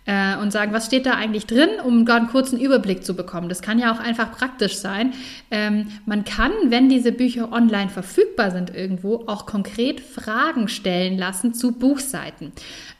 äh, 0.08 0.36
und 0.36 0.52
sagen, 0.52 0.72
was 0.72 0.86
steht 0.86 1.04
da 1.04 1.12
eigentlich 1.12 1.46
drin, 1.46 1.68
um 1.84 2.06
gar 2.06 2.16
einen 2.16 2.28
kurzen 2.28 2.58
Überblick 2.58 3.04
zu 3.04 3.14
bekommen. 3.14 3.50
Das 3.50 3.60
kann 3.60 3.78
ja 3.78 3.92
auch 3.92 4.00
einfach 4.00 4.32
praktisch 4.32 4.76
sein. 4.76 5.12
Ähm, 5.50 5.88
man 6.06 6.24
kann, 6.24 6.50
wenn 6.64 6.88
diese 6.88 7.12
Bücher 7.12 7.52
online 7.52 7.90
verfügbar 7.90 8.50
sind 8.50 8.74
irgendwo, 8.74 9.24
auch 9.26 9.44
konkret 9.44 10.00
Fragen 10.00 10.68
stellen 10.68 11.18
lassen 11.18 11.52
zu 11.52 11.72
Buchseiten. 11.72 12.52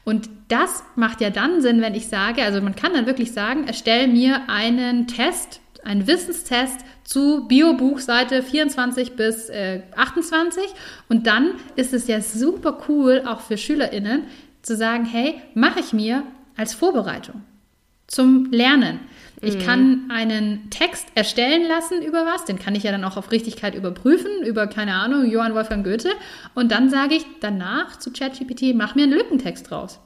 Und 0.04 0.28
das 0.48 0.84
macht 0.96 1.22
ja 1.22 1.30
dann 1.30 1.62
Sinn, 1.62 1.80
wenn 1.80 1.94
ich 1.94 2.08
sage, 2.08 2.42
also 2.42 2.60
man 2.60 2.76
kann 2.76 2.92
dann 2.92 3.06
wirklich 3.06 3.32
sagen, 3.32 3.66
erstelle 3.66 4.06
mir 4.06 4.42
einen 4.48 5.06
Test, 5.06 5.60
einen 5.84 6.06
Wissenstest 6.06 6.80
zu 7.04 7.48
Biobuchseite 7.48 8.42
24 8.42 9.16
bis 9.16 9.48
äh, 9.48 9.80
28 9.96 10.62
und 11.08 11.26
dann 11.26 11.52
ist 11.76 11.94
es 11.94 12.06
ja 12.06 12.20
super 12.20 12.78
cool 12.88 13.22
auch 13.26 13.40
für 13.40 13.56
Schülerinnen 13.56 14.24
zu 14.60 14.76
sagen, 14.76 15.06
hey, 15.06 15.36
mache 15.54 15.80
ich 15.80 15.94
mir 15.94 16.22
als 16.58 16.74
Vorbereitung 16.74 17.42
zum 18.08 18.50
Lernen. 18.50 19.00
Ich 19.40 19.56
mhm. 19.56 19.60
kann 19.60 20.10
einen 20.10 20.70
Text 20.70 21.06
erstellen 21.14 21.68
lassen 21.68 22.02
über 22.02 22.26
was, 22.26 22.44
den 22.44 22.58
kann 22.58 22.74
ich 22.74 22.82
ja 22.82 22.90
dann 22.90 23.04
auch 23.04 23.16
auf 23.16 23.30
Richtigkeit 23.30 23.74
überprüfen, 23.74 24.42
über, 24.44 24.66
keine 24.66 24.94
Ahnung, 24.94 25.30
Johann 25.30 25.54
Wolfgang 25.54 25.84
Goethe. 25.84 26.10
Und 26.54 26.72
dann 26.72 26.90
sage 26.90 27.14
ich 27.14 27.24
danach 27.40 27.98
zu 27.98 28.10
ChatGPT, 28.12 28.74
mach 28.74 28.96
mir 28.96 29.04
einen 29.04 29.12
Lückentext 29.12 29.70
draus. 29.70 30.00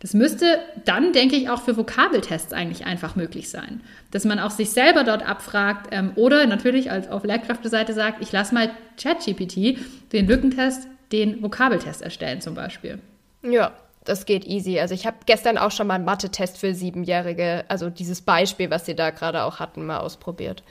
Das 0.00 0.14
müsste 0.14 0.58
dann, 0.84 1.12
denke 1.12 1.36
ich, 1.36 1.48
auch 1.48 1.62
für 1.62 1.76
Vokabeltests 1.76 2.52
eigentlich 2.52 2.86
einfach 2.86 3.14
möglich 3.14 3.50
sein. 3.50 3.82
Dass 4.10 4.24
man 4.24 4.40
auch 4.40 4.50
sich 4.50 4.70
selber 4.70 5.04
dort 5.04 5.24
abfragt 5.24 5.90
ähm, 5.92 6.10
oder 6.16 6.44
natürlich 6.46 6.90
als 6.90 7.08
auf 7.08 7.22
Lehrkräfteseite 7.22 7.92
sagt, 7.92 8.20
ich 8.20 8.32
lasse 8.32 8.52
mal 8.52 8.70
ChatGPT 9.00 9.78
den 10.12 10.26
Lückentest, 10.26 10.88
den 11.12 11.40
Vokabeltest 11.40 12.02
erstellen 12.02 12.40
zum 12.40 12.56
Beispiel. 12.56 12.98
Ja, 13.44 13.72
das 14.04 14.26
geht 14.26 14.44
easy. 14.46 14.80
Also 14.80 14.94
ich 14.94 15.06
habe 15.06 15.18
gestern 15.26 15.58
auch 15.58 15.70
schon 15.70 15.86
mal 15.86 15.94
einen 15.94 16.04
Mathe-Test 16.04 16.58
für 16.58 16.74
Siebenjährige, 16.74 17.64
also 17.68 17.90
dieses 17.90 18.22
Beispiel, 18.22 18.70
was 18.70 18.86
sie 18.86 18.94
da 18.94 19.10
gerade 19.10 19.44
auch 19.44 19.58
hatten, 19.58 19.86
mal 19.86 19.98
ausprobiert. 19.98 20.62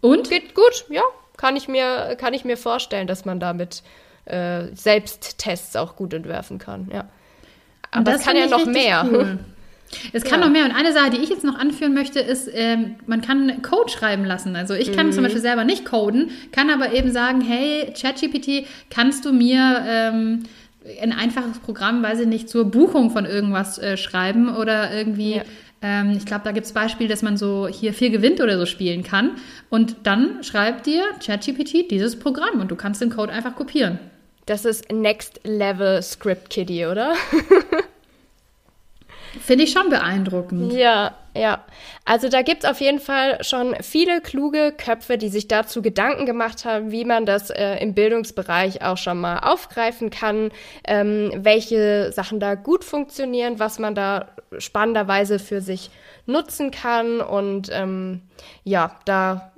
Und? 0.00 0.30
Geht 0.30 0.54
gut, 0.54 0.86
ja. 0.88 1.02
Kann 1.36 1.56
ich 1.56 1.68
mir, 1.68 2.16
kann 2.18 2.34
ich 2.34 2.44
mir 2.44 2.56
vorstellen, 2.56 3.06
dass 3.06 3.24
man 3.24 3.38
damit 3.38 3.82
äh, 4.24 4.74
Selbsttests 4.74 5.76
auch 5.76 5.96
gut 5.96 6.12
entwerfen 6.12 6.58
kann, 6.58 6.88
ja. 6.92 7.08
Aber 7.90 8.14
es 8.14 8.22
kann 8.22 8.36
ja 8.36 8.46
noch 8.46 8.66
mehr. 8.66 9.06
Cool. 9.10 9.38
Es 10.12 10.22
kann 10.24 10.40
ja. 10.40 10.46
noch 10.46 10.52
mehr. 10.52 10.66
Und 10.66 10.72
eine 10.72 10.92
Sache, 10.92 11.08
die 11.08 11.16
ich 11.16 11.30
jetzt 11.30 11.44
noch 11.44 11.58
anführen 11.58 11.94
möchte, 11.94 12.20
ist, 12.20 12.46
ähm, 12.52 12.96
man 13.06 13.22
kann 13.22 13.62
Code 13.62 13.90
schreiben 13.90 14.24
lassen. 14.24 14.54
Also 14.54 14.74
ich 14.74 14.92
kann 14.92 15.06
mhm. 15.06 15.12
zum 15.12 15.22
Beispiel 15.22 15.40
selber 15.40 15.64
nicht 15.64 15.86
coden, 15.86 16.30
kann 16.52 16.68
aber 16.68 16.92
eben 16.92 17.10
sagen, 17.10 17.40
hey, 17.40 17.92
ChatGPT, 17.98 18.66
kannst 18.90 19.24
du 19.24 19.32
mir 19.32 19.82
ähm, 19.86 20.42
ein 21.00 21.12
einfaches 21.12 21.58
Programm, 21.58 22.02
weiß 22.02 22.20
ich 22.20 22.26
nicht, 22.26 22.48
zur 22.48 22.64
Buchung 22.70 23.10
von 23.10 23.24
irgendwas 23.24 23.78
äh, 23.78 23.96
schreiben 23.96 24.54
oder 24.54 24.92
irgendwie... 24.92 25.36
Ja. 25.36 25.42
Ähm, 25.80 26.14
ich 26.16 26.26
glaube, 26.26 26.42
da 26.44 26.50
gibt 26.50 26.66
es 26.66 26.72
Beispiele, 26.72 27.08
dass 27.08 27.22
man 27.22 27.36
so 27.36 27.68
hier 27.68 27.92
viel 27.92 28.10
gewinnt 28.10 28.40
oder 28.40 28.58
so 28.58 28.66
spielen 28.66 29.04
kann. 29.04 29.36
Und 29.70 29.94
dann 30.02 30.42
schreibt 30.42 30.86
dir 30.86 31.04
ChatGPT 31.24 31.88
dieses 31.88 32.18
Programm 32.18 32.60
und 32.60 32.70
du 32.70 32.74
kannst 32.74 33.00
den 33.00 33.10
Code 33.10 33.32
einfach 33.32 33.54
kopieren. 33.54 34.00
Das 34.46 34.64
ist 34.64 34.90
Next 34.90 35.40
Level 35.44 36.02
Script 36.02 36.50
Kiddie, 36.50 36.86
oder? 36.86 37.14
Finde 39.40 39.64
ich 39.64 39.72
schon 39.72 39.90
beeindruckend. 39.90 40.72
Ja, 40.72 41.14
ja. 41.34 41.64
Also 42.04 42.28
da 42.28 42.42
gibt 42.42 42.64
es 42.64 42.70
auf 42.70 42.80
jeden 42.80 43.00
Fall 43.00 43.42
schon 43.44 43.76
viele 43.82 44.20
kluge 44.20 44.72
Köpfe, 44.72 45.18
die 45.18 45.28
sich 45.28 45.48
dazu 45.48 45.82
Gedanken 45.82 46.26
gemacht 46.26 46.64
haben, 46.64 46.90
wie 46.90 47.04
man 47.04 47.26
das 47.26 47.50
äh, 47.50 47.76
im 47.76 47.94
Bildungsbereich 47.94 48.82
auch 48.82 48.96
schon 48.96 49.20
mal 49.20 49.38
aufgreifen 49.38 50.10
kann, 50.10 50.50
ähm, 50.84 51.30
welche 51.36 52.12
Sachen 52.12 52.40
da 52.40 52.54
gut 52.54 52.84
funktionieren, 52.84 53.58
was 53.58 53.78
man 53.78 53.94
da 53.94 54.28
spannenderweise 54.58 55.38
für 55.38 55.60
sich 55.60 55.90
nutzen 56.26 56.70
kann. 56.70 57.20
Und 57.20 57.68
ähm, 57.72 58.22
ja, 58.64 58.96
da 59.04 59.52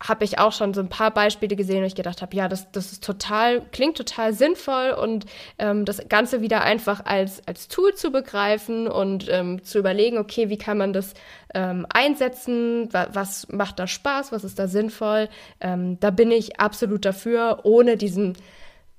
habe 0.00 0.24
ich 0.24 0.38
auch 0.38 0.52
schon 0.52 0.74
so 0.74 0.80
ein 0.80 0.88
paar 0.88 1.10
Beispiele 1.10 1.56
gesehen, 1.56 1.82
wo 1.82 1.86
ich 1.86 1.94
gedacht 1.94 2.22
habe, 2.22 2.36
ja, 2.36 2.48
das, 2.48 2.70
das 2.70 2.92
ist 2.92 3.02
total, 3.02 3.62
klingt 3.72 3.96
total 3.96 4.32
sinnvoll 4.32 4.90
und 4.90 5.26
ähm, 5.58 5.84
das 5.84 6.08
Ganze 6.08 6.40
wieder 6.40 6.62
einfach 6.62 7.04
als, 7.04 7.42
als 7.46 7.68
Tool 7.68 7.94
zu 7.94 8.12
begreifen 8.12 8.86
und 8.86 9.28
ähm, 9.28 9.64
zu 9.64 9.78
überlegen, 9.78 10.18
okay, 10.18 10.50
wie 10.50 10.58
kann 10.58 10.78
man 10.78 10.92
das 10.92 11.14
ähm, 11.54 11.86
einsetzen, 11.92 12.92
wa 12.92 13.08
was 13.12 13.48
macht 13.48 13.78
da 13.78 13.86
Spaß, 13.86 14.30
was 14.30 14.44
ist 14.44 14.58
da 14.58 14.68
sinnvoll, 14.68 15.28
ähm, 15.60 15.98
da 15.98 16.10
bin 16.10 16.30
ich 16.30 16.60
absolut 16.60 17.04
dafür, 17.04 17.60
ohne 17.64 17.96
diesen 17.96 18.36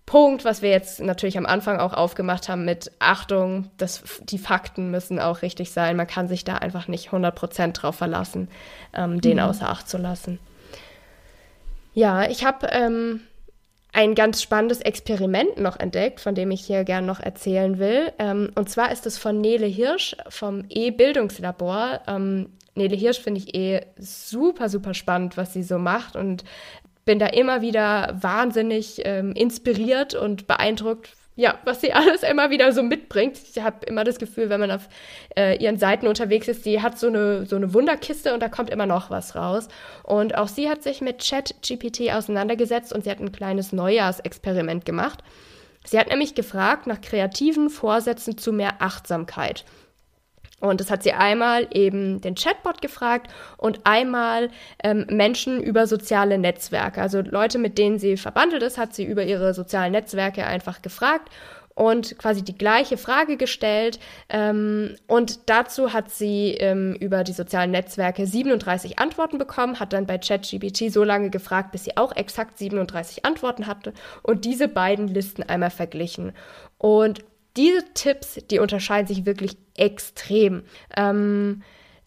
Punkt, 0.05 0.43
was 0.43 0.63
wir 0.63 0.71
jetzt 0.71 0.99
natürlich 0.99 1.37
am 1.37 1.45
Anfang 1.45 1.77
auch 1.79 1.93
aufgemacht 1.93 2.49
haben 2.49 2.65
mit 2.65 2.91
Achtung, 2.97 3.69
das, 3.77 4.03
die 4.23 4.39
Fakten 4.39 4.89
müssen 4.89 5.19
auch 5.19 5.43
richtig 5.43 5.71
sein. 5.71 5.95
Man 5.95 6.07
kann 6.07 6.27
sich 6.27 6.43
da 6.43 6.55
einfach 6.55 6.87
nicht 6.87 7.09
100% 7.09 7.73
drauf 7.73 7.95
verlassen, 7.95 8.49
ähm, 8.95 9.21
den 9.21 9.37
mhm. 9.37 9.43
außer 9.43 9.69
Acht 9.69 9.87
zu 9.87 9.99
lassen. 9.99 10.39
Ja, 11.93 12.29
ich 12.29 12.45
habe 12.45 12.67
ähm, 12.71 13.21
ein 13.91 14.15
ganz 14.15 14.41
spannendes 14.41 14.81
Experiment 14.81 15.59
noch 15.59 15.79
entdeckt, 15.79 16.19
von 16.19 16.35
dem 16.35 16.51
ich 16.51 16.61
hier 16.61 16.83
gerne 16.83 17.07
noch 17.07 17.19
erzählen 17.19 17.79
will. 17.79 18.13
Ähm, 18.19 18.51
und 18.55 18.69
zwar 18.69 18.91
ist 18.91 19.05
es 19.05 19.17
von 19.17 19.41
Nele 19.41 19.65
Hirsch 19.65 20.15
vom 20.29 20.65
E-Bildungslabor. 20.69 22.01
Ähm, 22.07 22.53
Nele 22.75 22.95
Hirsch 22.95 23.19
finde 23.19 23.41
ich 23.41 23.55
eh 23.55 23.81
super, 23.97 24.69
super 24.69 24.93
spannend, 24.93 25.37
was 25.37 25.53
sie 25.53 25.63
so 25.63 25.79
macht 25.79 26.15
und 26.15 26.43
bin 27.05 27.17
da 27.17 27.25
immer 27.25 27.61
wieder 27.61 28.15
wahnsinnig 28.21 29.01
ähm, 29.05 29.33
inspiriert 29.33 30.13
und 30.13 30.45
beeindruckt 30.45 31.09
ja, 31.39 31.57
was 31.63 31.79
sie 31.79 31.93
alles 31.93 32.23
immer 32.23 32.49
wieder 32.49 32.71
so 32.73 32.83
mitbringt. 32.83 33.39
Ich 33.55 33.63
habe 33.63 33.85
immer 33.85 34.03
das 34.03 34.19
Gefühl, 34.19 34.49
wenn 34.49 34.59
man 34.59 34.71
auf 34.71 34.89
äh, 35.37 35.57
ihren 35.57 35.77
Seiten 35.77 36.05
unterwegs 36.05 36.49
ist, 36.49 36.65
sie 36.65 36.81
hat 36.81 36.99
so 36.99 37.07
eine, 37.07 37.45
so 37.45 37.55
eine 37.55 37.73
Wunderkiste 37.73 38.33
und 38.33 38.41
da 38.41 38.49
kommt 38.49 38.69
immer 38.69 38.85
noch 38.85 39.09
was 39.09 39.35
raus. 39.35 39.69
Und 40.03 40.37
auch 40.37 40.49
sie 40.49 40.69
hat 40.69 40.83
sich 40.83 40.99
mit 40.99 41.19
Chat-GPT 41.19 42.11
auseinandergesetzt 42.11 42.91
und 42.91 43.05
sie 43.05 43.09
hat 43.09 43.21
ein 43.21 43.31
kleines 43.31 43.71
Neujahrsexperiment 43.71 44.83
gemacht. 44.83 45.23
Sie 45.85 45.97
hat 45.97 46.09
nämlich 46.09 46.35
gefragt 46.35 46.87
nach 46.87 46.99
kreativen 46.99 47.69
Vorsätzen 47.69 48.37
zu 48.37 48.51
mehr 48.51 48.81
Achtsamkeit. 48.81 49.63
Und 50.59 50.81
das 50.81 50.91
hat 50.91 51.03
sie 51.03 51.13
einmal 51.13 51.67
eben 51.71 52.21
den 52.21 52.35
Chatbot 52.35 52.81
gefragt 52.81 53.31
und 53.57 53.81
einmal 53.85 54.49
ähm, 54.83 55.05
Menschen 55.09 55.61
über 55.61 55.87
soziale 55.87 56.37
Netzwerke. 56.37 57.01
Also 57.01 57.21
Leute, 57.21 57.59
mit 57.59 57.77
denen 57.77 57.99
sie 57.99 58.17
verbandelt 58.17 58.63
ist, 58.63 58.77
hat 58.77 58.93
sie 58.93 59.05
über 59.05 59.23
ihre 59.23 59.53
sozialen 59.53 59.93
Netzwerke 59.93 60.45
einfach 60.45 60.81
gefragt 60.81 61.29
und 61.79 62.17
quasi 62.17 62.43
die 62.43 62.57
gleiche 62.57 62.97
Frage 62.97 63.37
gestellt. 63.37 63.99
Ähm, 64.27 64.95
und 65.07 65.49
dazu 65.49 65.93
hat 65.93 66.11
sie 66.11 66.55
ähm, 66.59 66.93
über 66.99 67.23
die 67.23 67.31
sozialen 67.31 67.71
Netzwerke 67.71 68.27
37 68.27 68.99
Antworten 68.99 69.37
bekommen, 69.37 69.79
hat 69.79 69.93
dann 69.93 70.05
bei 70.05 70.17
ChatGPT 70.17 70.91
so 70.91 71.05
lange 71.05 71.29
gefragt, 71.29 71.71
bis 71.71 71.85
sie 71.85 71.95
auch 71.95 72.13
exakt 72.17 72.57
37 72.57 73.23
Antworten 73.23 73.65
hatte 73.65 73.93
und 74.23 74.43
diese 74.43 74.67
beiden 74.67 75.07
Listen 75.07 75.41
einmal 75.41 75.69
verglichen. 75.69 76.33
Und 76.77 77.23
diese 77.59 77.83
Tipps, 77.93 78.39
die 78.49 78.59
unterscheiden 78.59 79.07
sich 79.07 79.25
wirklich 79.25 79.57
extrem. 79.75 80.63
Ähm, 80.95 81.61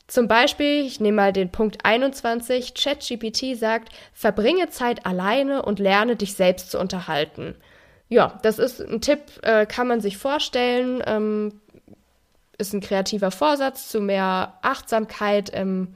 zum 0.06 0.26
Beispiel, 0.26 0.86
ich 0.86 0.98
nehme 0.98 1.16
mal 1.16 1.32
den 1.32 1.52
Punkt 1.52 1.84
21, 1.84 2.72
ChatGPT 2.72 3.56
sagt, 3.56 3.90
verbringe 4.14 4.70
Zeit 4.70 5.04
alleine 5.04 5.62
und 5.62 5.78
lerne 5.78 6.16
dich 6.16 6.34
selbst 6.34 6.70
zu 6.70 6.80
unterhalten. 6.80 7.54
Ja, 8.08 8.38
das 8.42 8.58
ist 8.58 8.80
ein 8.80 9.02
Tipp, 9.02 9.20
äh, 9.42 9.66
kann 9.66 9.86
man 9.88 10.00
sich 10.00 10.16
vorstellen, 10.16 11.02
ähm, 11.06 11.60
ist 12.56 12.72
ein 12.72 12.80
kreativer 12.80 13.30
Vorsatz 13.30 13.90
zu 13.90 14.00
mehr 14.00 14.58
Achtsamkeit, 14.62 15.50
ähm, 15.52 15.94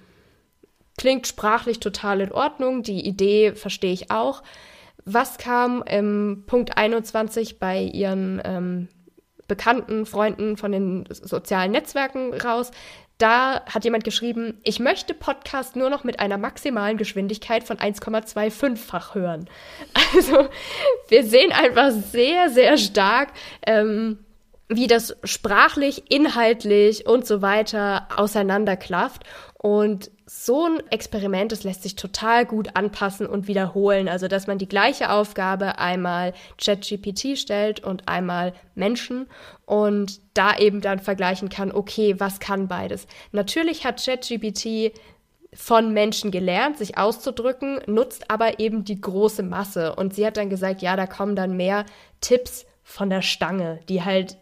klingt 0.98 1.26
sprachlich 1.26 1.80
total 1.80 2.20
in 2.20 2.32
Ordnung, 2.32 2.82
die 2.82 3.06
Idee 3.06 3.52
verstehe 3.52 3.92
ich 3.92 4.10
auch. 4.10 4.42
Was 5.06 5.38
kam 5.38 5.82
im 5.82 6.44
Punkt 6.46 6.76
21 6.76 7.58
bei 7.58 7.80
Ihren 7.80 8.42
ähm, 8.44 8.88
Bekannten, 9.48 10.06
Freunden 10.06 10.56
von 10.56 10.72
den 10.72 11.04
sozialen 11.10 11.72
Netzwerken 11.72 12.34
raus. 12.34 12.70
Da 13.18 13.64
hat 13.64 13.84
jemand 13.84 14.04
geschrieben, 14.04 14.60
ich 14.62 14.78
möchte 14.78 15.14
Podcast 15.14 15.74
nur 15.74 15.88
noch 15.88 16.04
mit 16.04 16.20
einer 16.20 16.36
maximalen 16.36 16.98
Geschwindigkeit 16.98 17.64
von 17.64 17.78
1,25-fach 17.78 19.14
hören. 19.14 19.48
Also 20.14 20.48
wir 21.08 21.24
sehen 21.24 21.52
einfach 21.52 21.90
sehr, 21.90 22.50
sehr 22.50 22.78
stark, 22.78 23.30
ähm, 23.66 24.18
wie 24.68 24.86
das 24.86 25.16
sprachlich, 25.24 26.10
inhaltlich 26.10 27.06
und 27.06 27.26
so 27.26 27.42
weiter 27.42 28.08
auseinanderklafft. 28.16 29.24
Und 29.58 30.10
so 30.26 30.66
ein 30.66 30.82
Experiment, 30.90 31.52
das 31.52 31.64
lässt 31.64 31.82
sich 31.82 31.96
total 31.96 32.46
gut 32.46 32.70
anpassen 32.74 33.26
und 33.26 33.48
wiederholen. 33.48 34.08
Also, 34.08 34.28
dass 34.28 34.46
man 34.46 34.58
die 34.58 34.68
gleiche 34.68 35.10
Aufgabe 35.10 35.78
einmal 35.78 36.34
ChatGPT 36.62 37.38
stellt 37.38 37.80
und 37.80 38.08
einmal 38.08 38.52
Menschen 38.74 39.28
und 39.64 40.20
da 40.34 40.56
eben 40.56 40.80
dann 40.80 40.98
vergleichen 40.98 41.48
kann, 41.48 41.72
okay, 41.72 42.18
was 42.18 42.40
kann 42.40 42.68
beides? 42.68 43.06
Natürlich 43.32 43.84
hat 43.84 44.04
ChatGPT 44.04 44.92
von 45.54 45.92
Menschen 45.92 46.30
gelernt, 46.30 46.76
sich 46.76 46.98
auszudrücken, 46.98 47.80
nutzt 47.86 48.30
aber 48.30 48.58
eben 48.60 48.84
die 48.84 49.00
große 49.00 49.42
Masse. 49.42 49.94
Und 49.94 50.14
sie 50.14 50.26
hat 50.26 50.36
dann 50.36 50.50
gesagt, 50.50 50.82
ja, 50.82 50.96
da 50.96 51.06
kommen 51.06 51.34
dann 51.34 51.56
mehr 51.56 51.86
Tipps 52.20 52.66
von 52.82 53.10
der 53.10 53.22
Stange, 53.22 53.80
die 53.88 54.04
halt, 54.04 54.36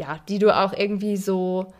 ja, 0.00 0.18
die 0.28 0.38
du 0.38 0.56
auch 0.56 0.72
irgendwie 0.72 1.16
so 1.16 1.72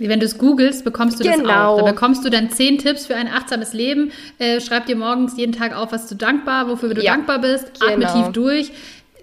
wenn 0.00 0.20
du 0.20 0.26
es 0.26 0.38
googelst, 0.38 0.84
bekommst 0.84 1.18
du 1.18 1.24
genau. 1.24 1.42
das 1.42 1.56
auch. 1.56 1.78
Da 1.78 1.90
bekommst 1.90 2.24
du 2.24 2.30
dann 2.30 2.50
zehn 2.50 2.78
Tipps 2.78 3.06
für 3.06 3.16
ein 3.16 3.26
achtsames 3.26 3.72
Leben. 3.72 4.12
Äh, 4.38 4.60
schreib 4.60 4.86
dir 4.86 4.94
morgens 4.94 5.36
jeden 5.36 5.52
Tag 5.52 5.76
auf, 5.76 5.90
was 5.90 6.06
du 6.06 6.14
dankbar, 6.14 6.68
wofür 6.68 6.94
du 6.94 7.02
ja. 7.02 7.10
dankbar 7.16 7.40
bist. 7.40 7.66
Atme 7.82 8.06
genau. 8.06 8.12
tief 8.12 8.32
durch 8.32 8.72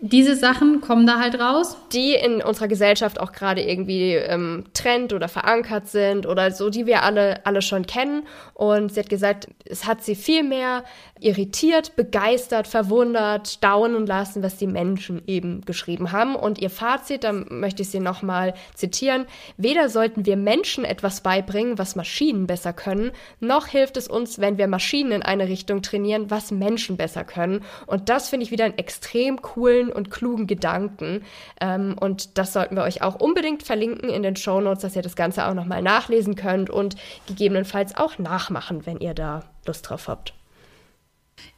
diese 0.02 0.36
Sachen 0.36 0.82
kommen 0.82 1.08
da 1.08 1.20
halt 1.20 1.40
raus. 1.40 1.78
Die 1.94 2.14
in 2.14 2.42
unserer 2.42 2.68
Gesellschaft 2.68 3.20
auch 3.20 3.32
gerade 3.32 3.62
irgendwie 3.62 4.14
ähm, 4.14 4.66
Trend 4.74 5.14
oder 5.14 5.28
verankert 5.28 5.88
sind 5.88 6.26
oder 6.26 6.52
so, 6.52 6.70
die 6.70 6.86
wir 6.86 7.04
alle, 7.04 7.46
alle 7.46 7.62
schon 7.62 7.88
kennen. 7.88 8.24
Und 8.54 8.94
sie 8.94 9.00
hat 9.00 9.10
gesagt, 9.10 9.48
es 9.66 9.86
hat 9.86 10.04
sie 10.04 10.16
viel 10.16 10.44
mehr 10.44 10.84
irritiert, 11.22 11.96
begeistert, 11.96 12.68
verwundert, 12.68 13.48
staunen 13.48 14.06
lassen, 14.06 14.44
was 14.44 14.58
die 14.58 14.68
Menschen 14.68 15.22
eben 15.28 15.62
geschrieben 15.62 16.12
haben. 16.12 16.36
Und 16.36 16.60
ihr 16.60 16.70
Fazit, 16.70 17.24
da 17.24 17.32
möchte 17.32 17.84
ich 17.84 17.90
sie 17.90 18.02
nochmal 18.02 18.54
zitieren, 18.74 19.26
weder 19.56 19.88
sollten 19.88 20.26
wir 20.26 20.36
Menschen 20.36 20.84
etwas 20.84 21.22
beibringen, 21.22 21.78
was 21.78 21.96
Maschinen 21.96 22.48
besser 22.48 22.74
können, 22.74 23.12
noch 23.40 23.68
hilft 23.68 23.96
es 23.96 24.08
uns, 24.08 24.40
wenn 24.40 24.58
wir 24.58 24.68
Maschinen 24.68 25.14
in 25.14 25.24
eine 25.24 25.48
Richtung 25.48 25.82
trainieren, 25.82 26.30
was 26.30 26.52
Menschen 26.52 26.98
besser 26.98 27.24
können. 27.24 27.64
Und 27.88 28.10
das 28.10 28.30
finde 28.30 28.46
ich 28.46 28.52
wieder 28.52 28.66
einen 28.66 28.78
extrem 28.78 29.42
coolen 29.42 29.92
und 29.92 30.12
klugen 30.12 30.48
Gedanken. 30.48 31.24
Ähm, 31.62 31.96
und 32.00 32.38
das 32.38 32.52
sollten 32.52 32.76
wir 32.76 32.84
euch 32.84 33.02
auch 33.02 33.16
unbedingt 33.16 33.64
verlinken 33.64 34.10
in 34.10 34.22
den 34.22 34.36
Show 34.36 34.60
Notes, 34.60 34.82
dass 34.82 34.96
ihr 34.98 35.02
das 35.02 35.16
Ganze 35.16 35.48
auch 35.48 35.54
nochmal 35.54 35.82
nachlesen 35.82 36.36
könnt 36.36 36.70
und 36.70 36.96
gegebenenfalls 37.28 37.96
auch 37.96 38.20
nachmachen, 38.20 38.86
wenn 38.86 39.00
ihr 39.00 39.14
da 39.14 39.44
Lust 39.66 39.90
drauf 39.90 40.08
habt. 40.08 40.34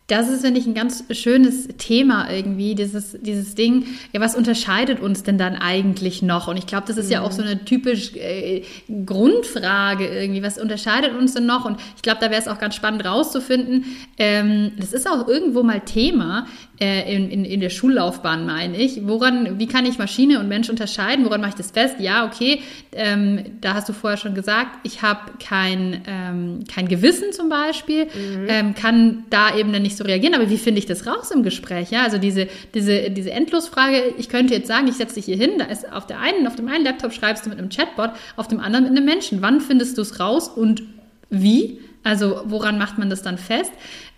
Das 0.08 0.30
ist, 0.30 0.42
finde 0.42 0.58
ich, 0.60 0.66
ein 0.66 0.74
ganz 0.74 1.04
schönes 1.12 1.68
Thema 1.78 2.32
irgendwie, 2.32 2.76
dieses, 2.76 3.18
dieses 3.22 3.56
Ding, 3.56 3.86
ja, 4.14 4.22
was 4.22 4.36
unterscheidet 4.36 5.02
uns 5.02 5.24
denn 5.24 5.38
dann 5.38 5.56
eigentlich 5.56 6.22
noch? 6.22 6.48
Und 6.48 6.56
ich 6.56 6.66
glaube, 6.66 6.88
das 6.88 6.96
ist 6.96 7.08
mhm. 7.08 7.12
ja 7.12 7.22
auch 7.22 7.34
so 7.34 7.42
eine 7.42 7.66
typisch 7.66 8.16
äh, 8.16 8.64
Grundfrage 9.06 10.08
irgendwie, 10.08 10.42
was 10.42 10.58
unterscheidet 10.58 11.14
uns 11.14 11.34
denn 11.34 11.46
noch? 11.46 11.66
Und 11.66 11.78
ich 11.98 12.04
glaube, 12.04 12.20
da 12.22 12.32
wäre 12.32 12.42
es 12.42 12.48
auch 12.48 12.58
ganz 12.58 12.76
spannend 12.76 13.04
rauszufinden. 13.04 13.84
Ähm, 14.18 14.72
das 14.80 14.94
ist 14.94 15.10
auch 15.10 15.28
irgendwo 15.28 15.62
mal 15.62 15.82
Thema 15.82 16.48
äh, 16.80 17.14
in, 17.14 17.30
in, 17.30 17.44
in 17.44 17.60
der 17.60 17.70
Schullaufbahn, 17.70 18.46
meine 18.46 18.78
ich. 18.78 19.06
Woran, 19.08 19.60
wie 19.60 19.68
kann 19.68 19.86
ich 19.86 19.98
Maschine 19.98 20.40
und 20.40 20.48
Mensch 20.48 20.70
unterscheiden? 20.70 21.26
Woran 21.26 21.42
mache 21.42 21.50
ich 21.50 21.56
das 21.56 21.72
fest? 21.72 21.96
Ja, 22.00 22.26
okay, 22.26 22.62
ähm, 22.94 23.44
da 23.62 23.74
hast 23.74 23.90
du 23.90 23.94
vorher 23.94 24.18
schon 24.18 24.36
gesagt, 24.36 24.78
ich 24.84 25.02
habe 25.02 25.32
kein, 25.44 26.04
ähm, 26.08 26.64
kein 26.74 26.88
Gewissen 26.88 27.34
zum 27.34 27.50
Beispiel, 27.50 28.06
mhm. 28.06 28.46
ähm, 28.48 28.76
kann 28.76 29.26
da 29.30 29.56
eben 29.56 29.74
dann 29.74 29.82
nicht 29.82 29.97
so 29.98 30.04
reagieren. 30.04 30.36
Aber 30.36 30.50
wie 30.50 30.58
finde 30.58 30.80
ich 30.80 30.86
das 30.86 31.06
raus 31.08 31.32
im 31.32 31.44
Gespräch? 31.44 31.92
Ja, 31.92 32.04
also 32.04 32.18
diese, 32.18 32.48
diese, 32.74 33.10
diese 33.10 33.32
Endlosfrage, 33.32 34.14
ich 34.18 34.30
könnte 34.30 34.54
jetzt 34.54 34.68
sagen, 34.68 34.88
ich 34.88 34.96
setze 34.96 35.16
dich 35.16 35.26
hier 35.26 35.38
hin, 35.38 35.52
da 35.58 35.66
ist 35.66 35.92
auf 35.92 36.08
der 36.08 36.20
einen, 36.20 36.48
auf 36.48 36.56
dem 36.56 36.68
einen 36.68 36.86
Laptop 36.86 37.14
schreibst 37.14 37.46
du 37.46 37.50
mit 37.50 37.58
einem 37.58 37.70
Chatbot, 37.70 38.12
auf 38.36 38.48
dem 38.48 38.60
anderen 38.60 38.86
mit 38.86 38.96
einem 38.96 39.06
Menschen. 39.06 39.42
Wann 39.42 39.62
findest 39.62 39.98
du 39.98 40.02
es 40.02 40.20
raus 40.20 40.48
und 40.48 40.84
wie? 41.30 41.82
Also 42.04 42.42
woran 42.46 42.78
macht 42.78 42.98
man 42.98 43.10
das 43.10 43.22
dann 43.22 43.38
fest? 43.38 43.72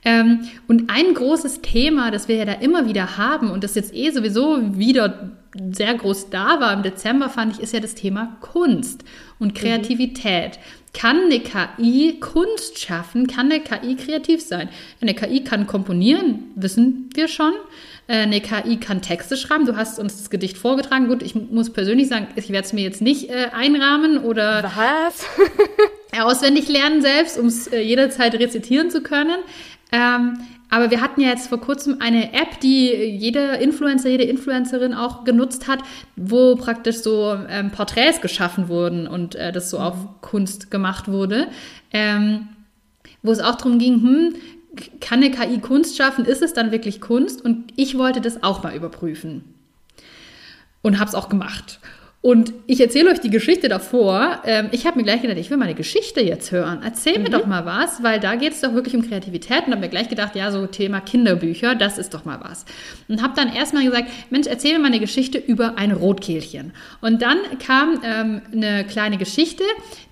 Ähm, 0.05 0.47
und 0.67 0.89
ein 0.89 1.13
großes 1.13 1.61
Thema, 1.61 2.11
das 2.11 2.27
wir 2.27 2.35
ja 2.35 2.45
da 2.45 2.53
immer 2.53 2.87
wieder 2.87 3.17
haben 3.17 3.49
und 3.51 3.63
das 3.63 3.75
jetzt 3.75 3.93
eh 3.93 4.11
sowieso 4.11 4.77
wieder 4.77 5.31
sehr 5.71 5.93
groß 5.95 6.29
da 6.29 6.59
war 6.59 6.73
im 6.73 6.83
Dezember, 6.83 7.29
fand 7.29 7.53
ich, 7.53 7.59
ist 7.59 7.73
ja 7.73 7.79
das 7.79 7.95
Thema 7.95 8.37
Kunst 8.41 9.03
und 9.39 9.55
Kreativität. 9.55 10.57
Mhm. 10.57 10.78
Kann 10.99 11.25
eine 11.25 11.39
KI 11.39 12.19
Kunst 12.19 12.77
schaffen? 12.79 13.27
Kann 13.27 13.49
eine 13.49 13.61
KI 13.61 13.95
kreativ 13.95 14.41
sein? 14.41 14.67
Eine 14.99 15.13
KI 15.13 15.45
kann 15.45 15.65
komponieren, 15.65 16.51
wissen 16.55 17.09
wir 17.13 17.29
schon. 17.29 17.53
Äh, 18.07 18.23
eine 18.23 18.41
KI 18.41 18.77
kann 18.77 19.01
Texte 19.01 19.37
schreiben. 19.37 19.65
Du 19.65 19.77
hast 19.77 19.97
uns 19.97 20.17
das 20.17 20.29
Gedicht 20.29 20.57
vorgetragen. 20.57 21.07
Gut, 21.07 21.23
ich 21.23 21.35
muss 21.35 21.71
persönlich 21.71 22.09
sagen, 22.09 22.27
ich 22.35 22.49
werde 22.49 22.65
es 22.65 22.73
mir 22.73 22.81
jetzt 22.81 23.01
nicht 23.01 23.29
äh, 23.29 23.47
einrahmen 23.53 24.17
oder 24.17 24.73
Was? 24.75 25.25
auswendig 26.21 26.67
lernen 26.67 27.01
selbst, 27.01 27.39
um 27.39 27.45
es 27.45 27.67
äh, 27.67 27.79
jederzeit 27.79 28.33
rezitieren 28.33 28.89
zu 28.89 29.01
können. 29.01 29.39
Ähm, 29.91 30.39
aber 30.69 30.91
wir 30.91 31.01
hatten 31.01 31.21
ja 31.21 31.29
jetzt 31.29 31.49
vor 31.49 31.59
kurzem 31.59 31.97
eine 31.99 32.33
App, 32.33 32.59
die 32.61 32.91
jeder 32.93 33.59
Influencer, 33.59 34.09
jede 34.09 34.25
Influencerin 34.25 34.93
auch 34.93 35.23
genutzt 35.23 35.67
hat, 35.67 35.79
wo 36.15 36.55
praktisch 36.55 36.97
so 36.97 37.35
ähm, 37.49 37.71
Porträts 37.71 38.21
geschaffen 38.21 38.67
wurden 38.67 39.07
und 39.07 39.35
äh, 39.35 39.51
das 39.51 39.71
so 39.71 39.79
mhm. 39.79 39.83
auf 39.83 39.95
Kunst 40.21 40.69
gemacht 40.69 41.07
wurde. 41.07 41.47
Ähm, 41.91 42.49
wo 43.23 43.31
es 43.31 43.39
auch 43.39 43.55
darum 43.55 43.79
ging, 43.79 44.01
hm, 44.01 44.35
kann 45.01 45.23
eine 45.23 45.31
KI 45.31 45.59
Kunst 45.59 45.97
schaffen? 45.97 46.25
Ist 46.25 46.41
es 46.41 46.53
dann 46.53 46.71
wirklich 46.71 47.01
Kunst? 47.01 47.43
Und 47.43 47.73
ich 47.75 47.97
wollte 47.97 48.21
das 48.21 48.43
auch 48.43 48.63
mal 48.63 48.75
überprüfen. 48.75 49.55
Und 50.81 50.99
habe 50.99 51.09
es 51.09 51.15
auch 51.15 51.27
gemacht. 51.29 51.79
Und 52.21 52.51
ich 52.67 52.81
erzähle 52.81 53.11
euch 53.11 53.21
die 53.21 53.29
Geschichte 53.29 53.69
davor. 53.69 54.41
Ähm, 54.43 54.67
ich 54.73 54.85
habe 54.85 54.97
mir 54.97 55.05
gleich 55.05 55.21
gedacht, 55.21 55.37
ich 55.37 55.49
will 55.49 55.57
meine 55.57 55.73
Geschichte 55.73 56.19
jetzt 56.19 56.51
hören. 56.51 56.81
Erzähl 56.83 57.17
mhm. 57.17 57.23
mir 57.23 57.29
doch 57.29 57.45
mal 57.45 57.65
was, 57.65 58.03
weil 58.03 58.19
da 58.19 58.35
geht 58.35 58.51
es 58.51 58.59
doch 58.59 58.73
wirklich 58.73 58.93
um 58.93 59.07
Kreativität. 59.07 59.65
Und 59.65 59.71
habe 59.71 59.81
mir 59.81 59.89
gleich 59.89 60.09
gedacht, 60.09 60.35
ja, 60.35 60.51
so 60.51 60.67
Thema 60.67 60.99
Kinderbücher, 60.99 61.75
das 61.75 61.97
ist 61.97 62.13
doch 62.13 62.25
mal 62.25 62.41
was. 62.41 62.65
Und 63.07 63.23
habe 63.23 63.33
dann 63.37 63.53
erstmal 63.53 63.85
gesagt, 63.85 64.09
Mensch, 64.31 64.47
erzähl 64.47 64.73
mir 64.73 64.79
mal 64.79 64.87
eine 64.87 64.99
Geschichte 64.99 65.37
über 65.37 65.77
ein 65.77 65.93
Rotkehlchen. 65.93 66.73
Und 66.99 67.21
dann 67.21 67.37
kam 67.65 68.01
ähm, 68.03 68.41
eine 68.51 68.83
kleine 68.83 69.17
Geschichte, 69.17 69.63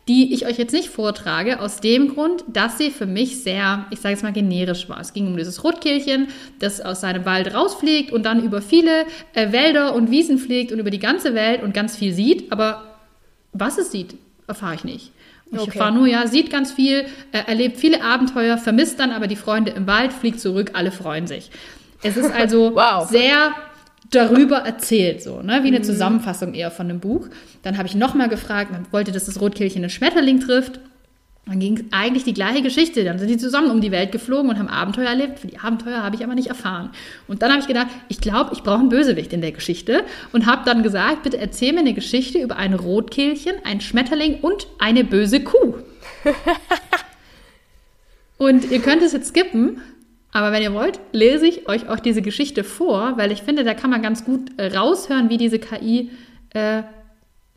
die 0.08 0.34
ich 0.34 0.46
euch 0.46 0.58
jetzt 0.58 0.74
nicht 0.74 0.90
vortrage, 0.90 1.60
aus 1.60 1.82
dem 1.82 2.14
Grund, 2.14 2.44
dass 2.48 2.78
sie 2.78 2.92
für 2.92 3.06
mich 3.06 3.44
sehr, 3.44 3.86
ich 3.90 4.00
sage 4.00 4.14
jetzt 4.14 4.24
mal, 4.24 4.32
generisch 4.32 4.88
war. 4.88 5.00
Es 5.02 5.14
ging 5.14 5.28
um 5.28 5.36
dieses 5.36 5.64
Rotkehlchen, 5.64 6.28
das 6.60 6.80
aus 6.80 7.02
seinem 7.02 7.26
Wald 7.26 7.54
rausfliegt 7.54 8.12
und 8.12 8.24
dann 8.26 8.44
über 8.44 8.62
viele 8.62 9.06
äh, 9.34 9.52
Wälder 9.52 9.94
und 9.96 10.10
Wiesen 10.10 10.38
fliegt 10.38 10.72
und 10.72 10.80
über 10.80 10.92
die 10.92 11.00
ganze 11.00 11.34
Welt 11.34 11.62
und 11.62 11.74
ganz 11.74 11.96
viel 11.96 12.14
sieht, 12.14 12.52
aber 12.52 13.00
was 13.52 13.78
es 13.78 13.92
sieht, 13.92 14.16
erfahre 14.48 14.76
ich 14.76 14.84
nicht. 14.84 15.12
Ich 15.52 15.60
okay. 15.60 15.72
erfahre 15.78 15.94
nur, 15.94 16.08
ja, 16.08 16.28
sieht 16.28 16.50
ganz 16.50 16.72
viel, 16.72 17.06
äh, 17.32 17.40
erlebt 17.48 17.78
viele 17.78 18.04
Abenteuer, 18.04 18.58
vermisst 18.58 19.00
dann 19.00 19.12
aber 19.12 19.28
die 19.28 19.36
Freunde 19.36 19.72
im 19.72 19.88
Wald, 19.88 20.14
fliegt 20.14 20.40
zurück, 20.40 20.72
alle 20.74 20.92
freuen 20.92 21.28
sich. 21.28 21.50
Es 22.04 22.18
ist 22.18 22.32
also 22.36 22.76
wow. 22.76 23.10
sehr 23.10 23.54
darüber 24.12 24.58
erzählt, 24.58 25.22
so, 25.22 25.42
ne? 25.42 25.64
wie 25.64 25.68
eine 25.68 25.80
mhm. 25.80 25.84
Zusammenfassung 25.84 26.54
eher 26.54 26.72
von 26.72 26.90
einem 26.90 27.00
Buch. 27.00 27.28
Dann 27.64 27.78
habe 27.78 27.88
ich 27.88 27.96
nochmal 27.96 28.30
gefragt, 28.30 28.72
man 28.72 28.86
wollte, 28.92 29.12
dass 29.12 29.26
das 29.26 29.42
Rotkehlchen 29.42 29.84
einen 29.84 29.90
Schmetterling 29.90 30.40
trifft. 30.40 30.80
Dann 31.46 31.60
ging 31.60 31.86
eigentlich 31.92 32.26
die 32.26 32.34
gleiche 32.34 32.62
Geschichte. 32.62 33.06
Dann 33.06 33.20
sind 33.20 33.30
die 33.30 33.38
zusammen 33.38 33.72
um 33.72 33.80
die 33.80 33.92
Welt 33.92 34.12
geflogen 34.12 34.50
und 34.50 34.60
haben 34.60 34.68
Abenteuer 34.68 35.08
erlebt. 35.08 35.40
Für 35.40 35.48
die 35.48 35.60
Abenteuer 35.60 36.04
habe 36.04 36.16
ich 36.16 36.24
aber 36.24 36.36
nicht 36.36 36.48
erfahren. 36.48 36.90
Und 37.28 37.42
dann 37.42 37.52
habe 37.52 37.62
ich 37.62 37.68
gedacht, 37.68 37.88
ich 38.10 38.20
glaube, 38.20 38.52
ich 38.54 38.64
brauche 38.64 38.80
einen 38.80 38.90
Bösewicht 38.90 39.32
in 39.32 39.40
der 39.40 39.54
Geschichte. 39.54 40.04
Und 40.34 40.46
habe 40.46 40.64
dann 40.66 40.84
gesagt, 40.84 41.24
bitte 41.24 41.38
erzähl 41.38 41.72
mir 41.72 41.80
eine 41.80 41.94
Geschichte 41.94 42.40
über 42.40 42.58
ein 42.58 42.74
Rotkehlchen, 42.74 43.54
ein 43.64 43.80
Schmetterling 43.80 44.40
und 44.42 44.68
eine 44.78 45.06
böse 45.06 45.42
Kuh. 45.42 45.76
und 48.38 48.70
ihr 48.70 48.82
könnt 48.82 49.02
es 49.02 49.14
jetzt 49.14 49.30
skippen, 49.30 49.82
aber 50.38 50.52
wenn 50.52 50.62
ihr 50.62 50.74
wollt, 50.76 51.00
lese 51.14 51.48
ich 51.48 51.68
euch 51.68 51.90
auch 51.90 52.00
diese 52.00 52.22
Geschichte 52.22 52.64
vor, 52.64 53.18
weil 53.18 53.32
ich 53.32 53.42
finde, 53.42 53.64
da 53.64 53.74
kann 53.74 53.90
man 53.90 54.04
ganz 54.04 54.24
gut 54.24 54.52
äh, 54.58 54.68
raushören, 54.68 55.32
wie 55.32 55.38
diese 55.38 55.58
KI, 55.58 56.12
äh, 56.54 56.84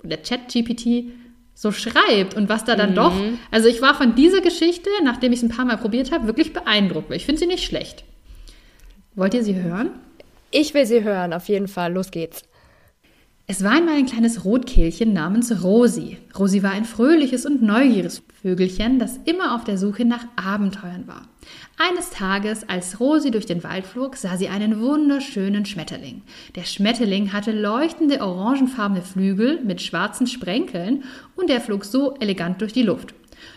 der 0.02 0.22
Chat-GPT, 0.22 1.12
so 1.54 1.72
schreibt 1.72 2.32
und 2.38 2.48
was 2.48 2.64
da 2.64 2.76
dann 2.76 2.92
mhm. 2.92 2.94
doch. 2.94 3.12
Also 3.50 3.68
ich 3.68 3.82
war 3.82 3.94
von 3.94 4.14
dieser 4.14 4.40
Geschichte, 4.40 4.88
nachdem 5.04 5.30
ich 5.32 5.40
es 5.40 5.42
ein 5.42 5.50
paar 5.50 5.66
Mal 5.66 5.76
probiert 5.76 6.10
habe, 6.10 6.26
wirklich 6.26 6.54
beeindruckt, 6.54 7.12
ich 7.12 7.26
finde 7.26 7.40
sie 7.40 7.46
nicht 7.46 7.64
schlecht. 7.64 8.02
Wollt 9.14 9.34
ihr 9.34 9.44
sie 9.44 9.56
hören? 9.56 9.90
Ich 10.50 10.72
will 10.72 10.86
sie 10.86 11.04
hören, 11.04 11.34
auf 11.34 11.50
jeden 11.50 11.68
Fall. 11.68 11.92
Los 11.92 12.10
geht's. 12.10 12.44
Es 13.52 13.64
war 13.64 13.72
einmal 13.72 13.96
ein 13.96 14.06
kleines 14.06 14.44
Rotkehlchen 14.44 15.12
namens 15.12 15.64
Rosi. 15.64 16.18
Rosi 16.38 16.62
war 16.62 16.70
ein 16.70 16.84
fröhliches 16.84 17.46
und 17.46 17.62
neugieriges 17.62 18.22
Vögelchen, 18.40 19.00
das 19.00 19.18
immer 19.24 19.56
auf 19.56 19.64
der 19.64 19.76
Suche 19.76 20.04
nach 20.04 20.24
Abenteuern 20.36 21.08
war. 21.08 21.22
Eines 21.76 22.10
Tages, 22.10 22.68
als 22.68 23.00
Rosi 23.00 23.32
durch 23.32 23.46
den 23.46 23.64
Wald 23.64 23.86
flog, 23.86 24.14
sah 24.14 24.36
sie 24.36 24.46
einen 24.46 24.80
wunderschönen 24.80 25.66
Schmetterling. 25.66 26.22
Der 26.54 26.62
Schmetterling 26.62 27.32
hatte 27.32 27.50
leuchtende 27.50 28.20
orangenfarbene 28.20 29.02
Flügel 29.02 29.60
mit 29.64 29.82
schwarzen 29.82 30.28
Sprenkeln 30.28 31.02
und 31.34 31.50
er 31.50 31.60
flog 31.60 31.84
so 31.84 32.14
elegant 32.20 32.60
durch 32.60 32.72
die 32.72 32.84
Luft. 32.84 33.14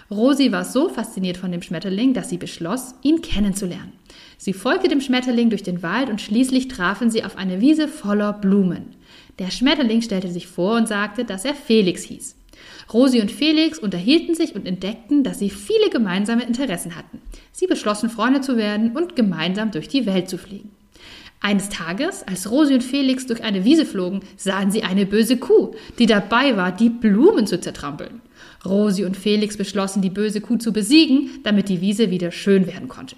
Rosi 0.10 0.52
war 0.52 0.66
so 0.66 0.90
fasziniert 0.90 1.38
von 1.38 1.52
dem 1.52 1.62
Schmetterling, 1.62 2.16
dass 2.16 2.32
sie 2.32 2.38
beschloss, 2.38 2.96
ihn 3.04 3.22
kennenzulernen. 3.22 3.94
Sie 4.40 4.54
folgte 4.54 4.88
dem 4.88 5.02
Schmetterling 5.02 5.52
durch 5.52 5.62
den 5.62 5.84
Wald 5.84 6.10
und 6.10 6.20
schließlich 6.20 6.68
trafen 6.68 7.12
sie 7.12 7.24
auf 7.24 7.38
eine 7.38 7.62
Wiese 7.62 7.88
voller 7.88 8.34
Blumen. 8.34 8.96
Der 9.40 9.50
Schmetterling 9.50 10.02
stellte 10.02 10.30
sich 10.30 10.48
vor 10.48 10.78
und 10.78 10.88
sagte, 10.88 11.26
dass 11.26 11.46
er 11.46 11.56
Felix 11.56 12.04
hieß. 12.04 12.36
Rosi 12.94 13.22
und 13.22 13.32
Felix 13.32 13.80
unterhielten 13.80 14.36
sich 14.36 14.56
und 14.56 14.68
entdeckten, 14.68 15.24
dass 15.24 15.40
sie 15.40 15.50
viele 15.50 15.90
gemeinsame 15.90 16.44
Interessen 16.44 16.96
hatten. 16.96 17.22
Sie 17.52 17.68
beschlossen, 17.68 18.10
Freunde 18.10 18.42
zu 18.42 18.58
werden 18.58 18.96
und 18.96 19.16
gemeinsam 19.16 19.72
durch 19.72 19.88
die 19.88 20.06
Welt 20.06 20.30
zu 20.30 20.38
fliegen. 20.38 20.72
Eines 21.40 21.70
Tages, 21.70 22.24
als 22.24 22.50
Rosi 22.50 22.74
und 22.74 22.84
Felix 22.84 23.26
durch 23.26 23.44
eine 23.44 23.66
Wiese 23.66 23.86
flogen, 23.86 24.22
sahen 24.38 24.72
sie 24.72 24.84
eine 24.84 25.06
böse 25.06 25.38
Kuh, 25.38 25.76
die 26.00 26.06
dabei 26.06 26.56
war, 26.56 26.72
die 26.72 26.90
Blumen 26.90 27.48
zu 27.48 27.60
zertrampeln. 27.60 28.22
Rosi 28.66 29.04
und 29.04 29.18
Felix 29.18 29.58
beschlossen, 29.58 30.02
die 30.02 30.10
böse 30.10 30.40
Kuh 30.40 30.56
zu 30.56 30.72
besiegen, 30.72 31.32
damit 31.44 31.68
die 31.68 31.82
Wiese 31.82 32.12
wieder 32.12 32.32
schön 32.32 32.66
werden 32.66 32.88
konnte. 32.88 33.18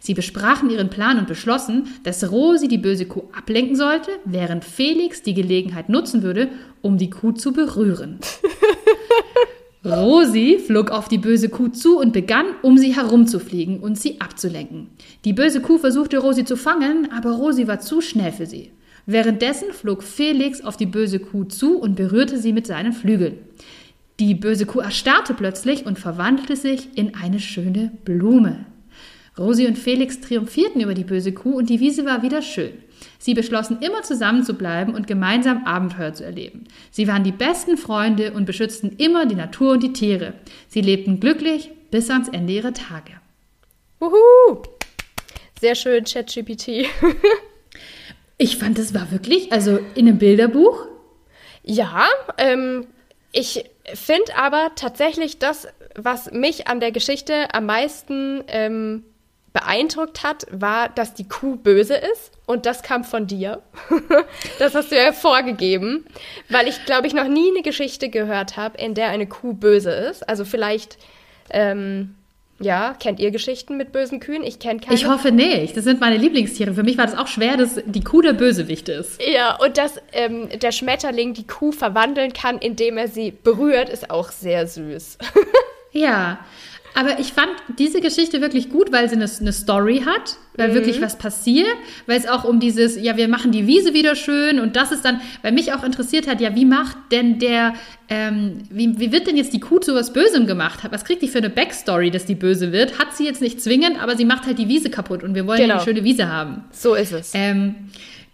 Sie 0.00 0.14
besprachen 0.14 0.70
ihren 0.70 0.88
Plan 0.88 1.18
und 1.18 1.28
beschlossen, 1.28 1.88
dass 2.02 2.32
Rosi 2.32 2.68
die 2.68 2.78
böse 2.78 3.04
Kuh 3.04 3.24
ablenken 3.36 3.76
sollte, 3.76 4.10
während 4.24 4.64
Felix 4.64 5.22
die 5.22 5.34
Gelegenheit 5.34 5.90
nutzen 5.90 6.22
würde, 6.22 6.48
um 6.80 6.96
die 6.96 7.10
Kuh 7.10 7.32
zu 7.32 7.52
berühren. 7.52 8.18
Rosi 9.84 10.58
flog 10.58 10.90
auf 10.90 11.08
die 11.08 11.18
böse 11.18 11.50
Kuh 11.50 11.68
zu 11.68 11.98
und 11.98 12.12
begann, 12.12 12.46
um 12.62 12.78
sie 12.78 12.94
herumzufliegen 12.94 13.80
und 13.80 13.98
sie 13.98 14.20
abzulenken. 14.20 14.88
Die 15.24 15.34
böse 15.34 15.60
Kuh 15.60 15.78
versuchte 15.78 16.18
Rosi 16.18 16.44
zu 16.44 16.56
fangen, 16.56 17.10
aber 17.12 17.32
Rosi 17.32 17.66
war 17.66 17.80
zu 17.80 18.00
schnell 18.00 18.32
für 18.32 18.46
sie. 18.46 18.72
Währenddessen 19.04 19.72
flog 19.72 20.02
Felix 20.02 20.62
auf 20.62 20.76
die 20.76 20.86
böse 20.86 21.18
Kuh 21.18 21.44
zu 21.44 21.78
und 21.78 21.96
berührte 21.96 22.38
sie 22.38 22.52
mit 22.52 22.66
seinen 22.66 22.92
Flügeln. 22.92 23.38
Die 24.18 24.34
böse 24.34 24.66
Kuh 24.66 24.80
erstarrte 24.80 25.34
plötzlich 25.34 25.86
und 25.86 25.98
verwandelte 25.98 26.56
sich 26.56 26.88
in 26.96 27.14
eine 27.14 27.40
schöne 27.40 27.90
Blume. 28.04 28.66
Rosi 29.40 29.66
und 29.66 29.78
Felix 29.78 30.20
triumphierten 30.20 30.82
über 30.82 30.92
die 30.92 31.04
böse 31.04 31.32
Kuh 31.32 31.56
und 31.56 31.70
die 31.70 31.80
Wiese 31.80 32.04
war 32.04 32.22
wieder 32.22 32.42
schön. 32.42 32.74
Sie 33.18 33.32
beschlossen 33.32 33.78
immer 33.80 34.02
zusammen 34.02 34.44
zu 34.44 34.52
bleiben 34.52 34.94
und 34.94 35.06
gemeinsam 35.06 35.64
Abenteuer 35.64 36.12
zu 36.12 36.24
erleben. 36.24 36.64
Sie 36.90 37.08
waren 37.08 37.24
die 37.24 37.32
besten 37.32 37.78
Freunde 37.78 38.32
und 38.32 38.44
beschützten 38.44 38.96
immer 38.98 39.24
die 39.24 39.34
Natur 39.34 39.72
und 39.72 39.82
die 39.82 39.94
Tiere. 39.94 40.34
Sie 40.68 40.82
lebten 40.82 41.20
glücklich 41.20 41.70
bis 41.90 42.10
ans 42.10 42.28
Ende 42.28 42.52
ihrer 42.52 42.74
Tage. 42.74 43.12
Wuhu! 43.98 44.62
Sehr 45.58 45.74
schön, 45.74 46.04
ChatGPT. 46.04 46.86
ich 48.38 48.58
fand, 48.58 48.78
es 48.78 48.92
war 48.92 49.10
wirklich, 49.10 49.52
also 49.52 49.78
in 49.94 50.06
einem 50.06 50.18
Bilderbuch. 50.18 50.86
Ja, 51.62 52.08
ähm, 52.36 52.86
ich 53.32 53.64
finde 53.94 54.36
aber 54.36 54.72
tatsächlich 54.76 55.38
das, 55.38 55.66
was 55.94 56.30
mich 56.30 56.68
an 56.68 56.80
der 56.80 56.92
Geschichte 56.92 57.54
am 57.54 57.66
meisten 57.66 58.44
ähm, 58.48 59.04
beeindruckt 59.52 60.22
hat, 60.22 60.46
war, 60.50 60.88
dass 60.88 61.14
die 61.14 61.28
Kuh 61.28 61.56
böse 61.56 61.94
ist. 61.94 62.32
Und 62.46 62.66
das 62.66 62.82
kam 62.82 63.04
von 63.04 63.26
dir. 63.26 63.62
das 64.58 64.74
hast 64.74 64.90
du 64.90 64.96
ja 64.96 65.12
vorgegeben. 65.12 66.04
Weil 66.48 66.68
ich, 66.68 66.84
glaube 66.84 67.06
ich, 67.06 67.14
noch 67.14 67.28
nie 67.28 67.50
eine 67.50 67.62
Geschichte 67.62 68.08
gehört 68.08 68.56
habe, 68.56 68.78
in 68.78 68.94
der 68.94 69.08
eine 69.08 69.26
Kuh 69.26 69.52
böse 69.52 69.90
ist. 69.90 70.28
Also 70.28 70.44
vielleicht, 70.44 70.98
ähm, 71.50 72.14
ja, 72.60 72.94
kennt 73.00 73.18
ihr 73.20 73.30
Geschichten 73.30 73.76
mit 73.76 73.90
bösen 73.90 74.20
Kühen? 74.20 74.44
Ich 74.44 74.58
kenne 74.58 74.80
keine. 74.80 74.94
Ich 74.94 75.06
hoffe 75.06 75.32
nicht. 75.32 75.76
Das 75.76 75.84
sind 75.84 76.00
meine 76.00 76.16
Lieblingstiere. 76.16 76.74
Für 76.74 76.82
mich 76.82 76.98
war 76.98 77.06
das 77.06 77.16
auch 77.16 77.26
schwer, 77.26 77.56
dass 77.56 77.80
die 77.86 78.04
Kuh 78.04 78.20
der 78.20 78.34
Bösewicht 78.34 78.88
ist. 78.88 79.20
Ja, 79.26 79.56
und 79.56 79.78
dass 79.78 80.00
ähm, 80.12 80.48
der 80.60 80.70
Schmetterling 80.70 81.34
die 81.34 81.46
Kuh 81.46 81.72
verwandeln 81.72 82.32
kann, 82.32 82.58
indem 82.58 82.98
er 82.98 83.08
sie 83.08 83.30
berührt, 83.30 83.88
ist 83.88 84.10
auch 84.10 84.30
sehr 84.30 84.66
süß. 84.66 85.18
ja, 85.92 86.38
aber 86.94 87.18
ich 87.18 87.32
fand 87.32 87.50
diese 87.78 88.00
Geschichte 88.00 88.40
wirklich 88.40 88.68
gut, 88.68 88.92
weil 88.92 89.08
sie 89.08 89.16
eine, 89.16 89.26
eine 89.40 89.52
Story 89.52 90.02
hat, 90.04 90.36
weil 90.56 90.70
mhm. 90.70 90.74
wirklich 90.74 91.00
was 91.00 91.18
passiert, 91.18 91.76
weil 92.06 92.18
es 92.18 92.28
auch 92.28 92.44
um 92.44 92.60
dieses, 92.60 93.00
ja, 93.00 93.16
wir 93.16 93.28
machen 93.28 93.52
die 93.52 93.66
Wiese 93.66 93.94
wieder 93.94 94.16
schön 94.16 94.60
und 94.60 94.76
das 94.76 94.92
ist 94.92 95.04
dann, 95.04 95.20
weil 95.42 95.52
mich 95.52 95.72
auch 95.72 95.84
interessiert 95.84 96.26
hat, 96.26 96.40
ja, 96.40 96.54
wie 96.54 96.64
macht 96.64 96.96
denn 97.12 97.38
der, 97.38 97.74
ähm, 98.08 98.58
wie, 98.70 98.98
wie 98.98 99.12
wird 99.12 99.26
denn 99.26 99.36
jetzt 99.36 99.52
die 99.52 99.60
Kuh 99.60 99.78
zu 99.78 99.94
was 99.94 100.12
Bösem 100.12 100.46
gemacht? 100.46 100.80
Was 100.90 101.04
kriegt 101.04 101.22
die 101.22 101.28
für 101.28 101.38
eine 101.38 101.50
Backstory, 101.50 102.10
dass 102.10 102.24
die 102.24 102.34
böse 102.34 102.72
wird? 102.72 102.98
Hat 102.98 103.16
sie 103.16 103.24
jetzt 103.24 103.40
nicht 103.40 103.60
zwingend, 103.60 104.02
aber 104.02 104.16
sie 104.16 104.24
macht 104.24 104.46
halt 104.46 104.58
die 104.58 104.68
Wiese 104.68 104.90
kaputt 104.90 105.22
und 105.22 105.34
wir 105.34 105.46
wollen 105.46 105.60
genau. 105.60 105.74
eine 105.74 105.84
schöne 105.84 106.04
Wiese 106.04 106.28
haben. 106.28 106.64
So 106.72 106.94
ist 106.94 107.12
es. 107.12 107.32
Ähm, 107.34 107.74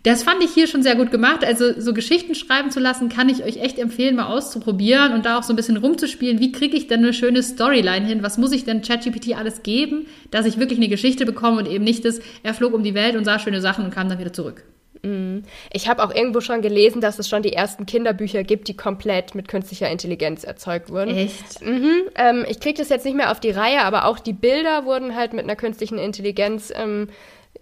das 0.06 0.22
fand 0.22 0.40
ich 0.40 0.52
hier 0.52 0.68
schon 0.68 0.84
sehr 0.84 0.94
gut 0.94 1.10
gemacht. 1.10 1.44
Also 1.44 1.80
so 1.80 1.92
Geschichten 1.92 2.36
schreiben 2.36 2.70
zu 2.70 2.78
lassen, 2.78 3.08
kann 3.08 3.28
ich 3.28 3.42
euch 3.42 3.56
echt 3.56 3.76
empfehlen, 3.76 4.14
mal 4.14 4.26
auszuprobieren 4.26 5.12
und 5.12 5.26
da 5.26 5.36
auch 5.36 5.42
so 5.42 5.52
ein 5.52 5.56
bisschen 5.56 5.76
rumzuspielen. 5.76 6.38
Wie 6.38 6.52
kriege 6.52 6.76
ich 6.76 6.86
denn 6.86 7.00
eine 7.00 7.12
schöne 7.12 7.42
Storyline 7.42 8.06
hin? 8.06 8.22
Was 8.22 8.38
muss 8.38 8.52
ich 8.52 8.64
denn 8.64 8.82
ChatGPT 8.82 9.36
alles 9.36 9.64
geben, 9.64 10.06
dass 10.30 10.46
ich 10.46 10.58
wirklich 10.58 10.78
eine 10.78 10.88
Geschichte 10.88 11.26
bekomme 11.26 11.58
und 11.58 11.66
eben 11.66 11.82
nicht 11.82 12.04
das, 12.04 12.20
er 12.44 12.54
flog 12.54 12.72
um 12.72 12.84
die 12.84 12.94
Welt 12.94 13.16
und 13.16 13.24
sah 13.24 13.40
schöne 13.40 13.60
Sachen 13.60 13.84
und 13.84 13.90
kam 13.90 14.08
dann 14.08 14.20
wieder 14.20 14.32
zurück. 14.32 14.62
Mhm. 15.02 15.42
Ich 15.72 15.88
habe 15.88 16.04
auch 16.04 16.14
irgendwo 16.14 16.40
schon 16.40 16.62
gelesen, 16.62 17.00
dass 17.00 17.18
es 17.18 17.28
schon 17.28 17.42
die 17.42 17.52
ersten 17.52 17.84
Kinderbücher 17.84 18.44
gibt, 18.44 18.68
die 18.68 18.76
komplett 18.76 19.34
mit 19.34 19.48
künstlicher 19.48 19.90
Intelligenz 19.90 20.44
erzeugt 20.44 20.90
wurden. 20.90 21.16
Echt? 21.16 21.64
Mhm. 21.64 22.02
Ähm, 22.14 22.44
ich 22.48 22.60
kriege 22.60 22.78
das 22.78 22.90
jetzt 22.90 23.04
nicht 23.04 23.16
mehr 23.16 23.32
auf 23.32 23.40
die 23.40 23.50
Reihe, 23.50 23.82
aber 23.82 24.04
auch 24.04 24.20
die 24.20 24.32
Bilder 24.32 24.84
wurden 24.84 25.16
halt 25.16 25.32
mit 25.32 25.42
einer 25.42 25.56
künstlichen 25.56 25.98
Intelligenz 25.98 26.72
ähm, 26.74 27.08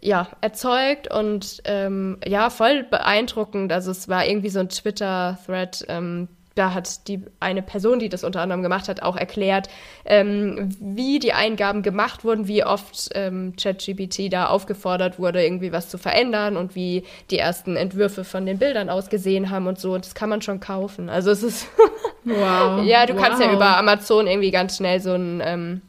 ja, 0.05 0.29
erzeugt 0.43 1.11
und 1.11 1.63
ähm, 1.65 2.19
ja, 2.27 2.51
voll 2.51 2.85
beeindruckend. 2.85 3.73
Also 3.73 3.91
es 3.91 4.07
war 4.07 4.27
irgendwie 4.27 4.51
so 4.51 4.61
ein 4.61 4.69
Twitter-Thread, 4.69 5.87
ähm, 5.89 6.29
da 6.55 6.75
hat 6.75 7.09
die 7.09 7.23
eine 7.41 7.63
Person, 7.63 7.99
die 7.99 8.11
das 8.11 8.23
unter 8.23 8.43
anderem 8.43 8.63
gemacht 8.63 8.89
hat, 8.89 9.03
auch 9.03 9.17
erklärt, 9.17 9.71
ähm, 10.05 10.69
wie 10.79 11.19
die 11.21 11.33
Eingaben 11.33 11.83
gemacht 11.83 12.23
wurden, 12.23 12.47
wie 12.47 12.65
oft 12.65 13.09
ähm, 13.15 13.55
ChatGPT 13.61 14.31
da 14.31 14.47
aufgefordert 14.47 15.19
wurde, 15.19 15.43
irgendwie 15.43 15.73
was 15.73 15.89
zu 15.89 15.97
verändern 15.97 16.59
und 16.59 16.75
wie 16.75 17.05
die 17.31 17.39
ersten 17.39 17.75
Entwürfe 17.75 18.25
von 18.25 18.45
den 18.45 18.59
Bildern 18.59 18.91
ausgesehen 18.91 19.49
haben 19.49 19.67
und 19.67 19.81
so. 19.81 19.95
Und 19.95 20.05
das 20.05 20.15
kann 20.15 20.29
man 20.29 20.43
schon 20.43 20.61
kaufen. 20.61 21.09
Also 21.09 21.31
es 21.31 21.43
ist 21.43 21.67
wow. 22.25 22.85
ja, 22.85 23.07
du 23.07 23.15
wow. 23.15 23.23
kannst 23.23 23.41
ja 23.41 23.51
über 23.51 23.79
Amazon 23.79 24.27
irgendwie 24.27 24.51
ganz 24.51 24.77
schnell 24.77 25.01
so 25.01 25.15
ein 25.15 25.43
ähm, 25.43 25.81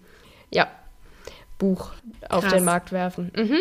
ja, 0.51 0.67
Buch 1.59 1.91
Krass. 2.21 2.45
auf 2.45 2.47
den 2.47 2.63
Markt 2.63 2.93
werfen. 2.93 3.31
Mhm. 3.35 3.59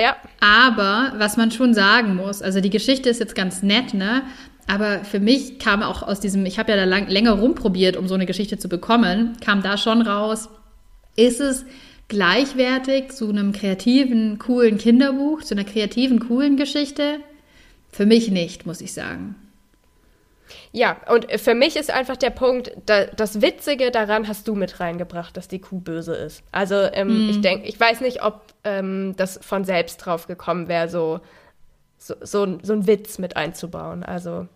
Ja. 0.00 0.16
Aber 0.40 1.12
was 1.16 1.36
man 1.36 1.50
schon 1.50 1.74
sagen 1.74 2.16
muss, 2.16 2.42
also 2.42 2.60
die 2.60 2.70
Geschichte 2.70 3.08
ist 3.08 3.20
jetzt 3.20 3.34
ganz 3.34 3.62
nett, 3.62 3.94
ne? 3.94 4.22
Aber 4.66 5.04
für 5.04 5.20
mich 5.20 5.58
kam 5.58 5.82
auch 5.82 6.02
aus 6.02 6.20
diesem, 6.20 6.46
ich 6.46 6.58
habe 6.58 6.70
ja 6.70 6.76
da 6.76 6.84
lang, 6.84 7.08
länger 7.08 7.32
rumprobiert, 7.32 7.96
um 7.96 8.06
so 8.06 8.14
eine 8.14 8.26
Geschichte 8.26 8.58
zu 8.58 8.68
bekommen, 8.68 9.36
kam 9.44 9.62
da 9.62 9.76
schon 9.76 10.02
raus, 10.02 10.48
ist 11.16 11.40
es 11.40 11.64
gleichwertig 12.08 13.10
zu 13.10 13.28
einem 13.28 13.52
kreativen, 13.52 14.38
coolen 14.38 14.78
Kinderbuch, 14.78 15.42
zu 15.42 15.54
einer 15.54 15.64
kreativen, 15.64 16.20
coolen 16.20 16.56
Geschichte? 16.56 17.18
Für 17.90 18.06
mich 18.06 18.30
nicht, 18.30 18.66
muss 18.66 18.80
ich 18.80 18.92
sagen. 18.92 19.34
Ja, 20.74 20.96
und 21.08 21.30
für 21.38 21.54
mich 21.54 21.76
ist 21.76 21.90
einfach 21.90 22.16
der 22.16 22.30
Punkt, 22.30 22.72
da, 22.86 23.04
das 23.04 23.42
Witzige 23.42 23.90
daran 23.90 24.26
hast 24.26 24.48
du 24.48 24.54
mit 24.54 24.80
reingebracht, 24.80 25.36
dass 25.36 25.46
die 25.46 25.60
Kuh 25.60 25.80
böse 25.80 26.14
ist. 26.14 26.42
Also 26.50 26.76
ähm, 26.76 27.26
mm. 27.26 27.30
ich 27.30 27.40
denke, 27.42 27.68
ich 27.68 27.78
weiß 27.78 28.00
nicht, 28.00 28.22
ob 28.22 28.40
ähm, 28.64 29.14
das 29.18 29.38
von 29.42 29.64
selbst 29.64 29.98
drauf 29.98 30.26
gekommen 30.26 30.68
wäre, 30.68 30.88
so, 30.88 31.20
so, 31.98 32.14
so, 32.22 32.58
so 32.62 32.72
ein 32.72 32.86
Witz 32.86 33.18
mit 33.18 33.36
einzubauen. 33.36 34.02
Also 34.02 34.48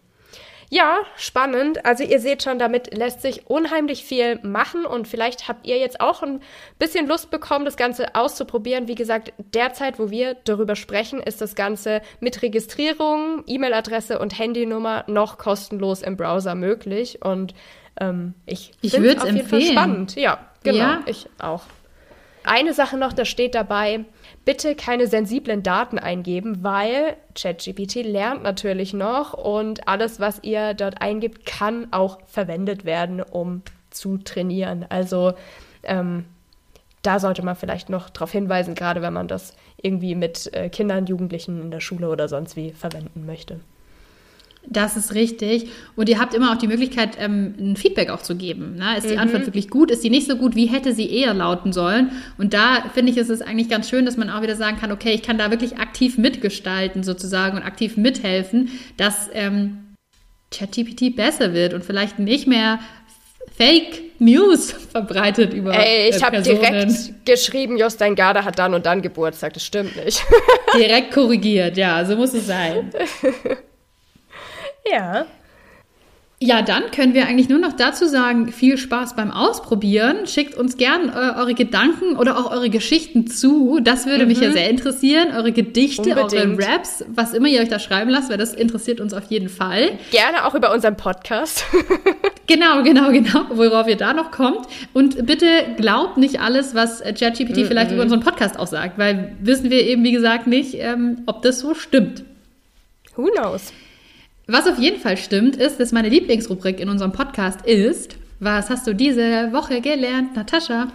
ja, 0.71 0.99
spannend. 1.17 1.85
Also 1.85 2.03
ihr 2.03 2.19
seht 2.19 2.43
schon, 2.43 2.59
damit 2.59 2.97
lässt 2.97 3.23
sich 3.23 3.49
unheimlich 3.49 4.05
viel 4.05 4.41
machen 4.43 4.85
und 4.85 5.07
vielleicht 5.07 5.49
habt 5.49 5.67
ihr 5.67 5.79
jetzt 5.79 6.01
auch 6.01 6.23
ein 6.23 6.41
bisschen 6.79 7.07
Lust 7.07 7.31
bekommen, 7.31 7.65
das 7.65 7.77
Ganze 7.77 8.15
auszuprobieren. 8.15 8.89
Wie 8.89 8.97
gesagt, 8.97 9.33
derzeit, 9.55 9.99
wo 9.99 10.11
wir 10.11 10.35
darüber 10.45 10.75
sprechen, 10.75 11.21
ist 11.21 11.41
das 11.41 11.55
Ganze 11.55 12.03
mit 12.21 12.43
Registrierung, 12.43 13.45
E-Mail-Adresse 13.47 14.19
und 14.19 14.39
Handynummer 14.39 15.05
noch 15.07 15.39
kostenlos 15.39 16.03
im 16.03 16.17
Browser 16.17 16.55
möglich 16.55 17.23
und 17.23 17.55
ähm, 18.01 18.35
ich, 18.45 18.73
ich 18.81 18.93
finde 18.93 19.11
es 19.11 19.19
auf 19.19 19.27
jeden 19.27 19.41
empfehlen. 19.41 19.63
Fall 19.63 19.73
spannend. 19.73 20.17
Ja, 20.17 20.39
genau, 20.63 20.79
ja? 20.79 21.03
ich 21.07 21.29
auch. 21.39 21.63
Eine 22.45 22.75
Sache 22.75 22.97
noch, 22.97 23.13
da 23.13 23.25
steht 23.25 23.55
dabei, 23.55 24.05
bitte 24.47 24.77
keine 24.77 25.09
sensiblen 25.09 25.63
Daten 25.63 25.99
eingeben, 25.99 26.63
weil 26.63 27.17
ChatGPT 27.35 27.97
lernt 28.05 28.45
natürlich 28.45 28.95
noch 28.95 29.35
und 29.35 29.89
alles, 29.89 30.21
was 30.21 30.39
ihr 30.43 30.73
dort 30.73 31.03
eingibt, 31.03 31.45
kann 31.45 31.89
auch 31.91 32.21
verwendet 32.27 32.87
werden, 32.87 33.21
um 33.21 33.63
zu 33.91 34.19
trainieren. 34.19 34.87
Also 34.89 35.35
ähm, 35.83 36.25
da 37.03 37.19
sollte 37.19 37.43
man 37.45 37.57
vielleicht 37.57 37.91
noch 37.91 38.09
darauf 38.09 38.31
hinweisen, 38.31 38.75
gerade 38.75 39.03
wenn 39.03 39.13
man 39.13 39.29
das 39.29 39.55
irgendwie 39.83 40.15
mit 40.15 40.53
äh, 40.55 40.69
Kindern, 40.69 41.07
Jugendlichen 41.07 41.61
in 41.61 41.71
der 41.73 41.81
Schule 41.81 42.09
oder 42.09 42.29
sonst 42.29 42.57
wie 42.57 42.71
verwenden 42.71 43.27
möchte. 43.27 43.61
Das 44.69 44.97
ist 44.97 45.15
richtig. 45.15 45.69
Und 45.95 46.09
ihr 46.09 46.19
habt 46.19 46.35
immer 46.35 46.53
auch 46.53 46.59
die 46.59 46.67
Möglichkeit, 46.67 47.17
ähm, 47.19 47.55
ein 47.59 47.77
Feedback 47.77 48.11
auch 48.11 48.23
zu 48.23 48.37
geben. 48.37 48.77
Ne? 48.77 48.99
Ist 48.99 49.09
die 49.09 49.15
mhm. 49.15 49.21
Antwort 49.21 49.47
wirklich 49.47 49.71
gut? 49.71 49.91
Ist 49.91 50.03
sie 50.03 50.11
nicht 50.11 50.27
so 50.27 50.37
gut? 50.37 50.57
Wie 50.57 50.67
hätte 50.67 50.93
sie 50.93 51.11
eher 51.11 51.35
lauten 51.35 51.73
sollen? 51.73 52.11
Und 52.37 52.53
da 52.53 52.85
finde 52.93 53.13
ich, 53.13 53.19
ist 53.19 53.31
es 53.31 53.43
eigentlich 53.43 53.69
ganz 53.69 53.89
schön, 53.89 54.05
dass 54.05 54.17
man 54.17 54.31
auch 54.31 54.43
wieder 54.43 54.57
sagen 54.57 54.79
kann, 54.79 54.93
okay, 54.93 55.13
ich 55.13 55.23
kann 55.23 55.39
da 55.39 55.51
wirklich 55.51 55.79
aktiv 55.79 56.19
mitgestalten 56.19 57.03
sozusagen 57.03 57.57
und 57.57 57.63
aktiv 57.63 57.97
mithelfen, 57.97 58.71
dass 58.97 59.31
ähm, 59.33 59.79
ChatGPT 60.51 61.15
besser 61.15 61.55
wird 61.55 61.75
und 61.75 61.85
vielleicht 61.85 62.19
nicht 62.19 62.47
mehr 62.47 62.81
Fake 63.57 64.03
News 64.19 64.73
verbreitet 64.93 65.55
über 65.55 65.75
Ey, 65.75 66.11
ich 66.11 66.17
äh, 66.17 66.21
habe 66.21 66.43
direkt 66.43 67.25
geschrieben, 67.25 67.79
Jostein 67.79 68.15
Garda 68.15 68.45
hat 68.45 68.59
dann 68.59 68.75
und 68.75 68.87
dann 68.87 69.03
Geburtstag. 69.03 69.55
Das 69.55 69.65
stimmt 69.65 69.97
nicht. 70.05 70.23
direkt 70.77 71.13
korrigiert, 71.13 71.77
ja, 71.77 72.05
so 72.05 72.17
muss 72.17 72.35
es 72.35 72.47
sein. 72.47 72.91
Ja. 74.91 75.27
Ja, 76.39 76.61
dann 76.61 76.91
können 76.91 77.15
wir 77.15 77.27
eigentlich 77.27 77.49
nur 77.49 77.59
noch 77.59 77.73
dazu 77.73 78.05
sagen, 78.05 78.53
viel 78.53 78.77
Spaß 78.77 79.17
beim 79.17 79.31
Ausprobieren. 79.31 80.27
Schickt 80.27 80.55
uns 80.55 80.77
gern 80.77 81.09
äh, 81.09 81.13
eure 81.13 81.55
Gedanken 81.55 82.17
oder 82.19 82.37
auch 82.37 82.51
eure 82.51 82.69
Geschichten 82.69 83.27
zu. 83.27 83.81
Das 83.81 84.05
würde 84.05 84.25
mhm. 84.25 84.29
mich 84.29 84.41
ja 84.41 84.53
sehr 84.53 84.69
interessieren. 84.69 85.29
Eure 85.35 85.53
Gedichte, 85.53 86.11
Unbedingt. 86.11 86.35
eure 86.35 86.59
Raps, 86.59 87.07
was 87.09 87.33
immer 87.33 87.49
ihr 87.49 87.63
euch 87.63 87.71
da 87.71 87.79
schreiben 87.79 88.11
lasst, 88.11 88.29
weil 88.29 88.37
das 88.37 88.53
interessiert 88.53 89.01
uns 89.01 89.15
auf 89.15 89.25
jeden 89.31 89.49
Fall. 89.49 89.93
Gerne 90.11 90.45
auch 90.45 90.55
über 90.55 90.75
unseren 90.75 90.99
Podcast. 90.99 91.65
genau, 92.47 92.83
genau, 92.83 93.11
genau, 93.13 93.47
worauf 93.53 93.89
ihr 93.89 93.97
da 93.97 94.13
noch 94.13 94.31
kommt. 94.31 94.67
Und 94.93 95.25
bitte 95.25 95.47
glaubt 95.79 96.19
nicht 96.19 96.41
alles, 96.41 96.75
was 96.75 97.01
ChatGPT 97.01 97.57
mhm. 97.57 97.65
vielleicht 97.65 97.93
über 97.93 98.03
unseren 98.03 98.21
Podcast 98.21 98.59
auch 98.59 98.67
sagt, 98.67 98.99
weil 98.99 99.35
wissen 99.41 99.71
wir 99.71 99.83
eben, 99.87 100.05
wie 100.05 100.13
gesagt, 100.13 100.47
nicht, 100.47 100.75
ähm, 100.75 101.23
ob 101.25 101.41
das 101.41 101.61
so 101.61 101.73
stimmt. 101.73 102.25
Who 103.15 103.31
knows? 103.35 103.73
Was 104.49 104.69
auf 104.69 104.79
jeden 104.79 105.01
Fall 105.01 105.17
stimmt, 105.17 105.57
ist, 105.57 105.81
dass 105.81 105.91
meine 105.91 106.09
Lieblingsrubrik 106.09 106.79
in 106.79 106.89
unserem 106.89 107.11
Podcast 107.11 107.63
ist, 107.67 108.17
was 108.39 108.71
hast 108.71 108.87
du 108.87 108.95
diese 108.95 109.53
Woche 109.53 109.81
gelernt, 109.81 110.37
Natascha? 110.37 110.93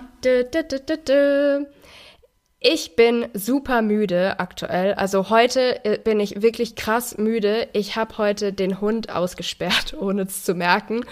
Ich 2.61 2.95
bin 2.95 3.27
super 3.33 3.81
müde 3.81 4.39
aktuell. 4.39 4.93
Also 4.93 5.29
heute 5.29 5.83
äh, 5.83 5.97
bin 5.97 6.21
ich 6.21 6.41
wirklich 6.41 6.75
krass 6.75 7.17
müde. 7.17 7.67
Ich 7.73 7.97
habe 7.97 8.17
heute 8.19 8.53
den 8.53 8.79
Hund 8.79 9.13
ausgesperrt, 9.13 9.95
ohne 9.99 10.21
es 10.21 10.45
zu 10.45 10.53
merken. 10.53 11.03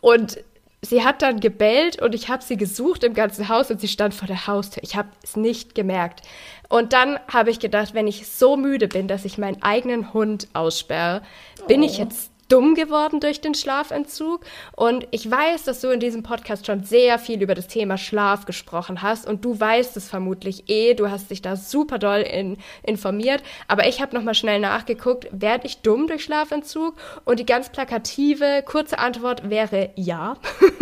Und 0.00 0.38
sie 0.80 1.04
hat 1.04 1.20
dann 1.20 1.40
gebellt 1.40 2.00
und 2.00 2.14
ich 2.14 2.30
habe 2.30 2.42
sie 2.42 2.56
gesucht 2.56 3.04
im 3.04 3.12
ganzen 3.12 3.50
Haus 3.50 3.70
und 3.70 3.80
sie 3.80 3.88
stand 3.88 4.14
vor 4.14 4.28
der 4.28 4.46
Haustür. 4.46 4.82
Ich 4.82 4.96
habe 4.96 5.08
es 5.22 5.36
nicht 5.36 5.74
gemerkt. 5.74 6.22
Und 6.68 6.92
dann 6.92 7.18
habe 7.32 7.50
ich 7.50 7.60
gedacht, 7.60 7.94
wenn 7.94 8.06
ich 8.06 8.28
so 8.28 8.56
müde 8.56 8.88
bin, 8.88 9.08
dass 9.08 9.24
ich 9.24 9.38
meinen 9.38 9.62
eigenen 9.62 10.12
Hund 10.12 10.48
aussperre, 10.52 11.22
bin 11.66 11.82
oh. 11.82 11.86
ich 11.86 11.98
jetzt 11.98 12.30
dumm 12.48 12.74
geworden 12.74 13.20
durch 13.20 13.40
den 13.40 13.54
Schlafentzug. 13.54 14.44
Und 14.74 15.06
ich 15.10 15.30
weiß, 15.30 15.64
dass 15.64 15.80
du 15.80 15.88
in 15.88 16.00
diesem 16.00 16.22
Podcast 16.22 16.66
schon 16.66 16.82
sehr 16.82 17.18
viel 17.18 17.42
über 17.42 17.54
das 17.54 17.68
Thema 17.68 17.98
Schlaf 17.98 18.46
gesprochen 18.46 19.02
hast 19.02 19.26
und 19.26 19.44
du 19.44 19.58
weißt 19.58 19.96
es 19.96 20.08
vermutlich 20.08 20.68
eh. 20.68 20.94
Du 20.94 21.10
hast 21.10 21.30
dich 21.30 21.42
da 21.42 21.56
super 21.56 21.98
doll 21.98 22.20
in, 22.20 22.56
informiert. 22.82 23.42
Aber 23.68 23.86
ich 23.86 24.00
habe 24.00 24.16
nochmal 24.16 24.34
schnell 24.34 24.60
nachgeguckt, 24.60 25.28
werde 25.30 25.66
ich 25.66 25.82
dumm 25.82 26.06
durch 26.06 26.24
Schlafentzug? 26.24 26.94
Und 27.24 27.38
die 27.38 27.46
ganz 27.46 27.70
plakative, 27.70 28.62
kurze 28.64 28.98
Antwort 28.98 29.50
wäre 29.50 29.90
ja. 29.94 30.36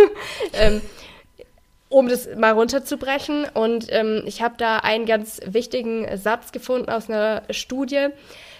ähm, 0.52 0.80
um 1.88 2.08
das 2.08 2.28
mal 2.36 2.52
runterzubrechen. 2.52 3.46
Und 3.54 3.86
ähm, 3.90 4.22
ich 4.26 4.42
habe 4.42 4.54
da 4.58 4.78
einen 4.78 5.06
ganz 5.06 5.40
wichtigen 5.46 6.06
Satz 6.16 6.52
gefunden 6.52 6.90
aus 6.90 7.08
einer 7.08 7.42
Studie. 7.50 8.08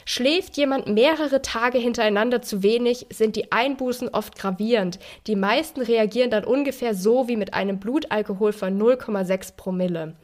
Schläft 0.05 0.57
jemand 0.57 0.87
mehrere 0.87 1.43
Tage 1.43 1.79
hintereinander 1.79 2.41
zu 2.41 2.63
wenig, 2.63 3.07
sind 3.11 3.35
die 3.35 3.51
Einbußen 3.51 4.09
oft 4.11 4.39
gravierend. 4.39 5.01
Die 5.27 5.35
meisten 5.35 5.81
reagieren 5.81 6.31
dann 6.31 6.45
ungefähr 6.45 6.95
so 6.95 7.27
wie 7.27 7.37
mit 7.37 7.55
einem 7.55 7.81
Blutalkohol 7.81 8.53
von 8.53 8.81
0,6 8.81 9.57
Promille. 9.57 10.15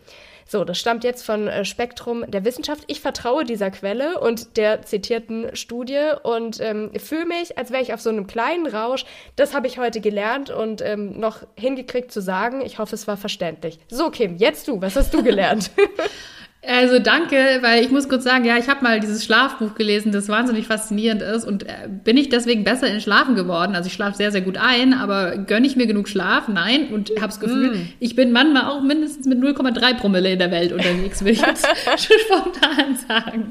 So, 0.52 0.64
das 0.64 0.78
stammt 0.78 1.02
jetzt 1.02 1.24
von 1.24 1.48
äh, 1.48 1.64
Spektrum 1.64 2.30
der 2.30 2.44
Wissenschaft. 2.44 2.84
Ich 2.86 3.00
vertraue 3.00 3.46
dieser 3.46 3.70
Quelle 3.70 4.20
und 4.20 4.58
der 4.58 4.82
zitierten 4.82 5.56
Studie 5.56 6.10
und 6.24 6.60
ähm, 6.60 6.90
fühle 6.98 7.24
mich, 7.24 7.56
als 7.56 7.70
wäre 7.70 7.80
ich 7.80 7.94
auf 7.94 8.02
so 8.02 8.10
einem 8.10 8.26
kleinen 8.26 8.66
Rausch. 8.66 9.06
Das 9.34 9.54
habe 9.54 9.66
ich 9.66 9.78
heute 9.78 10.02
gelernt 10.02 10.50
und 10.50 10.82
ähm, 10.82 11.18
noch 11.18 11.38
hingekriegt 11.56 12.12
zu 12.12 12.20
sagen. 12.20 12.60
Ich 12.60 12.78
hoffe, 12.78 12.94
es 12.94 13.08
war 13.08 13.16
verständlich. 13.16 13.78
So, 13.88 14.10
Kim, 14.10 14.36
jetzt 14.36 14.68
du. 14.68 14.82
Was 14.82 14.94
hast 14.94 15.14
du 15.14 15.22
gelernt? 15.22 15.70
Also 16.64 17.00
danke, 17.00 17.58
weil 17.60 17.82
ich 17.82 17.90
muss 17.90 18.08
kurz 18.08 18.22
sagen, 18.22 18.44
ja, 18.44 18.56
ich 18.56 18.68
habe 18.68 18.84
mal 18.84 19.00
dieses 19.00 19.24
Schlafbuch 19.24 19.74
gelesen, 19.74 20.12
das 20.12 20.28
wahnsinnig 20.28 20.68
faszinierend 20.68 21.20
ist 21.20 21.44
und 21.44 21.64
äh, 21.64 21.88
bin 21.88 22.16
ich 22.16 22.28
deswegen 22.28 22.62
besser 22.62 22.86
in 22.86 23.00
Schlafen 23.00 23.34
geworden. 23.34 23.74
Also 23.74 23.88
ich 23.88 23.94
schlafe 23.94 24.16
sehr, 24.16 24.30
sehr 24.30 24.42
gut 24.42 24.56
ein, 24.56 24.94
aber 24.94 25.38
gönne 25.38 25.66
ich 25.66 25.74
mir 25.74 25.88
genug 25.88 26.08
Schlaf? 26.08 26.46
Nein. 26.46 26.88
Und 26.92 27.10
habe 27.16 27.26
das 27.26 27.40
Gefühl, 27.40 27.74
mm. 27.74 27.88
ich 27.98 28.14
bin 28.14 28.30
manchmal 28.30 28.66
auch 28.66 28.80
mindestens 28.80 29.26
mit 29.26 29.40
0,3 29.40 29.94
Promille 29.94 30.34
in 30.34 30.38
der 30.38 30.52
Welt 30.52 30.72
unterwegs, 30.72 31.22
würde 31.22 31.32
ich 31.32 31.40
jetzt 31.44 31.66
spontan 31.96 32.96
sagen. 33.08 33.50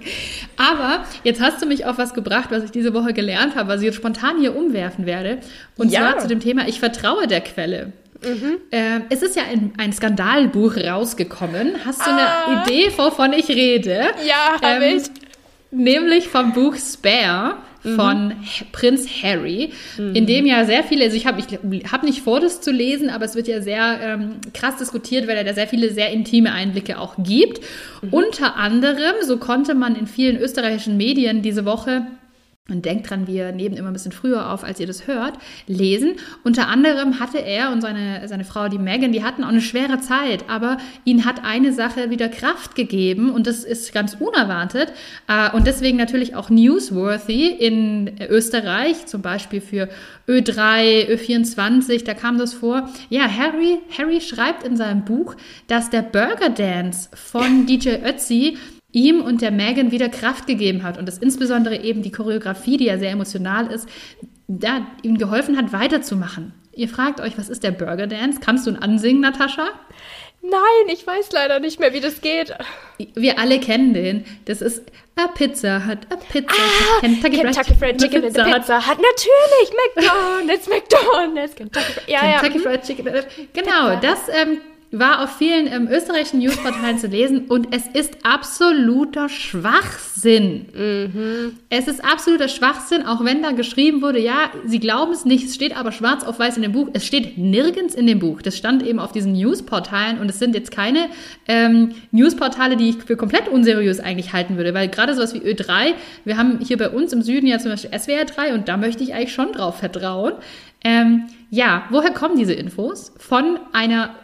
Aber 0.56 1.04
jetzt 1.26 1.42
hast 1.42 1.62
du 1.62 1.66
mich 1.66 1.86
auf 1.86 1.98
was 1.98 2.14
gebracht, 2.14 2.50
was 2.50 2.64
ich 2.64 2.72
diese 2.72 2.94
Woche 2.94 3.12
gelernt 3.12 3.58
habe, 3.58 3.68
was 3.68 3.82
ich 3.82 3.88
jetzt 3.88 3.98
spontan 3.98 4.40
hier 4.40 4.56
umwerfen 4.56 5.06
werde. 5.06 5.40
Und 5.76 5.92
ja. 5.92 6.00
zwar 6.00 6.20
zu 6.20 6.28
dem 6.30 6.40
Thema, 6.40 6.66
ich 6.70 6.80
vertraue 6.80 7.28
der 7.28 7.42
Quelle. 7.42 7.92
Mhm. 8.24 8.58
Äh, 8.70 9.02
es 9.10 9.22
ist 9.22 9.36
ja 9.36 9.44
ein, 9.44 9.74
ein, 9.78 9.92
Skandalbuch 9.94 10.78
rausgekommen. 10.78 11.86
Hast 11.86 12.06
du 12.06 12.12
ah. 12.12 12.46
eine 12.46 12.62
Idee, 12.64 12.92
wovon 12.96 13.34
ich 13.34 13.50
rede? 13.50 14.06
Ja, 14.28 14.62
habe 14.62 14.86
ähm, 14.86 14.98
ich. 14.98 15.04
Nämlich 15.72 16.28
vom 16.28 16.52
Buch 16.54 16.76
Spare 16.76 17.56
von 17.82 18.28
mhm. 18.28 18.34
Prinz 18.72 19.08
Harry, 19.24 19.72
mhm. 19.98 20.14
in 20.14 20.26
dem 20.28 20.46
ja 20.46 20.66
sehr 20.66 20.84
viele, 20.84 21.06
also 21.06 21.18
ich 21.18 21.26
habe 21.26 21.42
ich 21.42 21.92
hab 21.92 22.04
nicht 22.04 22.22
vor, 22.22 22.40
das 22.40 22.62
zu 22.62 22.72
lesen, 22.72 23.10
aber 23.10 23.26
es 23.26 23.36
wird 23.36 23.48
ja 23.48 23.62
sehr 23.62 24.00
ähm, 24.02 24.36
krass 24.54 24.78
diskutiert, 24.78 25.28
weil 25.28 25.38
er 25.38 25.44
da 25.44 25.54
sehr 25.54 25.68
viele 25.68 25.92
sehr 25.92 26.12
intime 26.12 26.52
Einblicke 26.52 27.00
auch 27.00 27.16
gibt. 27.18 27.62
Mhm. 28.02 28.10
Unter 28.14 28.56
anderem, 28.56 29.16
so 29.24 29.38
konnte 29.38 29.74
man 29.74 29.96
in 29.96 30.06
vielen 30.06 30.38
österreichischen 30.38 30.96
Medien 30.98 31.42
diese 31.42 31.66
Woche 31.66 32.06
und 32.70 32.86
denkt 32.86 33.10
dran, 33.10 33.26
wir 33.26 33.52
nehmen 33.52 33.76
immer 33.76 33.90
ein 33.90 33.94
bisschen 33.94 34.12
früher 34.12 34.52
auf, 34.52 34.64
als 34.64 34.80
ihr 34.80 34.86
das 34.86 35.08
hört, 35.08 35.34
lesen. 35.66 36.14
Unter 36.44 36.68
anderem 36.68 37.20
hatte 37.20 37.40
er 37.40 37.72
und 37.72 37.82
seine, 37.82 38.28
seine 38.28 38.46
Frau, 38.46 38.70
die 38.70 38.78
Megan, 38.78 39.12
die 39.12 39.24
hatten 39.24 39.44
auch 39.44 39.50
eine 39.50 39.62
schwere 39.62 40.00
Zeit, 40.00 40.46
aber 40.48 40.78
ihnen 41.04 41.26
hat 41.26 41.44
eine 41.44 41.74
Sache 41.74 42.12
wieder 42.12 42.30
Kraft 42.30 42.76
gegeben 42.76 43.32
und 43.32 43.48
das 43.48 43.64
ist 43.64 43.94
ganz 43.94 44.16
unerwartet 44.20 44.94
äh, 45.28 45.50
und 45.52 45.66
deswegen 45.66 45.98
natürlich 45.98 46.36
auch 46.36 46.52
newsworthy 46.52 47.48
in 47.48 48.12
Österreich, 48.30 49.08
zum 49.08 49.24
Beispiel 49.24 49.60
für 49.60 49.90
Ö3, 50.28 51.10
Ö24, 51.10 52.06
da 52.06 52.14
kam 52.14 52.38
das 52.38 52.54
vor. 52.54 52.90
Ja, 53.10 53.28
Harry, 53.28 53.80
Harry 53.98 54.22
schreibt 54.22 54.64
in 54.64 54.78
seinem 54.78 55.04
Buch, 55.04 55.36
dass 55.68 55.90
der 55.90 56.04
Burger 56.04 56.50
Dance 56.50 57.10
von 57.14 57.66
DJ 57.66 57.96
Ötzi 58.06 58.58
ihm 58.92 59.22
und 59.22 59.42
der 59.42 59.52
Megan 59.52 59.92
wieder 59.92 60.10
Kraft 60.10 60.48
gegeben 60.48 60.84
hat 60.84 60.98
und 60.98 61.08
dass 61.08 61.18
insbesondere 61.18 61.82
eben 61.82 62.02
die 62.02 62.12
Choreografie, 62.12 62.78
die 62.78 62.86
ja 62.86 62.98
sehr 62.98 63.12
emotional 63.12 63.68
ist, 63.68 63.88
da 64.48 64.88
ihm 65.02 65.18
geholfen 65.18 65.58
hat, 65.58 65.72
weiterzumachen. 65.74 66.54
Ihr 66.74 66.90
fragt 66.90 67.20
euch, 67.22 67.38
was 67.38 67.50
ist 67.50 67.64
der 67.64 67.72
Burger 67.72 68.08
Dance? 68.08 68.40
Kannst 68.40 68.66
du 68.66 68.72
ihn 68.72 68.78
ansingen, 68.78 69.22
Natascha? 69.22 69.70
Nein, 70.42 70.88
ich 70.92 71.06
weiß 71.06 71.32
leider 71.34 71.60
nicht 71.60 71.80
mehr, 71.80 71.94
wie 71.94 72.00
das 72.00 72.22
geht. 72.22 72.54
Wir 73.14 73.38
alle 73.38 73.60
kennen 73.60 73.94
den. 73.94 74.26
Das 74.46 74.62
ist 74.62 74.84
a 75.16 75.28
Pizza 75.28 75.86
hat 75.86 76.08
a 76.12 76.16
Pizza 76.16 76.56
ah, 76.56 77.00
Kentucky, 77.02 77.42
Kentucky 77.42 77.76
Fried 77.76 78.02
Chicken 78.02 78.22
Pizza, 78.24 78.44
Pizza 78.46 78.88
hat 78.88 78.98
natürlich 78.98 79.72
McDonald's, 79.96 80.68
McDonald's, 80.68 81.56
Kentucky, 81.56 81.86
ja, 82.08 82.40
Kentucky 82.40 82.64
ja. 82.64 82.70
Fried 82.70 82.84
Chicken. 82.84 83.06
Genau, 83.54 83.90
Pizza. 83.90 84.00
das 84.02 84.20
ähm, 84.34 84.58
war 84.92 85.24
auf 85.24 85.38
vielen 85.38 85.68
ähm, 85.68 85.88
österreichischen 85.90 86.40
Newsportalen 86.40 87.00
zu 87.00 87.08
lesen 87.08 87.46
und 87.48 87.74
es 87.74 87.88
ist 87.88 88.18
absoluter 88.24 89.30
Schwachsinn. 89.30 90.66
Mhm. 90.74 91.60
Es 91.70 91.88
ist 91.88 92.04
absoluter 92.04 92.50
Schwachsinn, 92.50 93.06
auch 93.06 93.24
wenn 93.24 93.42
da 93.42 93.52
geschrieben 93.52 94.02
wurde, 94.02 94.20
ja, 94.20 94.52
sie 94.66 94.80
glauben 94.80 95.14
es 95.14 95.24
nicht, 95.24 95.46
es 95.46 95.56
steht 95.56 95.78
aber 95.78 95.94
schwarz 95.94 96.26
auf 96.26 96.40
weiß 96.40 96.58
in 96.58 96.64
dem 96.64 96.74
Buch. 96.74 96.90
Es 96.94 97.06
steht 97.06 97.38
nirgends 97.38 97.96
in 97.96 98.06
dem 98.06 98.20
Buch. 98.20 98.42
Das 98.42 98.58
stand 98.58 98.84
eben 98.84 99.00
auf 99.00 99.14
diesen 99.14 99.32
Newsportalen 99.32 100.20
und 100.20 100.30
es 100.30 100.40
sind 100.40 100.56
jetzt 100.56 100.72
keine 100.72 101.08
ähm, 101.48 101.94
Newsportale, 102.12 102.76
die 102.76 102.90
ich 102.90 102.98
für 102.98 103.16
komplett 103.16 103.48
unseriös 103.48 104.02
eigentlich 104.02 104.34
halten 104.34 104.58
würde, 104.58 104.74
weil 104.74 104.90
gerade 104.90 105.16
sowas 105.16 105.34
wie 105.34 105.40
Ö3, 105.40 105.94
wir 106.26 106.38
haben 106.38 106.60
hier 106.60 106.78
bei 106.78 106.90
uns 106.90 107.14
im 107.14 107.22
Süden 107.22 107.48
ja 107.48 107.60
zum 107.60 107.72
Beispiel 107.72 107.98
SWR 107.98 108.26
3 108.26 108.54
und 108.56 108.68
da 108.68 108.76
möchte 108.76 109.04
ich 109.04 109.14
eigentlich 109.14 109.34
schon 109.34 109.54
drauf 109.54 109.78
vertrauen. 109.78 110.34
Ähm, 110.84 111.28
ja, 111.50 111.84
woher 111.92 112.12
kommen 112.12 112.38
diese 112.38 112.54
Infos? 112.54 113.14
Von 113.18 113.60
einer 113.72 114.16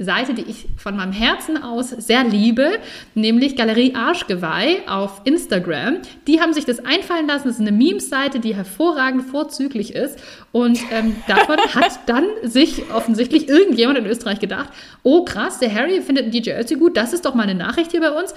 Seite, 0.00 0.32
die 0.32 0.42
ich 0.42 0.68
von 0.76 0.96
meinem 0.96 1.12
Herzen 1.12 1.60
aus 1.60 1.90
sehr 1.90 2.22
liebe, 2.22 2.78
nämlich 3.14 3.56
Galerie 3.56 3.96
Arschgeweih 3.96 4.82
auf 4.86 5.22
Instagram. 5.24 5.98
Die 6.28 6.40
haben 6.40 6.52
sich 6.52 6.64
das 6.64 6.78
einfallen 6.84 7.26
lassen. 7.26 7.48
Das 7.48 7.56
ist 7.56 7.60
eine 7.60 7.72
Memes-Seite, 7.72 8.38
die 8.38 8.54
hervorragend 8.54 9.24
vorzüglich 9.24 9.94
ist. 9.96 10.20
Und 10.52 10.78
ähm, 10.92 11.16
davon 11.26 11.56
hat 11.74 11.98
dann 12.06 12.26
sich 12.44 12.92
offensichtlich 12.92 13.48
irgendjemand 13.48 13.98
in 13.98 14.06
Österreich 14.06 14.38
gedacht, 14.38 14.68
oh 15.02 15.24
krass, 15.24 15.58
der 15.58 15.74
Harry 15.74 16.00
findet 16.00 16.32
DJ 16.32 16.52
Ötzi 16.52 16.76
gut, 16.76 16.96
das 16.96 17.12
ist 17.12 17.24
doch 17.24 17.34
mal 17.34 17.42
eine 17.42 17.56
Nachricht 17.56 17.90
hier 17.90 18.00
bei 18.00 18.12
uns. 18.12 18.34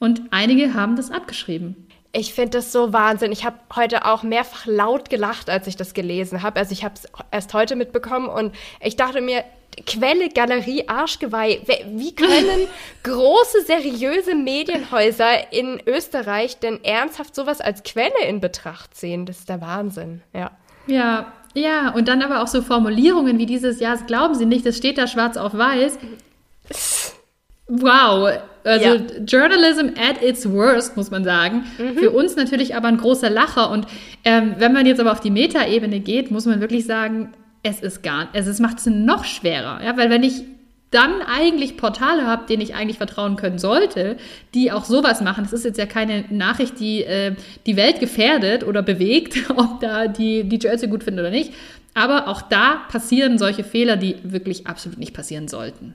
Und 0.00 0.22
einige 0.32 0.74
haben 0.74 0.96
das 0.96 1.12
abgeschrieben. 1.12 1.76
Ich 2.16 2.32
finde 2.32 2.58
das 2.58 2.72
so 2.72 2.92
Wahnsinn. 2.92 3.32
Ich 3.32 3.44
habe 3.44 3.56
heute 3.74 4.04
auch 4.04 4.22
mehrfach 4.22 4.66
laut 4.66 5.10
gelacht, 5.10 5.50
als 5.50 5.66
ich 5.66 5.76
das 5.76 5.94
gelesen 5.94 6.42
habe. 6.42 6.60
Also 6.60 6.72
ich 6.72 6.84
habe 6.84 6.94
es 6.94 7.08
erst 7.30 7.54
heute 7.54 7.74
mitbekommen 7.76 8.28
und 8.28 8.54
ich 8.80 8.96
dachte 8.96 9.20
mir, 9.20 9.44
Quelle, 9.86 10.28
Galerie, 10.28 10.88
Arschgeweih. 10.88 11.60
Wie 11.94 12.14
können 12.14 12.68
große, 13.02 13.62
seriöse 13.66 14.34
Medienhäuser 14.34 15.52
in 15.52 15.80
Österreich 15.86 16.58
denn 16.58 16.82
ernsthaft 16.84 17.34
sowas 17.34 17.60
als 17.60 17.82
Quelle 17.82 18.24
in 18.28 18.40
Betracht 18.40 18.94
ziehen? 18.94 19.26
Das 19.26 19.40
ist 19.40 19.48
der 19.48 19.60
Wahnsinn, 19.60 20.22
ja. 20.32 20.50
Ja, 20.86 21.32
ja, 21.54 21.90
und 21.90 22.08
dann 22.08 22.22
aber 22.22 22.42
auch 22.42 22.48
so 22.48 22.62
Formulierungen 22.62 23.38
wie 23.38 23.46
dieses, 23.46 23.80
ja, 23.80 23.92
das 23.92 24.06
glauben 24.06 24.34
Sie 24.34 24.44
nicht, 24.44 24.66
das 24.66 24.76
steht 24.76 24.98
da 24.98 25.06
schwarz 25.06 25.36
auf 25.36 25.56
weiß. 25.56 25.98
Wow, 27.66 28.30
Also 28.64 28.94
ja. 28.94 29.00
Journalism 29.26 29.88
at 29.96 30.22
its 30.22 30.50
worst, 30.50 30.96
muss 30.96 31.10
man 31.10 31.24
sagen. 31.24 31.64
Mhm. 31.78 31.98
Für 31.98 32.10
uns 32.10 32.36
natürlich 32.36 32.74
aber 32.74 32.88
ein 32.88 32.98
großer 32.98 33.30
Lacher. 33.30 33.70
Und 33.70 33.86
ähm, 34.24 34.56
wenn 34.58 34.72
man 34.72 34.84
jetzt 34.84 35.00
aber 35.00 35.12
auf 35.12 35.20
die 35.20 35.30
Metaebene 35.30 36.00
geht, 36.00 36.30
muss 36.30 36.44
man 36.44 36.60
wirklich 36.60 36.84
sagen, 36.84 37.32
es 37.64 37.80
ist 37.80 38.02
gar, 38.02 38.28
also 38.32 38.50
es 38.50 38.60
macht 38.60 38.78
es 38.78 38.86
noch 38.86 39.24
schwerer. 39.24 39.82
Ja, 39.82 39.96
weil 39.96 40.10
wenn 40.10 40.22
ich 40.22 40.44
dann 40.90 41.22
eigentlich 41.22 41.76
Portale 41.76 42.24
habe, 42.24 42.46
denen 42.46 42.62
ich 42.62 42.76
eigentlich 42.76 42.98
vertrauen 42.98 43.34
können 43.34 43.58
sollte, 43.58 44.16
die 44.54 44.70
auch 44.70 44.84
sowas 44.84 45.20
machen. 45.22 45.42
Das 45.42 45.52
ist 45.52 45.64
jetzt 45.64 45.78
ja 45.78 45.86
keine 45.86 46.24
Nachricht, 46.30 46.78
die 46.78 47.02
äh, 47.02 47.34
die 47.66 47.76
Welt 47.76 47.98
gefährdet 47.98 48.62
oder 48.62 48.80
bewegt, 48.82 49.50
ob 49.56 49.80
da 49.80 50.06
die, 50.06 50.44
die 50.44 50.60
Jersey 50.62 50.88
gut 50.88 51.02
finden 51.02 51.18
oder 51.18 51.30
nicht. 51.30 51.52
Aber 51.94 52.28
auch 52.28 52.42
da 52.42 52.82
passieren 52.88 53.38
solche 53.38 53.64
Fehler, 53.64 53.96
die 53.96 54.16
wirklich 54.22 54.68
absolut 54.68 54.98
nicht 54.98 55.14
passieren 55.14 55.48
sollten. 55.48 55.94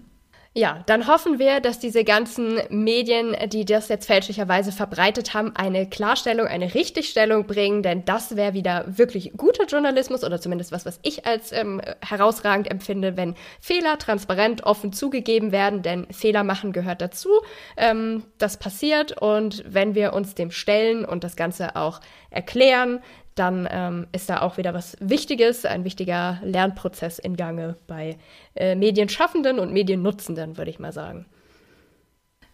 Ja, 0.59 0.83
dann 0.87 1.07
hoffen 1.07 1.39
wir, 1.39 1.61
dass 1.61 1.79
diese 1.79 2.03
ganzen 2.03 2.59
Medien, 2.69 3.33
die 3.47 3.63
das 3.63 3.87
jetzt 3.87 4.07
fälschlicherweise 4.07 4.73
verbreitet 4.73 5.33
haben, 5.33 5.55
eine 5.55 5.87
Klarstellung, 5.87 6.47
eine 6.47 6.73
Richtigstellung 6.73 7.47
bringen, 7.47 7.81
denn 7.81 8.03
das 8.03 8.35
wäre 8.35 8.53
wieder 8.53 8.83
wirklich 8.85 9.31
guter 9.37 9.67
Journalismus 9.67 10.21
oder 10.21 10.41
zumindest 10.41 10.73
was, 10.73 10.85
was 10.85 10.99
ich 11.01 11.25
als 11.25 11.53
ähm, 11.53 11.81
herausragend 12.05 12.69
empfinde, 12.69 13.15
wenn 13.15 13.35
Fehler 13.61 13.97
transparent, 13.99 14.65
offen 14.65 14.91
zugegeben 14.91 15.53
werden, 15.53 15.81
denn 15.81 16.07
Fehler 16.11 16.43
machen 16.43 16.73
gehört 16.73 16.99
dazu. 16.99 17.29
Ähm, 17.77 18.23
das 18.37 18.57
passiert 18.57 19.13
und 19.21 19.63
wenn 19.65 19.95
wir 19.95 20.11
uns 20.11 20.35
dem 20.35 20.51
stellen 20.51 21.05
und 21.05 21.23
das 21.23 21.37
Ganze 21.37 21.77
auch 21.77 22.01
erklären, 22.31 22.99
dann 23.39 23.67
ähm, 23.71 24.07
ist 24.11 24.29
da 24.29 24.41
auch 24.41 24.57
wieder 24.57 24.73
was 24.73 24.97
Wichtiges, 24.99 25.65
ein 25.65 25.85
wichtiger 25.85 26.39
Lernprozess 26.43 27.19
in 27.19 27.35
Gange 27.35 27.77
bei 27.87 28.17
äh, 28.55 28.75
Medienschaffenden 28.75 29.59
und 29.59 29.71
Mediennutzenden, 29.71 30.57
würde 30.57 30.69
ich 30.69 30.79
mal 30.79 30.91
sagen. 30.91 31.25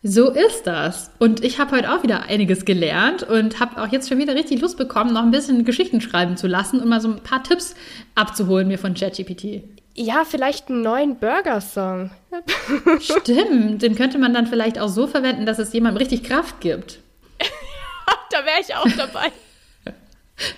So 0.08 0.30
ist 0.30 0.68
das. 0.68 1.10
Und 1.18 1.44
ich 1.44 1.58
habe 1.58 1.76
heute 1.76 1.92
auch 1.92 2.04
wieder 2.04 2.24
einiges 2.30 2.64
gelernt 2.64 3.24
und 3.24 3.60
habe 3.60 3.82
auch 3.82 3.88
jetzt 3.88 4.08
schon 4.08 4.20
wieder 4.20 4.36
richtig 4.36 4.62
Lust 4.62 4.78
bekommen, 4.78 5.14
noch 5.14 5.24
ein 5.24 5.32
bisschen 5.32 5.66
Geschichten 5.66 6.00
schreiben 6.00 6.38
zu 6.38 6.46
lassen 6.46 6.80
und 6.80 6.88
mal 6.88 7.02
so 7.02 7.10
ein 7.10 7.24
paar 7.24 7.42
Tipps 7.42 7.74
abzuholen 8.14 8.68
mir 8.68 8.78
von 8.78 8.94
ChatGPT. 8.94 9.64
Ja, 9.96 10.24
vielleicht 10.24 10.70
einen 10.70 10.84
neuen 10.84 11.18
Burger-Song. 11.18 12.12
Stimmt, 13.00 13.82
den 13.82 13.96
könnte 13.96 14.20
man 14.20 14.34
dann 14.34 14.46
vielleicht 14.46 14.78
auch 14.78 14.90
so 14.90 15.08
verwenden, 15.08 15.48
dass 15.48 15.58
es 15.58 15.74
jemandem 15.74 15.98
richtig 15.98 16.24
Kraft 16.24 16.62
gibt. 16.62 17.00
da 18.30 18.46
wäre 18.46 18.62
ich 18.62 18.76
auch 18.76 18.88
dabei. 18.98 19.32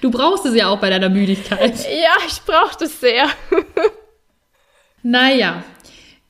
Du 0.01 0.11
brauchst 0.11 0.45
es 0.45 0.55
ja 0.55 0.69
auch 0.69 0.80
bei 0.80 0.89
deiner 0.89 1.09
Müdigkeit. 1.09 1.78
Ja, 1.86 2.17
ich 2.28 2.41
brauche 2.41 2.78
das 2.80 2.99
sehr. 2.99 3.28
naja, 5.03 5.63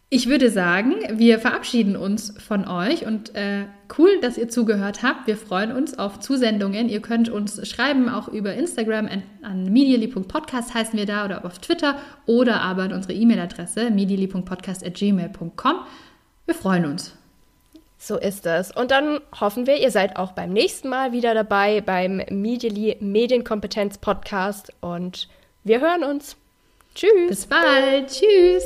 ich 0.10 0.30
würde 0.30 0.50
sagen, 0.50 0.96
wir 1.12 1.38
verabschieden 1.40 1.98
uns 1.98 2.34
von 2.42 2.66
euch 2.66 3.06
und 3.06 3.36
äh, 3.36 3.66
cool, 3.98 4.22
dass 4.22 4.38
ihr 4.38 4.48
zugehört 4.48 5.04
habt. 5.04 5.28
Wir 5.28 5.36
freuen 5.36 5.74
uns 5.74 6.00
auf 6.00 6.22
Zusendungen. 6.22 6.88
Ihr 6.88 7.02
könnt 7.02 7.28
uns 7.28 7.68
schreiben, 7.68 8.08
auch 8.08 8.30
über 8.30 8.54
Instagram 8.54 9.08
an, 9.08 9.24
an 9.42 9.66
medially.podcast 9.66 10.74
heißen 10.74 10.98
wir 10.98 11.06
da 11.06 11.26
oder 11.26 11.44
auf 11.44 11.60
Twitter 11.60 11.98
oder 12.26 12.62
aber 12.62 12.84
an 12.84 12.94
unsere 12.94 13.14
E-Mail-Adresse 13.14 13.90
medially.podcast.gmail.com. 13.92 15.76
Wir 16.46 16.56
freuen 16.56 16.86
uns. 16.86 17.17
So 17.98 18.18
ist 18.18 18.46
es. 18.46 18.72
Und 18.72 18.92
dann 18.92 19.22
hoffen 19.40 19.66
wir, 19.66 19.78
ihr 19.78 19.92
seid 19.92 20.18
auch 20.18 20.34
beim 20.34 20.54
nächsten 20.54 20.90
Mal 20.90 21.12
wieder 21.12 21.34
dabei 21.34 21.82
beim 21.82 22.22
Medially 22.30 22.98
Medienkompetenz 23.00 23.98
Podcast 23.98 24.72
und 24.82 25.28
wir 25.64 25.82
hören 25.82 26.04
uns. 26.04 26.38
Tschüss. 26.94 27.28
Bis 27.28 27.46
bald. 27.48 28.08
Tschüss. 28.10 28.64